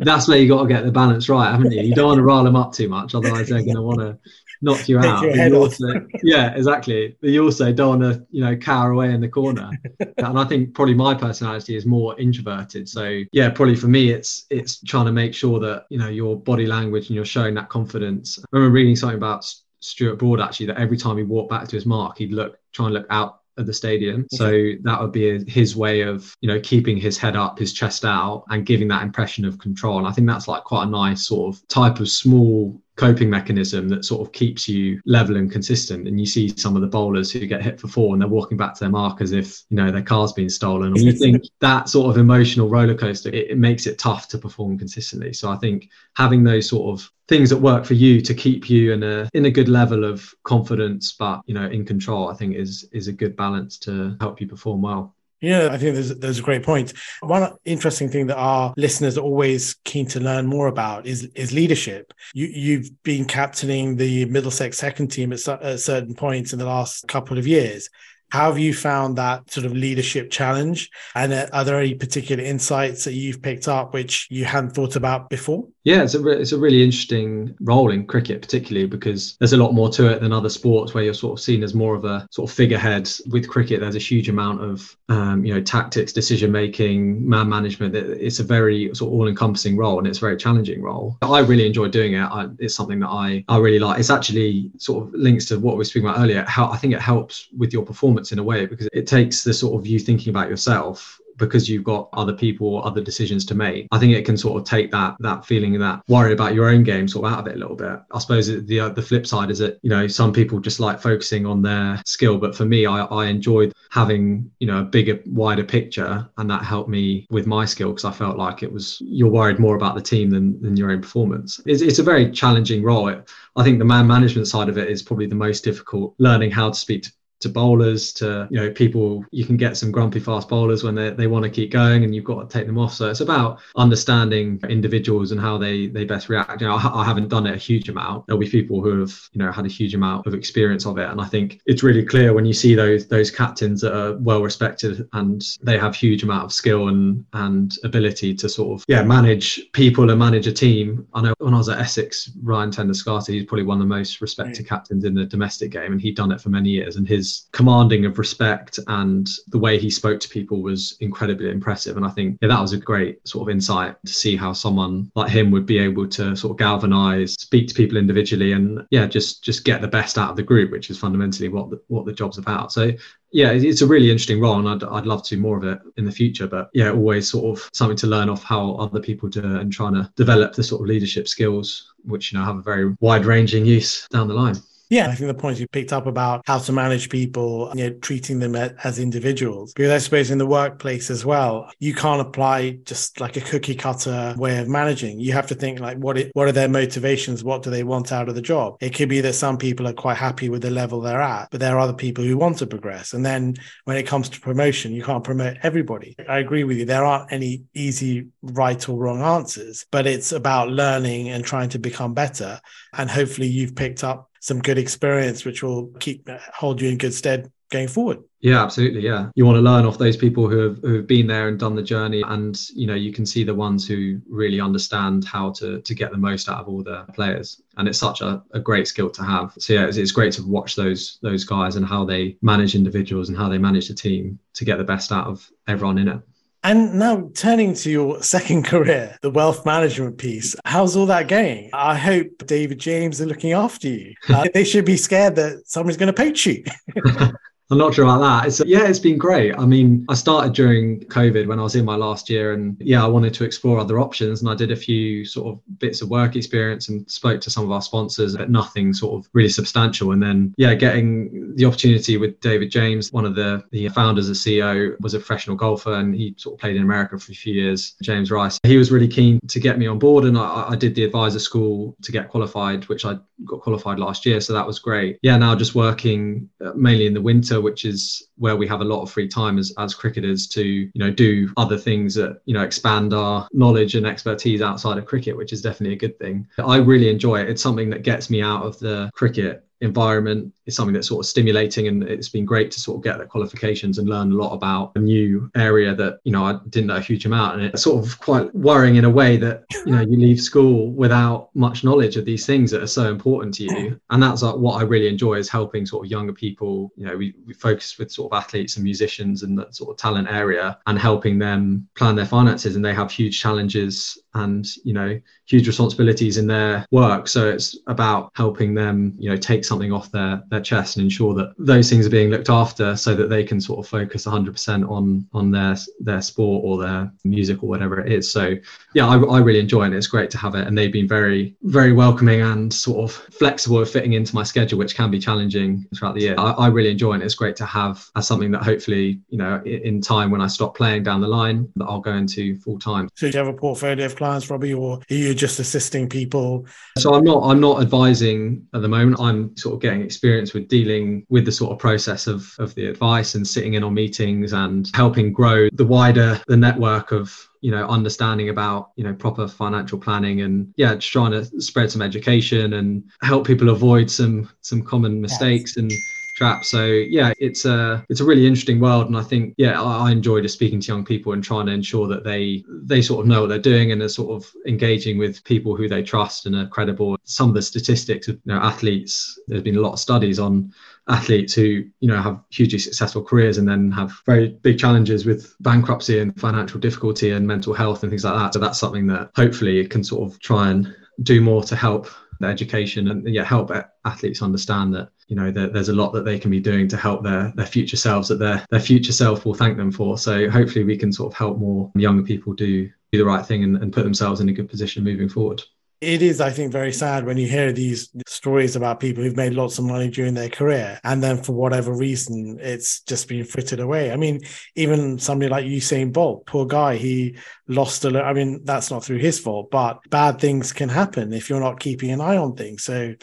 that's 0.00 0.28
where 0.28 0.38
you 0.38 0.48
got 0.48 0.62
to 0.62 0.68
get 0.68 0.84
the 0.84 0.92
balance 0.92 1.28
right, 1.28 1.50
haven't 1.50 1.72
you? 1.72 1.82
You 1.82 1.94
don't 1.94 2.08
want 2.08 2.18
to 2.18 2.24
rile 2.24 2.44
them 2.44 2.56
up 2.56 2.72
too 2.72 2.88
much, 2.88 3.14
otherwise 3.14 3.48
they're 3.48 3.62
going 3.62 3.76
to 3.76 3.82
want 3.82 4.00
to 4.00 4.18
knock 4.64 4.88
you 4.88 4.98
out. 4.98 5.22
You 5.22 5.56
also, 5.56 6.06
yeah, 6.22 6.54
exactly. 6.54 7.16
But 7.20 7.30
you 7.30 7.44
also 7.44 7.72
don't 7.72 8.00
want 8.00 8.14
to, 8.14 8.26
you 8.30 8.42
know, 8.42 8.56
cower 8.56 8.90
away 8.90 9.12
in 9.12 9.20
the 9.20 9.28
corner. 9.28 9.70
and 10.18 10.38
I 10.38 10.44
think 10.44 10.74
probably 10.74 10.94
my 10.94 11.14
personality 11.14 11.76
is 11.76 11.86
more 11.86 12.18
introverted. 12.18 12.88
So 12.88 13.22
yeah, 13.32 13.50
probably 13.50 13.76
for 13.76 13.88
me, 13.88 14.10
it's 14.10 14.46
it's 14.50 14.80
trying 14.82 15.06
to 15.06 15.12
make 15.12 15.34
sure 15.34 15.60
that 15.60 15.86
you 15.90 15.98
know 15.98 16.08
your 16.08 16.38
body 16.38 16.66
language 16.66 17.08
and 17.08 17.16
you're 17.16 17.24
showing 17.24 17.54
that 17.54 17.68
confidence. 17.68 18.38
I 18.38 18.44
remember 18.52 18.74
reading 18.74 18.96
something 18.96 19.18
about 19.18 19.50
Stuart 19.84 20.16
Broad 20.16 20.40
actually 20.40 20.66
that 20.66 20.78
every 20.78 20.96
time 20.96 21.16
he 21.16 21.22
walked 21.22 21.50
back 21.50 21.68
to 21.68 21.76
his 21.76 21.86
mark, 21.86 22.18
he'd 22.18 22.32
look 22.32 22.58
try 22.72 22.86
and 22.86 22.94
look 22.94 23.06
out 23.10 23.40
at 23.56 23.66
the 23.66 23.72
stadium. 23.72 24.26
Okay. 24.32 24.76
So 24.76 24.82
that 24.82 25.00
would 25.00 25.12
be 25.12 25.48
his 25.48 25.76
way 25.76 26.00
of, 26.00 26.34
you 26.40 26.48
know, 26.48 26.60
keeping 26.60 26.96
his 26.96 27.16
head 27.16 27.36
up, 27.36 27.58
his 27.58 27.72
chest 27.72 28.04
out, 28.04 28.44
and 28.48 28.66
giving 28.66 28.88
that 28.88 29.02
impression 29.02 29.44
of 29.44 29.58
control. 29.58 29.98
And 29.98 30.06
I 30.06 30.12
think 30.12 30.26
that's 30.26 30.48
like 30.48 30.64
quite 30.64 30.84
a 30.84 30.90
nice 30.90 31.26
sort 31.26 31.54
of 31.54 31.68
type 31.68 32.00
of 32.00 32.08
small 32.08 32.80
coping 32.96 33.28
mechanism 33.28 33.88
that 33.88 34.04
sort 34.04 34.26
of 34.26 34.32
keeps 34.32 34.68
you 34.68 35.00
level 35.04 35.36
and 35.36 35.50
consistent. 35.50 36.06
And 36.06 36.20
you 36.20 36.26
see 36.26 36.48
some 36.56 36.76
of 36.76 36.82
the 36.82 36.88
bowlers 36.88 37.32
who 37.32 37.44
get 37.46 37.62
hit 37.62 37.80
for 37.80 37.88
four 37.88 38.14
and 38.14 38.22
they're 38.22 38.28
walking 38.28 38.56
back 38.56 38.74
to 38.74 38.80
their 38.80 38.90
mark 38.90 39.20
as 39.20 39.32
if, 39.32 39.62
you 39.70 39.76
know, 39.76 39.90
their 39.90 40.02
car's 40.02 40.32
been 40.32 40.50
stolen. 40.50 40.92
And 40.92 41.00
you 41.02 41.12
think 41.12 41.42
that 41.60 41.88
sort 41.88 42.10
of 42.10 42.18
emotional 42.18 42.68
roller 42.68 42.94
coaster, 42.94 43.30
it, 43.30 43.50
it 43.50 43.58
makes 43.58 43.86
it 43.86 43.98
tough 43.98 44.28
to 44.28 44.38
perform 44.38 44.78
consistently. 44.78 45.32
So 45.32 45.50
I 45.50 45.56
think 45.56 45.88
having 46.16 46.44
those 46.44 46.68
sort 46.68 46.92
of 46.92 47.10
things 47.26 47.50
that 47.50 47.56
work 47.56 47.84
for 47.84 47.94
you 47.94 48.20
to 48.20 48.34
keep 48.34 48.68
you 48.68 48.92
in 48.92 49.02
a 49.02 49.28
in 49.32 49.46
a 49.46 49.50
good 49.50 49.68
level 49.68 50.04
of 50.04 50.30
confidence 50.42 51.12
but 51.12 51.40
you 51.46 51.54
know 51.54 51.64
in 51.64 51.82
control 51.82 52.28
i 52.28 52.34
think 52.34 52.54
is 52.54 52.86
is 52.92 53.08
a 53.08 53.12
good 53.12 53.34
balance 53.34 53.78
to 53.78 54.14
help 54.20 54.42
you 54.42 54.46
perform 54.46 54.82
well 54.82 55.16
yeah, 55.44 55.68
I 55.70 55.78
think 55.78 55.94
there's, 55.94 56.16
there's 56.16 56.38
a 56.38 56.42
great 56.42 56.62
point. 56.62 56.92
One 57.20 57.52
interesting 57.64 58.08
thing 58.08 58.26
that 58.28 58.36
our 58.36 58.74
listeners 58.76 59.18
are 59.18 59.22
always 59.22 59.76
keen 59.84 60.06
to 60.08 60.20
learn 60.20 60.46
more 60.46 60.68
about 60.68 61.06
is 61.06 61.24
is 61.34 61.52
leadership. 61.52 62.12
You, 62.32 62.46
you've 62.46 63.02
been 63.02 63.24
captaining 63.24 63.96
the 63.96 64.24
Middlesex 64.26 64.78
second 64.78 65.08
team 65.08 65.32
at, 65.32 65.46
at 65.48 65.80
certain 65.80 66.14
points 66.14 66.52
in 66.52 66.58
the 66.58 66.66
last 66.66 67.06
couple 67.08 67.38
of 67.38 67.46
years. 67.46 67.90
How 68.30 68.50
have 68.50 68.58
you 68.58 68.74
found 68.74 69.16
that 69.16 69.50
sort 69.52 69.64
of 69.64 69.72
leadership 69.72 70.30
challenge? 70.30 70.90
And 71.14 71.48
are 71.52 71.64
there 71.64 71.78
any 71.78 71.94
particular 71.94 72.42
insights 72.42 73.04
that 73.04 73.12
you've 73.12 73.40
picked 73.40 73.68
up 73.68 73.94
which 73.94 74.26
you 74.30 74.44
hadn't 74.44 74.70
thought 74.70 74.96
about 74.96 75.30
before? 75.30 75.68
Yeah, 75.84 76.02
it's 76.02 76.14
a 76.14 76.20
re- 76.20 76.40
it's 76.40 76.52
a 76.52 76.58
really 76.58 76.82
interesting 76.82 77.54
role 77.60 77.90
in 77.90 78.06
cricket, 78.06 78.40
particularly 78.40 78.86
because 78.86 79.36
there's 79.36 79.52
a 79.52 79.58
lot 79.58 79.74
more 79.74 79.90
to 79.90 80.10
it 80.10 80.22
than 80.22 80.32
other 80.32 80.48
sports 80.48 80.94
where 80.94 81.04
you're 81.04 81.12
sort 81.12 81.38
of 81.38 81.44
seen 81.44 81.62
as 81.62 81.74
more 81.74 81.94
of 81.94 82.06
a 82.06 82.26
sort 82.30 82.50
of 82.50 82.56
figurehead. 82.56 83.10
With 83.30 83.48
cricket, 83.50 83.80
there's 83.80 83.94
a 83.94 83.98
huge 83.98 84.30
amount 84.30 84.62
of 84.62 84.96
um, 85.10 85.44
you 85.44 85.54
know 85.54 85.60
tactics, 85.60 86.10
decision 86.14 86.50
making, 86.50 87.28
man 87.28 87.50
management. 87.50 87.94
It's 87.94 88.38
a 88.38 88.44
very 88.44 88.94
sort 88.94 89.10
of 89.10 89.12
all 89.12 89.28
encompassing 89.28 89.76
role, 89.76 89.98
and 89.98 90.06
it's 90.06 90.18
a 90.18 90.22
very 90.22 90.38
challenging 90.38 90.80
role. 90.80 91.18
I 91.20 91.40
really 91.40 91.66
enjoy 91.66 91.88
doing 91.88 92.14
it. 92.14 92.22
I, 92.22 92.48
it's 92.58 92.74
something 92.74 93.00
that 93.00 93.10
I 93.10 93.44
I 93.48 93.58
really 93.58 93.78
like. 93.78 94.00
It's 94.00 94.10
actually 94.10 94.70
sort 94.78 95.06
of 95.06 95.12
links 95.12 95.44
to 95.46 95.58
what 95.60 95.74
we 95.74 95.78
were 95.78 95.84
speaking 95.84 96.08
about 96.08 96.18
earlier. 96.20 96.46
How 96.48 96.70
I 96.70 96.78
think 96.78 96.94
it 96.94 97.00
helps 97.00 97.48
with 97.54 97.74
your 97.74 97.84
performance 97.84 98.32
in 98.32 98.38
a 98.38 98.42
way 98.42 98.64
because 98.64 98.88
it 98.94 99.06
takes 99.06 99.44
the 99.44 99.52
sort 99.52 99.78
of 99.78 99.86
you 99.86 99.98
thinking 99.98 100.30
about 100.30 100.48
yourself 100.48 101.20
because 101.36 101.68
you've 101.68 101.84
got 101.84 102.08
other 102.12 102.32
people 102.32 102.68
or 102.68 102.86
other 102.86 103.00
decisions 103.00 103.44
to 103.44 103.54
make 103.54 103.86
i 103.92 103.98
think 103.98 104.12
it 104.12 104.24
can 104.24 104.36
sort 104.36 104.60
of 104.60 104.66
take 104.66 104.90
that 104.90 105.16
that 105.20 105.44
feeling 105.44 105.78
that 105.78 106.02
worry 106.08 106.32
about 106.32 106.54
your 106.54 106.68
own 106.68 106.82
game 106.82 107.08
sort 107.08 107.24
of 107.26 107.32
out 107.32 107.40
of 107.40 107.46
it 107.46 107.56
a 107.56 107.58
little 107.58 107.76
bit. 107.76 107.98
I 108.12 108.18
suppose 108.18 108.46
the 108.46 108.80
uh, 108.80 108.88
the 108.90 109.02
flip 109.02 109.26
side 109.26 109.50
is 109.50 109.58
that 109.58 109.78
you 109.82 109.90
know 109.90 110.06
some 110.06 110.32
people 110.32 110.60
just 110.60 110.80
like 110.80 111.00
focusing 111.00 111.46
on 111.46 111.62
their 111.62 112.00
skill 112.04 112.38
but 112.38 112.54
for 112.54 112.64
me 112.64 112.86
i 112.86 113.04
i 113.04 113.26
enjoyed 113.26 113.72
having 113.90 114.50
you 114.60 114.66
know 114.66 114.80
a 114.80 114.84
bigger 114.84 115.20
wider 115.26 115.64
picture 115.64 116.28
and 116.38 116.50
that 116.50 116.62
helped 116.62 116.88
me 116.88 117.26
with 117.30 117.46
my 117.46 117.64
skill 117.64 117.90
because 117.90 118.04
i 118.04 118.12
felt 118.12 118.36
like 118.36 118.62
it 118.62 118.72
was 118.72 118.98
you're 119.04 119.30
worried 119.30 119.58
more 119.58 119.76
about 119.76 119.94
the 119.94 120.02
team 120.02 120.30
than 120.30 120.60
than 120.60 120.76
your 120.76 120.90
own 120.90 121.00
performance. 121.00 121.60
It's, 121.66 121.82
it's 121.82 121.98
a 121.98 122.02
very 122.02 122.30
challenging 122.30 122.82
role. 122.82 123.08
It, 123.08 123.28
i 123.56 123.62
think 123.62 123.78
the 123.78 123.84
man 123.84 124.06
management 124.06 124.48
side 124.48 124.68
of 124.68 124.78
it 124.78 124.88
is 124.88 125.02
probably 125.02 125.26
the 125.26 125.34
most 125.34 125.64
difficult 125.64 126.14
learning 126.18 126.50
how 126.50 126.70
to 126.70 126.78
speak 126.78 127.02
to 127.04 127.12
to 127.44 127.48
bowlers 127.50 128.12
to 128.14 128.48
you 128.50 128.58
know 128.58 128.70
people 128.70 129.24
you 129.30 129.44
can 129.44 129.56
get 129.56 129.76
some 129.76 129.92
grumpy 129.92 130.18
fast 130.18 130.48
bowlers 130.48 130.82
when 130.82 130.94
they, 130.94 131.10
they 131.10 131.26
want 131.26 131.44
to 131.44 131.50
keep 131.50 131.70
going 131.70 132.02
and 132.02 132.14
you've 132.14 132.24
got 132.24 132.48
to 132.48 132.58
take 132.58 132.66
them 132.66 132.78
off. 132.78 132.94
So 132.94 133.10
it's 133.10 133.20
about 133.20 133.60
understanding 133.76 134.58
individuals 134.68 135.30
and 135.30 135.40
how 135.40 135.58
they 135.58 135.86
they 135.86 136.04
best 136.04 136.28
react. 136.28 136.60
You 136.60 136.68
know 136.68 136.76
I, 136.76 137.02
I, 137.02 137.04
haven't 137.04 137.28
done 137.28 137.46
it 137.46 137.54
a 137.54 137.58
huge 137.58 137.88
amount. 137.88 138.26
There'll 138.26 138.40
be 138.40 138.48
people 138.48 138.80
who 138.80 139.00
have 139.00 139.14
you 139.32 139.40
know 139.40 139.52
had 139.52 139.66
a 139.66 139.68
huge 139.68 139.94
amount 139.94 140.26
of 140.26 140.34
experience 140.34 140.86
of 140.86 140.98
it. 140.98 141.08
And 141.08 141.20
i 141.20 141.26
think 141.26 141.60
it's 141.66 141.82
really 141.82 142.04
clear 142.04 142.32
when 142.32 142.46
you 142.46 142.54
see 142.54 142.74
those 142.74 143.06
those 143.06 143.30
captains 143.30 143.80
that 143.82 143.94
are 143.94 144.16
well 144.16 144.42
respected 144.42 145.06
and 145.12 145.42
they 145.62 145.78
have 145.78 145.94
huge 145.94 146.22
amount 146.22 146.44
of 146.44 146.52
skill 146.52 146.88
and 146.88 147.24
and 147.34 147.76
ability 147.84 148.34
to 148.36 148.48
sort 148.48 148.80
of 148.80 148.84
yeah 148.88 149.02
manage 149.02 149.60
people 149.72 150.10
and 150.10 150.18
manage 150.18 150.46
a 150.46 150.52
team. 150.52 151.06
I 151.12 151.20
know 151.20 151.34
when 151.38 151.54
i 151.54 151.58
was 151.58 151.68
at 151.68 151.78
essex 151.78 152.30
Ryan 152.42 152.70
ten 152.70 152.88
Doeschate 152.88 153.32
he's 153.34 153.44
probably 153.44 153.64
one 153.64 153.80
of 153.80 153.86
the 153.86 153.94
most 153.94 154.22
respected 154.22 154.64
mm. 154.64 154.68
captains 154.68 155.04
in 155.04 155.14
the 155.14 155.26
domestic 155.26 155.70
game 155.70 155.92
and 155.92 156.00
he'd 156.00 156.16
done 156.16 156.32
it 156.32 156.40
for 156.40 156.48
many 156.48 156.70
years 156.70 156.96
and 156.96 157.06
his 157.06 157.33
commanding 157.52 158.04
of 158.04 158.18
respect 158.18 158.78
and 158.88 159.28
the 159.48 159.58
way 159.58 159.78
he 159.78 159.90
spoke 159.90 160.20
to 160.20 160.28
people 160.28 160.62
was 160.62 160.96
incredibly 161.00 161.50
impressive. 161.50 161.96
And 161.96 162.06
I 162.06 162.10
think 162.10 162.38
yeah, 162.40 162.48
that 162.48 162.60
was 162.60 162.72
a 162.72 162.78
great 162.78 163.26
sort 163.26 163.48
of 163.48 163.52
insight 163.52 163.96
to 164.04 164.12
see 164.12 164.36
how 164.36 164.52
someone 164.52 165.10
like 165.14 165.30
him 165.30 165.50
would 165.50 165.66
be 165.66 165.78
able 165.78 166.08
to 166.08 166.36
sort 166.36 166.52
of 166.52 166.58
galvanize, 166.58 167.34
speak 167.34 167.68
to 167.68 167.74
people 167.74 167.96
individually, 167.96 168.52
and 168.52 168.86
yeah, 168.90 169.06
just 169.06 169.44
just 169.44 169.64
get 169.64 169.80
the 169.80 169.88
best 169.88 170.18
out 170.18 170.30
of 170.30 170.36
the 170.36 170.42
group, 170.42 170.70
which 170.70 170.90
is 170.90 170.98
fundamentally 170.98 171.48
what 171.48 171.70
the, 171.70 171.80
what 171.88 172.06
the 172.06 172.12
job's 172.12 172.38
about. 172.38 172.72
So 172.72 172.92
yeah, 173.32 173.50
it's 173.50 173.82
a 173.82 173.86
really 173.86 174.10
interesting 174.10 174.40
role, 174.40 174.58
and 174.58 174.68
I'd, 174.68 174.88
I'd 174.88 175.06
love 175.06 175.24
to 175.24 175.34
do 175.34 175.40
more 175.40 175.56
of 175.56 175.64
it 175.64 175.80
in 175.96 176.04
the 176.04 176.12
future. 176.12 176.46
But 176.46 176.70
yeah, 176.72 176.90
always 176.90 177.28
sort 177.28 177.58
of 177.58 177.68
something 177.72 177.96
to 177.98 178.06
learn 178.06 178.28
off 178.28 178.44
how 178.44 178.74
other 178.74 179.00
people 179.00 179.28
do 179.28 179.44
and 179.44 179.72
trying 179.72 179.94
to 179.94 180.10
develop 180.14 180.54
the 180.54 180.62
sort 180.62 180.82
of 180.82 180.86
leadership 180.86 181.26
skills, 181.26 181.92
which 182.04 182.32
you 182.32 182.38
know 182.38 182.44
have 182.44 182.58
a 182.58 182.62
very 182.62 182.94
wide 183.00 183.26
ranging 183.26 183.66
use 183.66 184.06
down 184.08 184.28
the 184.28 184.34
line. 184.34 184.56
Yeah, 184.94 185.08
I 185.08 185.16
think 185.16 185.26
the 185.26 185.34
points 185.34 185.58
you 185.58 185.66
picked 185.66 185.92
up 185.92 186.06
about 186.06 186.42
how 186.46 186.58
to 186.58 186.72
manage 186.72 187.08
people, 187.08 187.72
you 187.74 187.90
know, 187.90 187.96
treating 187.96 188.38
them 188.38 188.54
as 188.54 189.00
individuals, 189.00 189.72
because 189.72 189.90
I 189.90 189.98
suppose 189.98 190.30
in 190.30 190.38
the 190.38 190.46
workplace 190.46 191.10
as 191.10 191.24
well, 191.24 191.68
you 191.80 191.92
can't 191.92 192.20
apply 192.20 192.78
just 192.84 193.18
like 193.20 193.36
a 193.36 193.40
cookie 193.40 193.74
cutter 193.74 194.36
way 194.38 194.56
of 194.58 194.68
managing. 194.68 195.18
You 195.18 195.32
have 195.32 195.48
to 195.48 195.56
think 195.56 195.80
like, 195.80 195.98
what 195.98 196.16
it, 196.16 196.30
what 196.34 196.46
are 196.46 196.52
their 196.52 196.68
motivations? 196.68 197.42
What 197.42 197.64
do 197.64 197.70
they 197.70 197.82
want 197.82 198.12
out 198.12 198.28
of 198.28 198.36
the 198.36 198.40
job? 198.40 198.76
It 198.80 198.94
could 198.94 199.08
be 199.08 199.20
that 199.22 199.32
some 199.32 199.58
people 199.58 199.88
are 199.88 199.92
quite 199.92 200.16
happy 200.16 200.48
with 200.48 200.62
the 200.62 200.70
level 200.70 201.00
they're 201.00 201.20
at, 201.20 201.48
but 201.50 201.58
there 201.58 201.74
are 201.74 201.80
other 201.80 201.92
people 201.92 202.22
who 202.22 202.38
want 202.38 202.58
to 202.58 202.66
progress. 202.68 203.14
And 203.14 203.26
then 203.26 203.54
when 203.86 203.96
it 203.96 204.06
comes 204.06 204.28
to 204.28 204.40
promotion, 204.40 204.92
you 204.92 205.02
can't 205.02 205.24
promote 205.24 205.56
everybody. 205.64 206.14
I 206.28 206.38
agree 206.38 206.62
with 206.62 206.76
you. 206.76 206.84
There 206.84 207.04
aren't 207.04 207.32
any 207.32 207.64
easy 207.74 208.28
right 208.42 208.88
or 208.88 208.96
wrong 208.96 209.22
answers, 209.22 209.86
but 209.90 210.06
it's 210.06 210.30
about 210.30 210.68
learning 210.68 211.30
and 211.30 211.44
trying 211.44 211.70
to 211.70 211.80
become 211.80 212.14
better. 212.14 212.60
And 212.96 213.10
hopefully 213.10 213.48
you've 213.48 213.74
picked 213.74 214.04
up 214.04 214.30
some 214.40 214.60
good 214.60 214.78
experience, 214.78 215.44
which 215.44 215.62
will 215.62 215.86
keep 216.00 216.28
hold 216.54 216.80
you 216.80 216.88
in 216.88 216.98
good 216.98 217.14
stead 217.14 217.50
going 217.70 217.88
forward. 217.88 218.18
Yeah, 218.40 218.62
absolutely. 218.62 219.00
Yeah, 219.00 219.30
you 219.34 219.46
want 219.46 219.56
to 219.56 219.62
learn 219.62 219.86
off 219.86 219.96
those 219.96 220.18
people 220.18 220.48
who 220.48 220.58
have 220.58 220.78
who 220.78 220.96
have 220.96 221.06
been 221.06 221.26
there 221.26 221.48
and 221.48 221.58
done 221.58 221.74
the 221.74 221.82
journey, 221.82 222.22
and 222.26 222.60
you 222.74 222.86
know 222.86 222.94
you 222.94 223.10
can 223.10 223.24
see 223.24 223.42
the 223.42 223.54
ones 223.54 223.88
who 223.88 224.20
really 224.28 224.60
understand 224.60 225.24
how 225.24 225.50
to 225.52 225.80
to 225.80 225.94
get 225.94 226.10
the 226.10 226.18
most 226.18 226.48
out 226.48 226.60
of 226.60 226.68
all 226.68 226.82
the 226.82 227.06
players, 227.14 227.62
and 227.78 227.88
it's 227.88 227.98
such 227.98 228.20
a, 228.20 228.42
a 228.52 228.60
great 228.60 228.86
skill 228.86 229.08
to 229.10 229.24
have. 229.24 229.54
So 229.58 229.72
yeah, 229.72 229.86
it's, 229.86 229.96
it's 229.96 230.12
great 230.12 230.34
to 230.34 230.46
watch 230.46 230.76
those 230.76 231.18
those 231.22 231.44
guys 231.44 231.76
and 231.76 231.86
how 231.86 232.04
they 232.04 232.36
manage 232.42 232.74
individuals 232.74 233.30
and 233.30 233.38
how 233.38 233.48
they 233.48 233.58
manage 233.58 233.88
the 233.88 233.94
team 233.94 234.38
to 234.52 234.64
get 234.64 234.76
the 234.76 234.84
best 234.84 235.10
out 235.10 235.26
of 235.26 235.50
everyone 235.66 235.98
in 235.98 236.08
it. 236.08 236.20
And 236.64 236.94
now 236.94 237.30
turning 237.34 237.74
to 237.74 237.90
your 237.90 238.22
second 238.22 238.64
career, 238.66 239.18
the 239.20 239.30
wealth 239.30 239.66
management 239.66 240.16
piece, 240.16 240.56
how's 240.64 240.96
all 240.96 241.04
that 241.06 241.28
going? 241.28 241.68
I 241.74 241.94
hope 241.94 242.46
David 242.46 242.78
James 242.78 243.20
are 243.20 243.26
looking 243.26 243.52
after 243.52 243.88
you. 243.88 244.14
Uh, 244.34 244.46
they 244.52 244.64
should 244.64 244.84
be 244.84 244.96
scared 244.96 245.36
that 245.36 245.62
someone's 245.66 245.96
going 245.98 246.12
to 246.12 246.12
poach 246.12 246.46
you. 246.46 246.64
I'm 247.70 247.78
not 247.78 247.94
sure 247.94 248.04
about 248.04 248.20
that. 248.20 248.46
It's, 248.46 248.62
yeah, 248.66 248.86
it's 248.86 248.98
been 248.98 249.16
great. 249.16 249.58
I 249.58 249.64
mean, 249.64 250.04
I 250.08 250.14
started 250.14 250.52
during 250.52 251.00
COVID 251.00 251.46
when 251.46 251.58
I 251.58 251.62
was 251.62 251.74
in 251.74 251.84
my 251.84 251.96
last 251.96 252.28
year, 252.28 252.52
and 252.52 252.76
yeah, 252.78 253.02
I 253.02 253.08
wanted 253.08 253.32
to 253.34 253.44
explore 253.44 253.78
other 253.78 253.98
options. 253.98 254.40
And 254.40 254.50
I 254.50 254.54
did 254.54 254.70
a 254.70 254.76
few 254.76 255.24
sort 255.24 255.54
of 255.54 255.78
bits 255.78 256.02
of 256.02 256.10
work 256.10 256.36
experience 256.36 256.88
and 256.88 257.10
spoke 257.10 257.40
to 257.40 257.50
some 257.50 257.64
of 257.64 257.72
our 257.72 257.80
sponsors, 257.80 258.36
but 258.36 258.50
nothing 258.50 258.92
sort 258.92 259.18
of 259.18 259.30
really 259.32 259.48
substantial. 259.48 260.12
And 260.12 260.22
then, 260.22 260.54
yeah, 260.58 260.74
getting 260.74 261.54
the 261.56 261.64
opportunity 261.64 262.18
with 262.18 262.38
David 262.40 262.70
James, 262.70 263.12
one 263.12 263.24
of 263.24 263.34
the, 263.34 263.64
the 263.70 263.88
founders 263.88 264.26
and 264.26 264.36
CEO, 264.36 265.00
was 265.00 265.14
a 265.14 265.18
professional 265.18 265.56
golfer 265.56 265.94
and 265.94 266.14
he 266.14 266.34
sort 266.36 266.54
of 266.54 266.60
played 266.60 266.76
in 266.76 266.82
America 266.82 267.18
for 267.18 267.32
a 267.32 267.34
few 267.34 267.54
years, 267.54 267.94
James 268.02 268.30
Rice. 268.30 268.58
He 268.64 268.76
was 268.76 268.92
really 268.92 269.08
keen 269.08 269.40
to 269.48 269.58
get 269.58 269.78
me 269.78 269.86
on 269.86 269.98
board, 269.98 270.24
and 270.24 270.36
I, 270.36 270.66
I 270.70 270.76
did 270.76 270.94
the 270.94 271.04
advisor 271.04 271.38
school 271.38 271.96
to 272.02 272.12
get 272.12 272.28
qualified, 272.28 272.86
which 272.88 273.04
I 273.06 273.16
got 273.44 273.60
qualified 273.60 273.98
last 273.98 274.26
year. 274.26 274.40
So 274.40 274.52
that 274.52 274.66
was 274.66 274.78
great. 274.78 275.18
Yeah, 275.22 275.36
now 275.38 275.54
just 275.54 275.74
working 275.74 276.48
uh, 276.64 276.72
mainly 276.74 277.06
in 277.06 277.14
the 277.14 277.22
winter 277.22 277.53
which 277.60 277.84
is 277.84 278.28
where 278.36 278.56
we 278.56 278.66
have 278.66 278.80
a 278.80 278.84
lot 278.84 279.02
of 279.02 279.10
free 279.10 279.28
time 279.28 279.58
as, 279.58 279.72
as 279.78 279.94
cricketers 279.94 280.46
to 280.48 280.64
you 280.64 280.90
know 280.94 281.10
do 281.10 281.52
other 281.56 281.78
things 281.78 282.14
that 282.14 282.40
you 282.44 282.54
know 282.54 282.62
expand 282.62 283.12
our 283.12 283.48
knowledge 283.52 283.94
and 283.94 284.06
expertise 284.06 284.62
outside 284.62 284.98
of 284.98 285.06
cricket 285.06 285.36
which 285.36 285.52
is 285.52 285.62
definitely 285.62 285.94
a 285.94 285.98
good 285.98 286.18
thing. 286.18 286.46
I 286.58 286.76
really 286.76 287.08
enjoy 287.08 287.40
it. 287.40 287.48
It's 287.48 287.62
something 287.62 287.90
that 287.90 288.02
gets 288.02 288.30
me 288.30 288.42
out 288.42 288.64
of 288.64 288.78
the 288.78 289.10
cricket 289.14 289.66
environment 289.84 290.52
is 290.66 290.74
something 290.74 290.94
that's 290.94 291.08
sort 291.08 291.24
of 291.24 291.28
stimulating 291.28 291.88
and 291.88 292.02
it's 292.04 292.28
been 292.28 292.44
great 292.44 292.70
to 292.70 292.80
sort 292.80 292.96
of 292.96 293.04
get 293.04 293.18
the 293.18 293.26
qualifications 293.26 293.98
and 293.98 294.08
learn 294.08 294.32
a 294.32 294.34
lot 294.34 294.52
about 294.52 294.92
a 294.96 294.98
new 294.98 295.50
area 295.54 295.94
that 295.94 296.20
you 296.24 296.32
know 296.32 296.44
I 296.44 296.58
didn't 296.70 296.88
know 296.88 296.96
a 296.96 297.00
huge 297.00 297.26
amount. 297.26 297.56
And 297.56 297.66
it's 297.66 297.82
sort 297.82 298.04
of 298.04 298.18
quite 298.20 298.52
worrying 298.54 298.96
in 298.96 299.04
a 299.04 299.10
way 299.10 299.36
that 299.36 299.64
you 299.86 299.92
know 299.92 300.00
you 300.00 300.16
leave 300.16 300.40
school 300.40 300.90
without 300.92 301.50
much 301.54 301.84
knowledge 301.84 302.16
of 302.16 302.24
these 302.24 302.46
things 302.46 302.70
that 302.70 302.82
are 302.82 302.88
so 302.88 303.10
important 303.10 303.54
to 303.54 303.64
you. 303.64 304.00
And 304.10 304.22
that's 304.22 304.42
like 304.42 304.56
what 304.56 304.80
I 304.80 304.82
really 304.84 305.08
enjoy 305.08 305.34
is 305.34 305.48
helping 305.48 305.86
sort 305.86 306.06
of 306.06 306.10
younger 306.10 306.32
people. 306.32 306.90
You 306.96 307.06
know 307.06 307.16
we, 307.16 307.34
we 307.46 307.54
focus 307.54 307.98
with 307.98 308.10
sort 308.10 308.32
of 308.32 308.38
athletes 308.38 308.76
and 308.76 308.84
musicians 308.84 309.42
and 309.42 309.58
that 309.58 309.74
sort 309.74 309.90
of 309.90 309.96
talent 309.98 310.28
area 310.28 310.78
and 310.86 310.98
helping 310.98 311.38
them 311.38 311.88
plan 311.94 312.16
their 312.16 312.26
finances. 312.26 312.76
And 312.76 312.84
they 312.84 312.94
have 312.94 313.10
huge 313.10 313.40
challenges 313.40 314.18
and 314.34 314.66
you 314.84 314.92
know 314.92 315.20
huge 315.46 315.66
responsibilities 315.66 316.38
in 316.38 316.46
their 316.46 316.86
work. 316.90 317.28
So 317.28 317.48
it's 317.48 317.76
about 317.86 318.30
helping 318.34 318.74
them 318.74 319.14
you 319.18 319.30
know 319.30 319.36
take 319.36 319.64
something 319.64 319.92
off 319.92 320.10
their 320.10 320.42
their 320.50 320.60
chest 320.60 320.96
and 320.96 321.04
ensure 321.04 321.34
that 321.34 321.54
those 321.58 321.90
things 321.90 322.06
are 322.06 322.10
being 322.10 322.30
looked 322.30 322.50
after 322.50 322.96
so 322.96 323.14
that 323.14 323.28
they 323.28 323.44
can 323.44 323.60
sort 323.60 323.84
of 323.84 323.88
focus 323.88 324.26
100% 324.26 324.88
on 324.90 325.26
on 325.32 325.50
their 325.50 325.76
their 326.00 326.22
sport 326.22 326.62
or 326.64 326.78
their 326.78 327.12
music 327.24 327.62
or 327.62 327.68
whatever 327.68 328.00
it 328.00 328.12
is. 328.12 328.30
So 328.30 328.54
yeah 328.94 329.06
I, 329.06 329.16
I 329.18 329.38
really 329.38 329.60
enjoy 329.60 329.86
it 329.86 329.92
it's 329.92 330.06
great 330.06 330.30
to 330.30 330.38
have 330.38 330.54
it. 330.54 330.66
And 330.66 330.76
they've 330.76 330.92
been 330.92 331.08
very 331.08 331.56
very 331.62 331.92
welcoming 331.92 332.40
and 332.40 332.72
sort 332.72 333.10
of 333.10 333.16
flexible 333.34 333.78
of 333.80 333.90
fitting 333.90 334.14
into 334.14 334.34
my 334.34 334.42
schedule 334.42 334.78
which 334.78 334.96
can 334.96 335.10
be 335.10 335.18
challenging 335.18 335.84
throughout 335.96 336.14
the 336.14 336.22
year. 336.22 336.34
I, 336.38 336.52
I 336.52 336.66
really 336.68 336.90
enjoy 336.90 337.16
it 337.16 337.22
it's 337.22 337.34
great 337.34 337.56
to 337.56 337.66
have 337.66 338.08
as 338.16 338.26
something 338.26 338.50
that 338.52 338.62
hopefully 338.62 339.20
you 339.28 339.38
know 339.38 339.62
in 339.64 340.00
time 340.00 340.30
when 340.30 340.40
I 340.40 340.46
stop 340.46 340.76
playing 340.76 341.02
down 341.02 341.20
the 341.20 341.28
line 341.28 341.68
that 341.76 341.84
I'll 341.84 342.00
go 342.00 342.12
into 342.12 342.56
full 342.60 342.78
time. 342.78 343.08
So 343.14 343.26
you 343.26 343.32
have 343.32 343.48
a 343.48 343.52
portfolio 343.52 344.06
of 344.06 344.16
clients 344.24 344.48
Robbie 344.48 344.72
or 344.72 345.00
are 345.10 345.14
you 345.14 345.34
just 345.34 345.58
assisting 345.58 346.08
people 346.08 346.66
so 346.96 347.12
I'm 347.12 347.24
not 347.24 347.42
I'm 347.44 347.60
not 347.60 347.82
advising 347.82 348.66
at 348.72 348.80
the 348.80 348.88
moment 348.88 349.20
I'm 349.20 349.54
sort 349.54 349.74
of 349.74 349.82
getting 349.82 350.00
experience 350.00 350.54
with 350.54 350.66
dealing 350.68 351.26
with 351.28 351.44
the 351.44 351.52
sort 351.52 351.72
of 351.72 351.78
process 351.78 352.26
of 352.26 352.50
of 352.58 352.74
the 352.74 352.86
advice 352.86 353.34
and 353.34 353.46
sitting 353.46 353.74
in 353.74 353.84
on 353.84 353.92
meetings 353.92 354.54
and 354.54 354.90
helping 354.94 355.30
grow 355.30 355.68
the 355.74 355.84
wider 355.84 356.40
the 356.46 356.56
network 356.56 357.12
of 357.12 357.38
you 357.60 357.70
know 357.70 357.86
understanding 357.86 358.48
about 358.48 358.92
you 358.96 359.04
know 359.04 359.12
proper 359.12 359.46
financial 359.46 359.98
planning 359.98 360.40
and 360.40 360.72
yeah 360.76 360.94
just 360.94 361.12
trying 361.12 361.32
to 361.32 361.44
spread 361.60 361.90
some 361.90 362.00
education 362.00 362.74
and 362.74 363.04
help 363.22 363.46
people 363.46 363.68
avoid 363.68 364.10
some 364.10 364.48
some 364.62 364.82
common 364.82 365.20
mistakes 365.20 365.74
yes. 365.76 365.82
and 365.82 365.92
traps 366.34 366.68
so 366.68 366.84
yeah 366.86 367.32
it's 367.38 367.64
a 367.64 368.04
it's 368.08 368.20
a 368.20 368.24
really 368.24 368.46
interesting 368.46 368.80
world. 368.80 369.06
And 369.06 369.16
i 369.16 369.22
think 369.22 369.54
yeah 369.56 369.80
i, 369.80 370.08
I 370.08 370.10
enjoy 370.10 370.40
just 370.40 370.54
speaking 370.54 370.80
to 370.80 370.88
young 370.88 371.04
people 371.04 371.32
and 371.32 371.42
trying 371.42 371.66
to 371.66 371.72
ensure 371.72 372.08
that 372.08 372.24
they 372.24 372.64
they 372.68 373.02
sort 373.02 373.20
of 373.20 373.26
know 373.26 373.42
what 373.42 373.48
they're 373.48 373.58
doing 373.58 373.92
and 373.92 374.02
are 374.02 374.08
sort 374.08 374.30
of 374.30 374.50
engaging 374.66 375.18
with 375.18 375.44
people 375.44 375.76
who 375.76 375.88
they 375.88 376.02
trust 376.02 376.46
and 376.46 376.56
are 376.56 376.66
credible. 376.66 377.16
Some 377.24 377.48
of 377.48 377.54
the 377.54 377.62
statistics 377.62 378.28
of 378.28 378.36
you 378.44 378.52
know 378.52 378.58
athletes 378.60 379.38
there's 379.46 379.62
been 379.62 379.76
a 379.76 379.80
lot 379.80 379.92
of 379.92 379.98
studies 379.98 380.38
on 380.38 380.72
athletes 381.08 381.54
who 381.54 381.84
you 382.00 382.08
know 382.08 382.20
have 382.20 382.40
hugely 382.50 382.78
successful 382.78 383.22
careers 383.22 383.58
and 383.58 383.68
then 383.68 383.90
have 383.90 384.12
very 384.26 384.48
big 384.62 384.78
challenges 384.78 385.24
with 385.24 385.54
bankruptcy 385.60 386.18
and 386.18 386.38
financial 386.40 386.80
difficulty 386.80 387.30
and 387.30 387.46
mental 387.46 387.74
health 387.74 388.02
and 388.02 388.10
things 388.10 388.24
like 388.24 388.34
that. 388.34 388.54
So 388.54 388.58
that's 388.58 388.78
something 388.78 389.06
that 389.08 389.30
hopefully 389.36 389.86
can 389.86 390.02
sort 390.02 390.30
of 390.30 390.40
try 390.40 390.70
and 390.70 390.94
do 391.22 391.40
more 391.40 391.62
to 391.62 391.76
help 391.76 392.08
the 392.40 392.46
education 392.46 393.08
and 393.08 393.26
yeah 393.34 393.44
help 393.44 393.70
athletes 394.04 394.42
understand 394.42 394.94
that 394.94 395.10
you 395.28 395.36
know 395.36 395.50
that 395.50 395.72
there's 395.72 395.88
a 395.88 395.94
lot 395.94 396.12
that 396.12 396.24
they 396.24 396.38
can 396.38 396.50
be 396.50 396.60
doing 396.60 396.88
to 396.88 396.96
help 396.96 397.22
their 397.22 397.52
their 397.56 397.66
future 397.66 397.96
selves 397.96 398.28
that 398.28 398.38
their 398.38 398.64
their 398.70 398.80
future 398.80 399.12
self 399.12 399.44
will 399.44 399.54
thank 399.54 399.76
them 399.76 399.90
for. 399.90 400.18
So 400.18 400.50
hopefully 400.50 400.84
we 400.84 400.96
can 400.96 401.12
sort 401.12 401.32
of 401.32 401.38
help 401.38 401.58
more 401.58 401.90
younger 401.94 402.22
people 402.22 402.52
do 402.52 402.90
do 403.12 403.18
the 403.18 403.24
right 403.24 403.44
thing 403.44 403.64
and, 403.64 403.76
and 403.76 403.92
put 403.92 404.04
themselves 404.04 404.40
in 404.40 404.48
a 404.48 404.52
good 404.52 404.68
position 404.68 405.04
moving 405.04 405.28
forward 405.28 405.62
it 406.00 406.22
is, 406.22 406.40
I 406.40 406.50
think, 406.50 406.72
very 406.72 406.92
sad 406.92 407.24
when 407.24 407.36
you 407.36 407.46
hear 407.46 407.72
these 407.72 408.10
stories 408.26 408.76
about 408.76 409.00
people 409.00 409.22
who've 409.22 409.36
made 409.36 409.54
lots 409.54 409.78
of 409.78 409.84
money 409.84 410.10
during 410.10 410.34
their 410.34 410.48
career 410.48 411.00
and 411.04 411.22
then 411.22 411.42
for 411.42 411.52
whatever 411.52 411.92
reason 411.92 412.58
it's 412.60 413.00
just 413.02 413.28
been 413.28 413.44
frittered 413.44 413.80
away. 413.80 414.10
I 414.10 414.16
mean, 414.16 414.40
even 414.74 415.18
somebody 415.18 415.48
like 415.50 415.64
Usain 415.64 416.12
Bolt, 416.12 416.46
poor 416.46 416.66
guy, 416.66 416.96
he 416.96 417.36
lost 417.68 418.04
a 418.04 418.10
lot. 418.10 418.24
I 418.24 418.32
mean, 418.32 418.60
that's 418.64 418.90
not 418.90 419.04
through 419.04 419.18
his 419.18 419.38
fault, 419.38 419.70
but 419.70 420.00
bad 420.10 420.40
things 420.40 420.72
can 420.72 420.88
happen 420.88 421.32
if 421.32 421.48
you're 421.48 421.60
not 421.60 421.80
keeping 421.80 422.10
an 422.10 422.20
eye 422.20 422.36
on 422.36 422.54
things. 422.54 422.84
So 422.84 423.14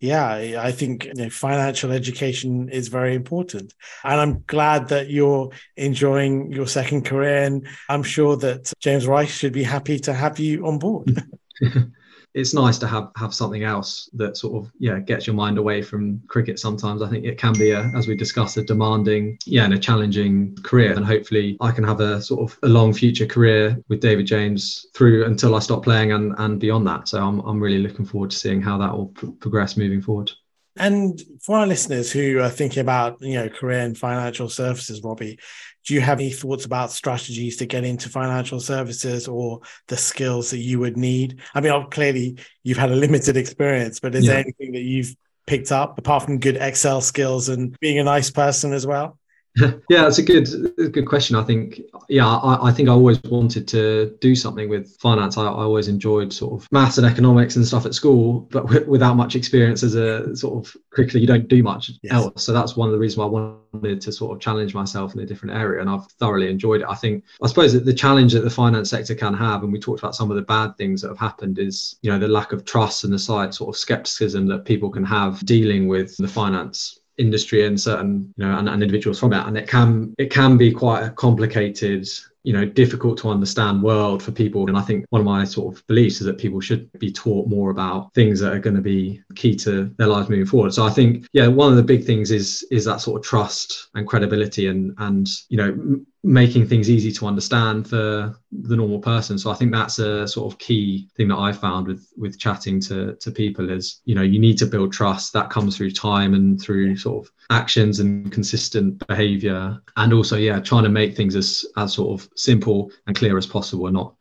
yeah, 0.00 0.60
I 0.60 0.72
think 0.72 1.06
you 1.06 1.14
know, 1.14 1.30
financial 1.30 1.90
education 1.90 2.68
is 2.68 2.88
very 2.88 3.14
important. 3.14 3.72
And 4.02 4.20
I'm 4.20 4.44
glad 4.46 4.88
that 4.88 5.08
you're 5.08 5.50
enjoying 5.76 6.52
your 6.52 6.66
second 6.66 7.06
career. 7.06 7.44
And 7.44 7.66
I'm 7.88 8.02
sure 8.02 8.36
that 8.38 8.72
James 8.80 9.06
Rice 9.06 9.34
should 9.34 9.52
be 9.52 9.62
happy 9.62 9.98
to 10.00 10.12
have 10.12 10.38
you 10.38 10.66
on 10.66 10.78
board. 10.78 11.24
it's 12.34 12.52
nice 12.52 12.78
to 12.78 12.86
have 12.86 13.10
have 13.16 13.32
something 13.32 13.62
else 13.62 14.10
that 14.12 14.36
sort 14.36 14.62
of 14.62 14.72
yeah 14.78 14.98
gets 14.98 15.26
your 15.26 15.34
mind 15.34 15.56
away 15.56 15.80
from 15.82 16.20
cricket 16.26 16.58
sometimes. 16.58 17.00
I 17.00 17.08
think 17.08 17.24
it 17.24 17.38
can 17.38 17.52
be 17.52 17.70
a, 17.70 17.84
as 17.94 18.08
we 18.08 18.16
discussed 18.16 18.56
a 18.56 18.64
demanding 18.64 19.38
yeah 19.46 19.64
and 19.64 19.74
a 19.74 19.78
challenging 19.78 20.56
career. 20.62 20.92
And 20.92 21.04
hopefully 21.04 21.56
i 21.60 21.70
can 21.70 21.84
have 21.84 22.00
a 22.00 22.20
sort 22.20 22.50
of 22.50 22.58
a 22.62 22.68
long 22.68 22.92
future 22.92 23.26
career 23.26 23.78
with 23.88 24.00
david 24.00 24.26
james 24.26 24.86
through 24.94 25.24
until 25.26 25.54
i 25.54 25.58
stop 25.60 25.84
playing 25.84 26.12
and 26.12 26.34
and 26.38 26.58
beyond 26.58 26.86
that. 26.88 27.08
So 27.08 27.22
i'm, 27.22 27.40
I'm 27.40 27.60
really 27.60 27.78
looking 27.78 28.04
forward 28.04 28.30
to 28.30 28.36
seeing 28.36 28.60
how 28.60 28.78
that 28.78 28.92
will 28.92 29.08
pr- 29.08 29.30
progress 29.38 29.76
moving 29.76 30.02
forward. 30.02 30.32
And 30.76 31.22
for 31.40 31.56
our 31.58 31.68
listeners 31.68 32.10
who 32.10 32.40
are 32.40 32.50
thinking 32.50 32.80
about 32.80 33.18
you 33.20 33.34
know 33.34 33.48
career 33.48 33.80
in 33.80 33.94
financial 33.94 34.48
services 34.48 35.02
robbie 35.02 35.38
do 35.86 35.94
you 35.94 36.00
have 36.00 36.18
any 36.18 36.30
thoughts 36.30 36.64
about 36.64 36.90
strategies 36.90 37.56
to 37.58 37.66
get 37.66 37.84
into 37.84 38.08
financial 38.08 38.58
services 38.58 39.28
or 39.28 39.60
the 39.88 39.96
skills 39.96 40.50
that 40.50 40.58
you 40.58 40.78
would 40.78 40.96
need? 40.96 41.40
I 41.54 41.60
mean, 41.60 41.86
clearly 41.90 42.38
you've 42.62 42.78
had 42.78 42.90
a 42.90 42.96
limited 42.96 43.36
experience, 43.36 44.00
but 44.00 44.14
is 44.14 44.24
yeah. 44.24 44.32
there 44.32 44.40
anything 44.40 44.72
that 44.72 44.82
you've 44.82 45.14
picked 45.46 45.72
up 45.72 45.98
apart 45.98 46.24
from 46.24 46.38
good 46.38 46.56
Excel 46.56 47.00
skills 47.00 47.48
and 47.50 47.78
being 47.80 47.98
a 47.98 48.04
nice 48.04 48.30
person 48.30 48.72
as 48.72 48.86
well? 48.86 49.18
yeah, 49.88 50.08
it's 50.08 50.18
a 50.18 50.22
good 50.22 50.48
good 50.92 51.06
question. 51.06 51.36
I 51.36 51.44
think 51.44 51.80
yeah, 52.08 52.26
I, 52.26 52.70
I, 52.70 52.72
think 52.72 52.88
I 52.88 52.92
always 52.92 53.22
wanted 53.22 53.68
to 53.68 54.16
do 54.20 54.34
something 54.34 54.68
with 54.68 54.96
finance. 55.00 55.38
I, 55.38 55.44
I, 55.44 55.46
always 55.46 55.86
enjoyed 55.86 56.32
sort 56.32 56.60
of 56.60 56.72
maths 56.72 56.98
and 56.98 57.06
economics 57.06 57.54
and 57.54 57.64
stuff 57.64 57.86
at 57.86 57.94
school, 57.94 58.48
but 58.50 58.66
w- 58.66 58.90
without 58.90 59.14
much 59.14 59.36
experience 59.36 59.84
as 59.84 59.94
a 59.94 60.34
sort 60.34 60.66
of 60.66 60.76
cricketer, 60.90 61.18
you 61.18 61.28
don't 61.28 61.46
do 61.46 61.62
much 61.62 61.92
yes. 62.02 62.12
else. 62.12 62.42
So 62.42 62.52
that's 62.52 62.76
one 62.76 62.88
of 62.88 62.92
the 62.92 62.98
reasons 62.98 63.18
why 63.18 63.26
I 63.26 63.54
wanted 63.72 64.00
to 64.00 64.10
sort 64.10 64.34
of 64.34 64.40
challenge 64.40 64.74
myself 64.74 65.14
in 65.14 65.20
a 65.20 65.26
different 65.26 65.54
area, 65.54 65.80
and 65.80 65.88
I've 65.88 66.06
thoroughly 66.18 66.48
enjoyed 66.48 66.80
it. 66.80 66.88
I 66.90 66.96
think 66.96 67.22
I 67.40 67.46
suppose 67.46 67.72
that 67.74 67.84
the 67.84 67.94
challenge 67.94 68.32
that 68.32 68.42
the 68.42 68.50
finance 68.50 68.90
sector 68.90 69.14
can 69.14 69.34
have, 69.34 69.62
and 69.62 69.72
we 69.72 69.78
talked 69.78 70.00
about 70.00 70.16
some 70.16 70.32
of 70.32 70.36
the 70.36 70.42
bad 70.42 70.76
things 70.76 71.00
that 71.02 71.08
have 71.08 71.18
happened, 71.18 71.60
is 71.60 71.94
you 72.02 72.10
know 72.10 72.18
the 72.18 72.26
lack 72.26 72.52
of 72.52 72.64
trust 72.64 73.04
and 73.04 73.12
the 73.12 73.20
slight 73.20 73.54
sort 73.54 73.72
of 73.72 73.78
skepticism 73.78 74.48
that 74.48 74.64
people 74.64 74.90
can 74.90 75.04
have 75.04 75.46
dealing 75.46 75.86
with 75.86 76.16
the 76.16 76.26
finance 76.26 76.98
industry 77.18 77.66
and 77.66 77.80
certain 77.80 78.32
you 78.36 78.44
know 78.44 78.58
and, 78.58 78.68
and 78.68 78.82
individuals 78.82 79.18
from 79.18 79.32
it. 79.32 79.46
And 79.46 79.56
it 79.56 79.68
can 79.68 80.14
it 80.18 80.30
can 80.30 80.56
be 80.56 80.72
quite 80.72 81.04
a 81.04 81.10
complicated 81.10 82.08
you 82.44 82.52
know 82.52 82.64
difficult 82.64 83.18
to 83.18 83.30
understand 83.30 83.82
world 83.82 84.22
for 84.22 84.30
people. 84.30 84.68
And 84.68 84.76
i 84.76 84.82
think 84.82 85.06
one 85.10 85.20
of 85.20 85.26
my 85.26 85.44
sort 85.44 85.74
of 85.74 85.86
beliefs 85.86 86.20
is 86.20 86.26
that 86.26 86.38
people 86.38 86.60
should 86.60 86.90
be 86.98 87.10
taught 87.10 87.48
more 87.48 87.70
about 87.70 88.12
things 88.14 88.38
that 88.40 88.52
are 88.52 88.58
going 88.60 88.76
to 88.76 88.82
be 88.82 89.20
key 89.34 89.56
to 89.56 89.92
their 89.98 90.06
lives 90.06 90.28
moving 90.28 90.46
forward. 90.46 90.72
So 90.72 90.84
i 90.84 90.90
think 90.90 91.26
yeah 91.32 91.48
one 91.48 91.70
of 91.70 91.76
the 91.76 91.82
big 91.82 92.04
things 92.04 92.30
is 92.30 92.64
is 92.70 92.84
that 92.84 93.00
sort 93.00 93.20
of 93.20 93.26
trust 93.26 93.88
and 93.94 94.06
credibility 94.06 94.68
and 94.68 94.94
and 94.98 95.28
you 95.48 95.56
know 95.56 95.68
m- 95.68 96.06
making 96.22 96.66
things 96.66 96.88
easy 96.88 97.12
to 97.12 97.26
understand 97.26 97.86
for 97.86 98.34
the 98.52 98.76
normal 98.76 98.98
person. 98.98 99.38
So 99.38 99.50
i 99.50 99.54
think 99.54 99.72
that's 99.72 99.98
a 99.98 100.28
sort 100.28 100.52
of 100.52 100.58
key 100.58 101.08
thing 101.16 101.28
that 101.28 101.38
i 101.38 101.50
found 101.52 101.86
with 101.86 102.06
with 102.16 102.38
chatting 102.38 102.78
to 102.80 103.14
to 103.16 103.30
people 103.30 103.70
is 103.70 104.00
you 104.04 104.14
know 104.14 104.22
you 104.22 104.38
need 104.38 104.58
to 104.58 104.66
build 104.66 104.92
trust 104.92 105.32
that 105.32 105.50
comes 105.50 105.76
through 105.76 105.92
time 105.92 106.34
and 106.34 106.60
through 106.60 106.96
sort 106.96 107.26
of 107.26 107.32
actions 107.50 108.00
and 108.00 108.32
consistent 108.32 109.06
behavior. 109.06 109.80
And 109.96 110.12
also 110.12 110.36
yeah 110.36 110.60
trying 110.60 110.84
to 110.84 110.88
make 110.88 111.16
things 111.16 111.36
as 111.36 111.64
as 111.76 111.94
sort 111.94 112.20
of 112.20 112.28
simple 112.36 112.90
and 113.06 113.16
clear 113.16 113.36
as 113.38 113.46
possible 113.46 113.86
and 113.86 113.94
not 113.94 114.14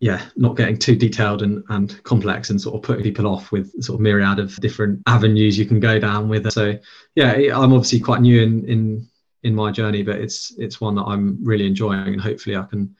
yeah 0.00 0.24
not 0.36 0.56
getting 0.56 0.78
too 0.78 0.96
detailed 0.96 1.42
and, 1.42 1.62
and 1.68 2.02
complex 2.04 2.50
and 2.50 2.60
sort 2.60 2.74
of 2.74 2.82
putting 2.82 3.02
people 3.02 3.26
off 3.26 3.52
with 3.52 3.70
sort 3.82 3.96
of 3.96 4.00
myriad 4.00 4.38
of 4.38 4.56
different 4.56 5.00
avenues 5.06 5.58
you 5.58 5.66
can 5.66 5.78
go 5.78 5.98
down 5.98 6.28
with 6.28 6.50
so 6.50 6.76
yeah 7.14 7.32
i'm 7.54 7.72
obviously 7.72 8.00
quite 8.00 8.20
new 8.20 8.42
in 8.42 8.64
in 8.68 9.06
in 9.42 9.54
my 9.54 9.70
journey 9.70 10.02
but 10.02 10.16
it's 10.16 10.52
it's 10.58 10.80
one 10.80 10.94
that 10.94 11.04
i'm 11.04 11.38
really 11.42 11.66
enjoying 11.66 12.08
and 12.08 12.20
hopefully 12.20 12.56
i 12.56 12.62
can 12.62 12.94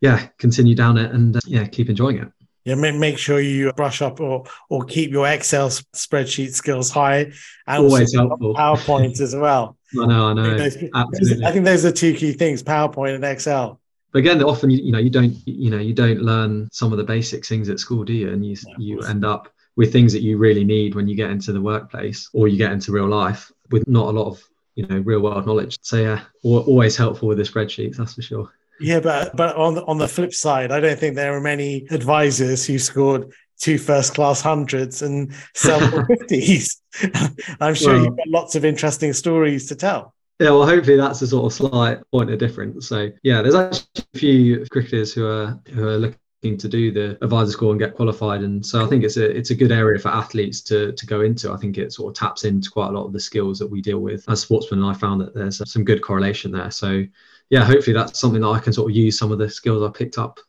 yeah 0.00 0.26
continue 0.38 0.74
down 0.74 0.96
it 0.96 1.12
and 1.12 1.36
uh, 1.36 1.40
yeah 1.46 1.66
keep 1.66 1.88
enjoying 1.90 2.18
it 2.18 2.28
yeah, 2.64 2.76
make, 2.76 2.94
make 2.94 3.18
sure 3.18 3.40
you 3.40 3.72
brush 3.72 4.02
up 4.02 4.20
or 4.20 4.44
or 4.68 4.84
keep 4.84 5.10
your 5.10 5.26
Excel 5.26 5.68
spreadsheet 5.68 6.52
skills 6.52 6.90
high, 6.90 7.32
and 7.66 7.84
always 7.84 8.14
helpful. 8.14 8.54
PowerPoint 8.54 9.20
as 9.20 9.34
well. 9.34 9.76
I 10.00 10.06
know, 10.06 10.28
I 10.28 10.32
know. 10.32 10.54
I 10.64 10.70
think, 10.70 10.92
those, 10.92 11.42
I 11.42 11.50
think 11.50 11.64
those 11.64 11.84
are 11.84 11.90
two 11.90 12.14
key 12.14 12.32
things: 12.34 12.62
PowerPoint 12.62 13.16
and 13.16 13.24
Excel. 13.24 13.80
But 14.12 14.20
again, 14.20 14.42
often 14.42 14.70
you 14.70 14.92
know 14.92 14.98
you 14.98 15.10
don't 15.10 15.34
you 15.46 15.70
know 15.70 15.78
you 15.78 15.94
don't 15.94 16.20
learn 16.20 16.68
some 16.70 16.92
of 16.92 16.98
the 16.98 17.04
basic 17.04 17.46
things 17.46 17.68
at 17.68 17.80
school, 17.80 18.04
do 18.04 18.12
you? 18.12 18.30
And 18.30 18.44
you 18.44 18.56
yeah, 18.66 18.74
you 18.78 19.00
end 19.02 19.24
up 19.24 19.48
with 19.76 19.90
things 19.92 20.12
that 20.12 20.22
you 20.22 20.36
really 20.36 20.64
need 20.64 20.94
when 20.94 21.08
you 21.08 21.16
get 21.16 21.30
into 21.30 21.52
the 21.52 21.60
workplace 21.60 22.28
or 22.34 22.46
you 22.46 22.58
get 22.58 22.72
into 22.72 22.92
real 22.92 23.08
life 23.08 23.50
with 23.70 23.88
not 23.88 24.08
a 24.08 24.10
lot 24.10 24.26
of 24.26 24.42
you 24.74 24.86
know 24.86 24.98
real 24.98 25.20
world 25.20 25.46
knowledge. 25.46 25.78
So 25.82 25.96
yeah, 25.96 26.22
always 26.42 26.96
helpful 26.96 27.28
with 27.28 27.38
the 27.38 27.44
spreadsheets, 27.44 27.96
that's 27.96 28.14
for 28.14 28.22
sure. 28.22 28.52
Yeah, 28.80 29.00
but 29.00 29.34
but 29.36 29.56
on 29.56 29.74
the, 29.74 29.84
on 29.86 29.98
the 29.98 30.08
flip 30.08 30.34
side, 30.34 30.72
I 30.72 30.80
don't 30.80 30.98
think 30.98 31.14
there 31.14 31.34
are 31.34 31.40
many 31.40 31.86
advisors 31.90 32.66
who 32.66 32.78
scored 32.78 33.32
two 33.58 33.78
first 33.78 34.14
class 34.14 34.40
hundreds 34.40 35.02
and 35.02 35.32
several 35.54 36.04
fifties. 36.06 36.82
I'm 37.60 37.74
sure 37.74 37.94
well, 37.94 38.04
you've 38.04 38.16
got 38.16 38.28
lots 38.28 38.56
of 38.56 38.64
interesting 38.64 39.12
stories 39.12 39.68
to 39.68 39.76
tell. 39.76 40.14
Yeah, 40.40 40.50
well, 40.50 40.66
hopefully 40.66 40.96
that's 40.96 41.22
a 41.22 41.26
sort 41.26 41.46
of 41.46 41.52
slight 41.52 41.98
point 42.10 42.30
of 42.30 42.38
difference. 42.38 42.88
So 42.88 43.10
yeah, 43.22 43.42
there's 43.42 43.54
actually 43.54 44.04
a 44.14 44.18
few 44.18 44.66
cricketers 44.70 45.12
who 45.12 45.26
are 45.26 45.60
who 45.72 45.88
are 45.88 45.98
looking 45.98 46.58
to 46.58 46.68
do 46.68 46.90
the 46.90 47.16
advisor 47.22 47.52
score 47.52 47.70
and 47.70 47.78
get 47.78 47.94
qualified 47.94 48.40
and 48.40 48.66
so 48.66 48.84
i 48.84 48.88
think 48.88 49.04
it's 49.04 49.16
a 49.16 49.24
it's 49.24 49.50
a 49.50 49.54
good 49.54 49.70
area 49.70 49.96
for 49.96 50.08
athletes 50.08 50.60
to 50.60 50.90
to 50.94 51.06
go 51.06 51.20
into 51.20 51.52
i 51.52 51.56
think 51.56 51.78
it 51.78 51.92
sort 51.92 52.10
of 52.10 52.18
taps 52.18 52.42
into 52.42 52.68
quite 52.68 52.88
a 52.88 52.90
lot 52.90 53.06
of 53.06 53.12
the 53.12 53.20
skills 53.20 53.60
that 53.60 53.70
we 53.70 53.80
deal 53.80 54.00
with 54.00 54.28
as 54.28 54.40
sportsmen 54.40 54.82
and 54.82 54.90
i 54.90 54.92
found 54.92 55.20
that 55.20 55.32
there's 55.36 55.62
some 55.70 55.84
good 55.84 56.02
correlation 56.02 56.50
there 56.50 56.68
so 56.72 57.04
yeah, 57.52 57.66
hopefully 57.66 57.92
that's 57.92 58.18
something 58.18 58.40
that 58.40 58.48
I 58.48 58.60
can 58.60 58.72
sort 58.72 58.90
of 58.90 58.96
use 58.96 59.18
some 59.18 59.30
of 59.30 59.36
the 59.36 59.50
skills 59.50 59.82
I 59.82 59.90
picked 59.90 60.16
up 60.16 60.40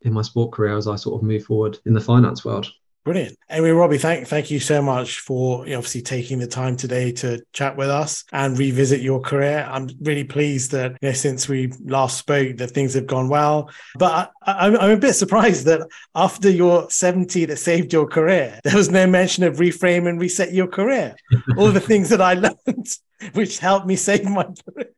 in 0.00 0.14
my 0.14 0.22
sport 0.22 0.52
career 0.52 0.74
as 0.74 0.88
I 0.88 0.96
sort 0.96 1.20
of 1.20 1.22
move 1.22 1.44
forward 1.44 1.78
in 1.84 1.92
the 1.92 2.00
finance 2.00 2.46
world. 2.46 2.72
Brilliant. 3.06 3.38
Anyway, 3.48 3.70
Robbie, 3.70 3.98
thank 3.98 4.26
thank 4.26 4.50
you 4.50 4.58
so 4.58 4.82
much 4.82 5.20
for 5.20 5.60
obviously 5.60 6.02
taking 6.02 6.40
the 6.40 6.46
time 6.48 6.76
today 6.76 7.12
to 7.12 7.40
chat 7.52 7.76
with 7.76 7.88
us 7.88 8.24
and 8.32 8.58
revisit 8.58 9.00
your 9.00 9.20
career. 9.20 9.64
I'm 9.70 9.88
really 10.00 10.24
pleased 10.24 10.72
that 10.72 10.96
you 11.00 11.10
know, 11.10 11.12
since 11.12 11.48
we 11.48 11.72
last 11.84 12.18
spoke, 12.18 12.56
that 12.56 12.72
things 12.72 12.94
have 12.94 13.06
gone 13.06 13.28
well. 13.28 13.70
But 13.94 14.32
I, 14.42 14.66
am 14.66 14.74
a 14.74 14.96
bit 14.96 15.12
surprised 15.12 15.66
that 15.66 15.86
after 16.16 16.50
your 16.50 16.90
70 16.90 17.44
that 17.44 17.58
saved 17.58 17.92
your 17.92 18.08
career, 18.08 18.58
there 18.64 18.74
was 18.74 18.90
no 18.90 19.06
mention 19.06 19.44
of 19.44 19.58
reframe 19.58 20.08
and 20.08 20.20
reset 20.20 20.52
your 20.52 20.66
career. 20.66 21.14
All 21.56 21.70
the 21.70 21.78
things 21.78 22.08
that 22.08 22.20
I 22.20 22.34
learned, 22.66 22.88
which 23.34 23.60
helped 23.60 23.86
me 23.86 23.94
save 23.94 24.24
my 24.24 24.48
career. 24.68 24.90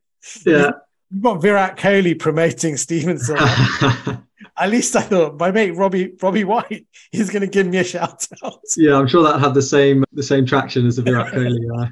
Yeah. 0.47 0.71
You've 1.11 1.23
got 1.23 1.41
Virat 1.41 1.77
Kohli 1.77 2.17
promoting 2.17 2.77
Stevenson. 2.85 3.37
at 4.57 4.69
least 4.69 4.95
I 4.95 5.01
thought 5.01 5.39
my 5.39 5.51
mate 5.51 5.71
Robbie 5.71 6.13
Robbie 6.21 6.43
White 6.43 6.87
is 7.11 7.29
going 7.29 7.41
to 7.41 7.47
give 7.47 7.67
me 7.67 7.77
a 7.77 7.83
shout 7.83 8.27
out. 8.43 8.59
Yeah, 8.77 8.97
I'm 8.97 9.07
sure 9.07 9.23
that 9.23 9.39
had 9.39 9.53
the 9.53 9.61
same 9.61 10.03
the 10.13 10.23
same 10.23 10.45
traction 10.45 10.85
as 10.85 10.97
the 10.97 11.03
Virat 11.03 11.33
Kohli. 11.33 11.91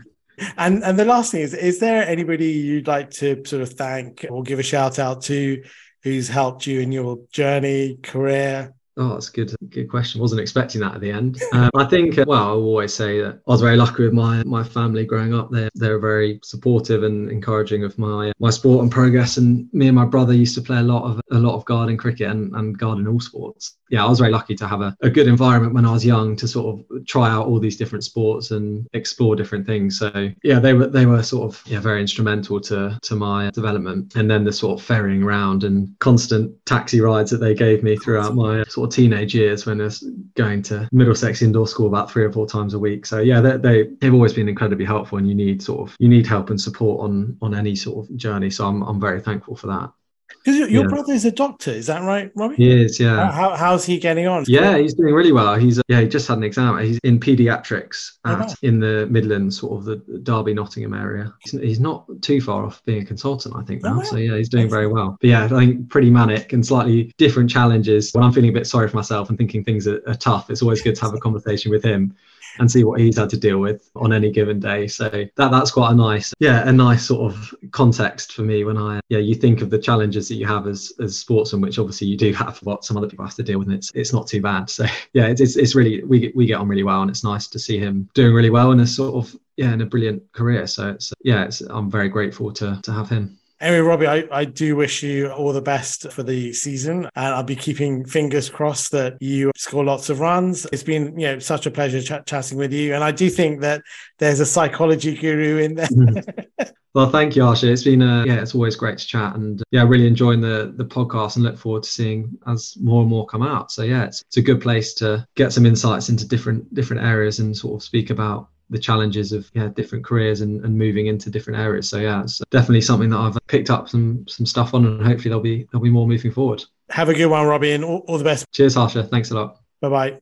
and 0.58 0.84
and 0.84 1.00
the 1.00 1.06
last 1.06 1.32
thing 1.32 1.42
is, 1.42 1.54
is 1.54 1.80
there 1.80 2.08
anybody 2.08 2.52
you'd 2.52 2.88
like 2.88 3.10
to 3.12 3.44
sort 3.46 3.62
of 3.62 3.70
thank 3.74 4.26
or 4.30 4.44
give 4.44 4.60
a 4.60 4.64
shout 4.64 5.00
out 5.00 5.22
to 5.24 5.64
who's 6.04 6.28
helped 6.28 6.68
you 6.68 6.80
in 6.82 6.92
your 6.92 7.20
journey, 7.32 7.98
career? 8.04 8.74
Oh, 9.00 9.10
that's 9.10 9.30
a 9.30 9.32
good, 9.32 9.56
good 9.70 9.90
question. 9.90 10.20
Wasn't 10.20 10.42
expecting 10.42 10.82
that 10.82 10.96
at 10.96 11.02
the 11.02 11.12
end. 11.12 11.42
Um, 11.58 11.72
I 11.76 11.86
think, 11.86 12.20
uh, 12.20 12.26
well, 12.28 12.44
I 12.44 12.50
always 12.50 12.94
say 12.94 13.22
that 13.22 13.40
I 13.48 13.52
was 13.52 13.62
very 13.62 13.78
lucky 13.78 14.04
with 14.04 14.14
my 14.14 14.44
my 14.44 14.64
family 14.64 15.06
growing 15.06 15.34
up. 15.34 15.50
They 15.50 15.70
they 15.76 15.90
were 15.90 15.98
very 15.98 16.40
supportive 16.44 17.04
and 17.04 17.32
encouraging 17.32 17.84
of 17.84 17.98
my 17.98 18.32
my 18.40 18.52
sport 18.52 18.84
and 18.84 18.92
progress. 18.92 19.38
And 19.38 19.68
me 19.74 19.88
and 19.88 19.96
my 19.96 20.06
brother 20.06 20.34
used 20.34 20.54
to 20.56 20.62
play 20.62 20.78
a 20.78 20.84
lot 20.84 21.04
of 21.04 21.22
a 21.32 21.40
lot 21.40 21.56
of 21.56 21.66
garden 21.66 21.98
cricket 21.98 22.30
and, 22.30 22.54
and 22.56 22.78
garden 22.78 23.08
all 23.08 23.20
sports. 23.20 23.78
Yeah, 23.90 24.06
I 24.06 24.10
was 24.10 24.20
very 24.20 24.32
lucky 24.32 24.56
to 24.56 24.68
have 24.68 24.82
a, 24.82 24.96
a 25.02 25.10
good 25.10 25.28
environment 25.28 25.74
when 25.74 25.86
I 25.86 25.94
was 25.94 26.06
young 26.06 26.36
to 26.36 26.48
sort 26.48 26.80
of 26.92 27.06
try 27.08 27.30
out 27.30 27.48
all 27.48 27.60
these 27.60 27.78
different 27.78 28.04
sports 28.04 28.52
and 28.52 28.86
explore 28.94 29.36
different 29.36 29.66
things. 29.66 29.98
So 29.98 30.30
yeah, 30.44 30.60
they 30.60 30.74
were 30.74 30.88
they 30.88 31.06
were 31.06 31.24
sort 31.24 31.52
of 31.52 31.64
yeah 31.66 31.80
very 31.80 32.02
instrumental 32.02 32.60
to 32.62 33.00
to 33.02 33.16
my 33.16 33.50
development. 33.52 34.16
And 34.16 34.30
then 34.30 34.44
the 34.44 34.54
sort 34.54 34.80
of 34.80 34.86
ferrying 34.86 35.24
around 35.24 35.64
and 35.64 35.98
constant 36.00 36.54
taxi 36.66 37.02
rides 37.02 37.32
that 37.32 37.38
they 37.38 37.56
gave 37.56 37.84
me 37.84 37.96
throughout 37.96 38.36
my 38.36 38.64
sort 38.66 38.87
of 38.87 38.87
teenage 38.88 39.36
years 39.36 39.66
when 39.66 39.82
I 39.82 39.86
was 39.86 40.10
going 40.36 40.62
to 40.64 40.88
Middlesex 40.92 41.42
indoor 41.42 41.68
school 41.68 41.88
about 41.88 42.12
three 42.12 42.24
or 42.24 42.32
four 42.32 42.48
times 42.48 42.74
a 42.74 42.80
week. 42.80 43.06
So 43.06 43.20
yeah, 43.20 43.42
they, 43.42 43.58
they 43.58 43.84
they've 44.00 44.14
always 44.14 44.34
been 44.34 44.50
incredibly 44.50 44.86
helpful, 44.86 45.18
and 45.18 45.28
you 45.28 45.36
need 45.36 45.62
sort 45.62 45.90
of 45.90 45.96
you 46.00 46.08
need 46.08 46.28
help 46.28 46.50
and 46.50 46.60
support 46.60 47.02
on 47.02 47.38
on 47.42 47.54
any 47.54 47.76
sort 47.76 48.10
of 48.10 48.16
journey. 48.18 48.50
So 48.50 48.68
I'm 48.68 48.82
I'm 48.84 49.00
very 49.00 49.22
thankful 49.22 49.56
for 49.56 49.68
that. 49.68 49.92
Because 50.30 50.72
your 50.72 50.84
yeah. 50.84 50.88
brother 50.88 51.14
is 51.14 51.26
a 51.26 51.32
doctor, 51.32 51.72
is 51.72 51.88
that 51.88 52.04
right, 52.04 52.32
Robbie? 52.36 52.56
He 52.56 52.84
is, 52.84 53.00
yeah. 53.00 53.32
How, 53.32 53.56
how's 53.56 53.86
he 53.86 53.98
getting 53.98 54.28
on? 54.28 54.46
Yeah, 54.48 54.78
he's 54.78 54.94
doing 54.94 55.14
really 55.14 55.32
well. 55.32 55.56
He's 55.56 55.82
yeah, 55.88 56.02
he 56.02 56.08
just 56.08 56.28
had 56.28 56.38
an 56.38 56.44
exam. 56.44 56.78
He's 56.80 57.00
in 57.04 57.20
paediatrics 57.20 58.14
oh, 58.26 58.32
at, 58.32 58.52
oh, 58.52 58.56
in 58.62 58.80
the 58.80 59.08
Midlands, 59.08 59.60
sort 59.60 59.78
of 59.78 59.86
the 59.86 60.20
Derby 60.20 60.54
Nottingham 60.54 60.94
area. 60.94 61.34
He's, 61.42 61.52
he's 61.52 61.80
not 61.80 62.06
too 62.22 62.42
far 62.42 62.66
off 62.66 62.84
being 62.86 63.02
a 63.02 63.06
consultant, 63.06 63.56
I 63.56 63.64
think 63.64 63.84
now. 63.84 64.00
Oh, 64.00 64.04
so 64.04 64.18
yeah, 64.18 64.38
he's 64.38 64.50
doing 64.50 64.70
very 64.70 64.88
well. 64.88 65.18
But 65.20 65.30
yeah, 65.30 65.46
I 65.46 65.48
think 65.48 65.90
pretty 65.90 66.10
manic 66.10 66.54
and 66.54 66.66
slightly 66.66 67.14
different 67.18 67.50
challenges. 67.50 68.12
When 68.14 68.24
I'm 68.24 68.32
feeling 68.32 68.50
a 68.50 68.54
bit 68.54 68.68
sorry 68.68 68.88
for 68.88 68.96
myself 68.96 69.30
and 69.30 69.38
thinking 69.38 69.64
things 69.64 69.88
are, 69.88 70.02
are 70.08 70.16
tough, 70.16 70.50
it's 70.50 70.62
always 70.62 70.82
good 70.82 70.96
to 70.96 71.02
have 71.02 71.14
a 71.14 71.20
conversation 71.20 71.72
with 71.72 71.84
him 71.84 72.16
and 72.60 72.72
see 72.72 72.84
what 72.84 73.00
he's 73.00 73.18
had 73.18 73.30
to 73.30 73.38
deal 73.38 73.60
with 73.60 73.90
on 73.96 74.14
any 74.14 74.32
given 74.32 74.60
day. 74.60 74.88
So 74.88 75.10
that 75.10 75.52
that's 75.52 75.72
quite 75.72 75.92
a 75.92 75.96
nice, 75.96 76.34
yeah, 76.40 76.68
a 76.68 76.72
nice 76.72 77.06
sort 77.06 77.32
of 77.32 77.54
context 77.72 78.34
for 78.34 78.42
me 78.42 78.64
when 78.64 78.78
I, 78.78 79.00
yeah, 79.10 79.20
you 79.20 79.36
think 79.36 79.62
of 79.62 79.70
the 79.70 79.80
challenges 79.80 80.28
that 80.30 80.36
you 80.36 80.46
have 80.46 80.68
as 80.68 80.94
as 81.00 81.18
sportsmen, 81.18 81.62
which 81.62 81.80
obviously 81.80 82.08
you 82.08 82.18
do 82.18 82.34
have 82.34 82.58
what 82.64 82.86
some 82.86 82.98
other 82.98 83.08
people 83.08 83.26
have 83.26 83.36
to 83.36 83.44
deal 83.44 83.60
with, 83.60 83.68
and 83.68 83.78
it's 83.78 83.92
it's 83.94 84.14
not 84.14 84.28
too 84.28 84.42
bad. 84.42 84.70
So 84.70 84.86
yeah, 85.14 85.28
it's 85.28 85.42
it's 85.42 85.76
really 85.76 86.04
we 86.04 86.32
we 86.36 86.46
get 86.46 86.60
on 86.60 86.68
really 86.68 86.84
well, 86.84 87.02
and 87.02 87.10
it's 87.10 87.24
nice 87.24 87.48
to 87.48 87.60
see 87.60 87.78
him 87.78 88.10
doing 88.14 88.34
really 88.34 88.50
well 88.50 88.72
in 88.72 88.80
a 88.80 88.88
sort 88.88 89.16
of 89.16 89.36
yeah 89.58 89.74
in 89.74 89.82
a 89.82 89.86
brilliant 89.86 90.32
career. 90.32 90.68
So 90.68 90.90
it's 90.90 91.14
yeah, 91.24 91.46
it's, 91.46 91.62
I'm 91.62 91.90
very 91.90 92.10
grateful 92.10 92.52
to 92.54 92.80
to 92.84 92.92
have 92.92 93.10
him. 93.10 93.37
Anyway, 93.60 93.80
Robbie, 93.80 94.08
I, 94.08 94.28
I 94.32 94.46
do 94.46 94.76
wish 94.76 95.02
you 95.02 95.30
all 95.30 95.52
the 95.52 95.62
best 95.62 96.12
for 96.12 96.24
the 96.24 96.54
season. 96.54 97.10
And 97.16 97.26
I'll 97.34 97.44
be 97.44 97.56
keeping 97.56 98.06
fingers 98.06 98.50
crossed 98.50 98.92
that 98.92 99.18
you 99.20 99.52
score 99.56 99.84
lots 99.84 100.10
of 100.10 100.20
runs. 100.20 100.66
It's 100.72 100.84
been, 100.84 101.20
you 101.20 101.28
know, 101.28 101.40
such 101.40 101.66
a 101.66 101.72
pleasure 101.72 102.02
ch- 102.02 102.26
chatting 102.26 102.58
with 102.58 102.72
you. 102.72 102.94
And 102.94 103.04
I 103.04 103.12
do 103.12 103.30
think 103.30 103.62
that 103.62 103.82
there's 104.20 104.40
a 104.40 104.46
psychology 104.46 105.16
guru 105.16 105.58
in 105.58 105.76
there. 105.76 105.88
Mm-hmm. 105.88 106.64
Well, 106.98 107.12
thank 107.12 107.36
you, 107.36 107.44
Harsha. 107.44 107.72
It's 107.72 107.84
been 107.84 108.02
a, 108.02 108.26
yeah, 108.26 108.42
it's 108.42 108.56
always 108.56 108.76
great 108.76 108.98
to 108.98 109.06
chat, 109.06 109.36
and 109.36 109.62
uh, 109.62 109.64
yeah, 109.70 109.84
really 109.84 110.08
enjoying 110.08 110.42
the 110.42 110.74
the 110.78 110.84
podcast, 110.84 111.36
and 111.36 111.46
look 111.46 111.56
forward 111.56 111.84
to 111.84 111.90
seeing 111.90 112.36
as 112.48 112.76
more 112.82 113.02
and 113.02 113.10
more 113.10 113.28
come 113.28 113.44
out. 113.44 113.72
So 113.72 113.84
yeah, 113.84 114.06
it's, 114.06 114.22
it's 114.22 114.38
a 114.38 114.42
good 114.42 114.60
place 114.60 114.96
to 114.96 115.24
get 115.36 115.54
some 115.54 115.68
insights 115.68 116.10
into 116.10 116.28
different 116.28 116.74
different 116.74 117.04
areas 117.04 117.38
and 117.38 117.56
sort 117.56 117.76
of 117.76 117.84
speak 117.84 118.10
about 118.10 118.50
the 118.70 118.78
challenges 118.78 119.32
of 119.32 119.50
yeah 119.54 119.68
different 119.68 120.04
careers 120.04 120.42
and, 120.42 120.64
and 120.66 120.78
moving 120.78 121.08
into 121.08 121.30
different 121.30 121.60
areas. 121.60 121.90
So 121.90 121.98
yeah 121.98 122.24
it's 122.24 122.42
definitely 122.50 122.82
something 122.82 123.10
that 123.10 123.18
i've 123.18 123.38
picked 123.48 123.70
up 123.70 123.90
some 123.90 124.28
some 124.28 124.46
stuff 124.46 124.74
on 124.74 124.86
and 124.86 125.06
hopefully 125.06 125.30
there'll 125.30 125.42
be 125.42 125.68
there'll 125.72 125.84
be 125.84 125.90
more 125.90 126.08
moving 126.08 126.32
forward. 126.32 126.64
Have 126.90 127.10
a 127.10 127.14
good 127.14 127.28
one 127.28 127.46
robbie 127.46 127.72
and 127.72 127.84
all, 127.84 128.04
all 128.08 128.18
the 128.18 128.24
best. 128.24 128.46
Cheers 128.54 128.76
harsha. 128.76 129.04
Thanks 129.04 129.32
a 129.32 129.36
lot. 129.36 129.60
Bye 129.82 129.90
bye 129.90 130.20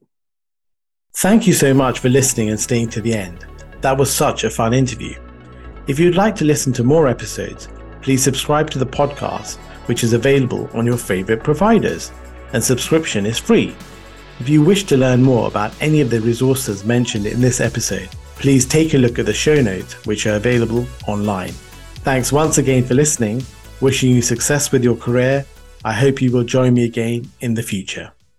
thank 1.18 1.48
you 1.48 1.54
so 1.54 1.74
much 1.74 2.00
for 2.00 2.10
listening 2.10 2.50
and 2.50 2.60
staying 2.60 2.90
to 2.90 3.00
the 3.00 3.14
end. 3.14 3.46
That 3.80 3.98
was 3.98 4.14
such 4.14 4.44
a 4.44 4.50
fun 4.50 4.74
interview. 4.74 5.16
If 5.88 5.98
you'd 5.98 6.16
like 6.16 6.36
to 6.36 6.46
listen 6.46 6.74
to 6.74 6.84
more 6.84 7.08
episodes 7.08 7.70
please 8.06 8.22
subscribe 8.22 8.70
to 8.70 8.78
the 8.78 8.86
podcast 8.86 9.58
which 9.88 10.04
is 10.04 10.14
available 10.14 10.70
on 10.74 10.86
your 10.86 10.98
favorite 10.98 11.44
providers 11.44 12.12
and 12.54 12.64
subscription 12.64 13.26
is 13.26 13.40
free. 13.40 13.76
If 14.40 14.48
you 14.48 14.64
wish 14.64 14.84
to 14.86 14.98
learn 14.98 15.24
more 15.24 15.48
about 15.48 15.74
any 15.82 16.02
of 16.02 16.12
the 16.12 16.22
resources 16.22 16.86
mentioned 16.86 17.26
in 17.26 17.42
this 17.42 17.60
episode 17.60 18.10
please 18.36 18.66
take 18.66 18.94
a 18.94 18.98
look 18.98 19.20
at 19.20 19.26
the 19.26 19.34
show 19.34 19.62
notes, 19.62 19.94
which 20.06 20.28
are 20.28 20.36
available 20.36 20.86
online. 21.08 21.54
Thanks 22.04 22.32
once 22.32 22.58
again 22.58 22.84
for 22.84 22.94
listening. 22.94 23.44
Wishing 23.82 24.12
you 24.12 24.22
success 24.22 24.72
with 24.72 24.84
your 24.84 24.96
career. 24.96 25.46
I 25.84 25.94
hope 25.94 26.22
you 26.22 26.32
will 26.32 26.44
join 26.44 26.74
me 26.74 26.86
again 26.86 27.30
in 27.42 27.54
the 27.54 27.64
future. 27.64 28.15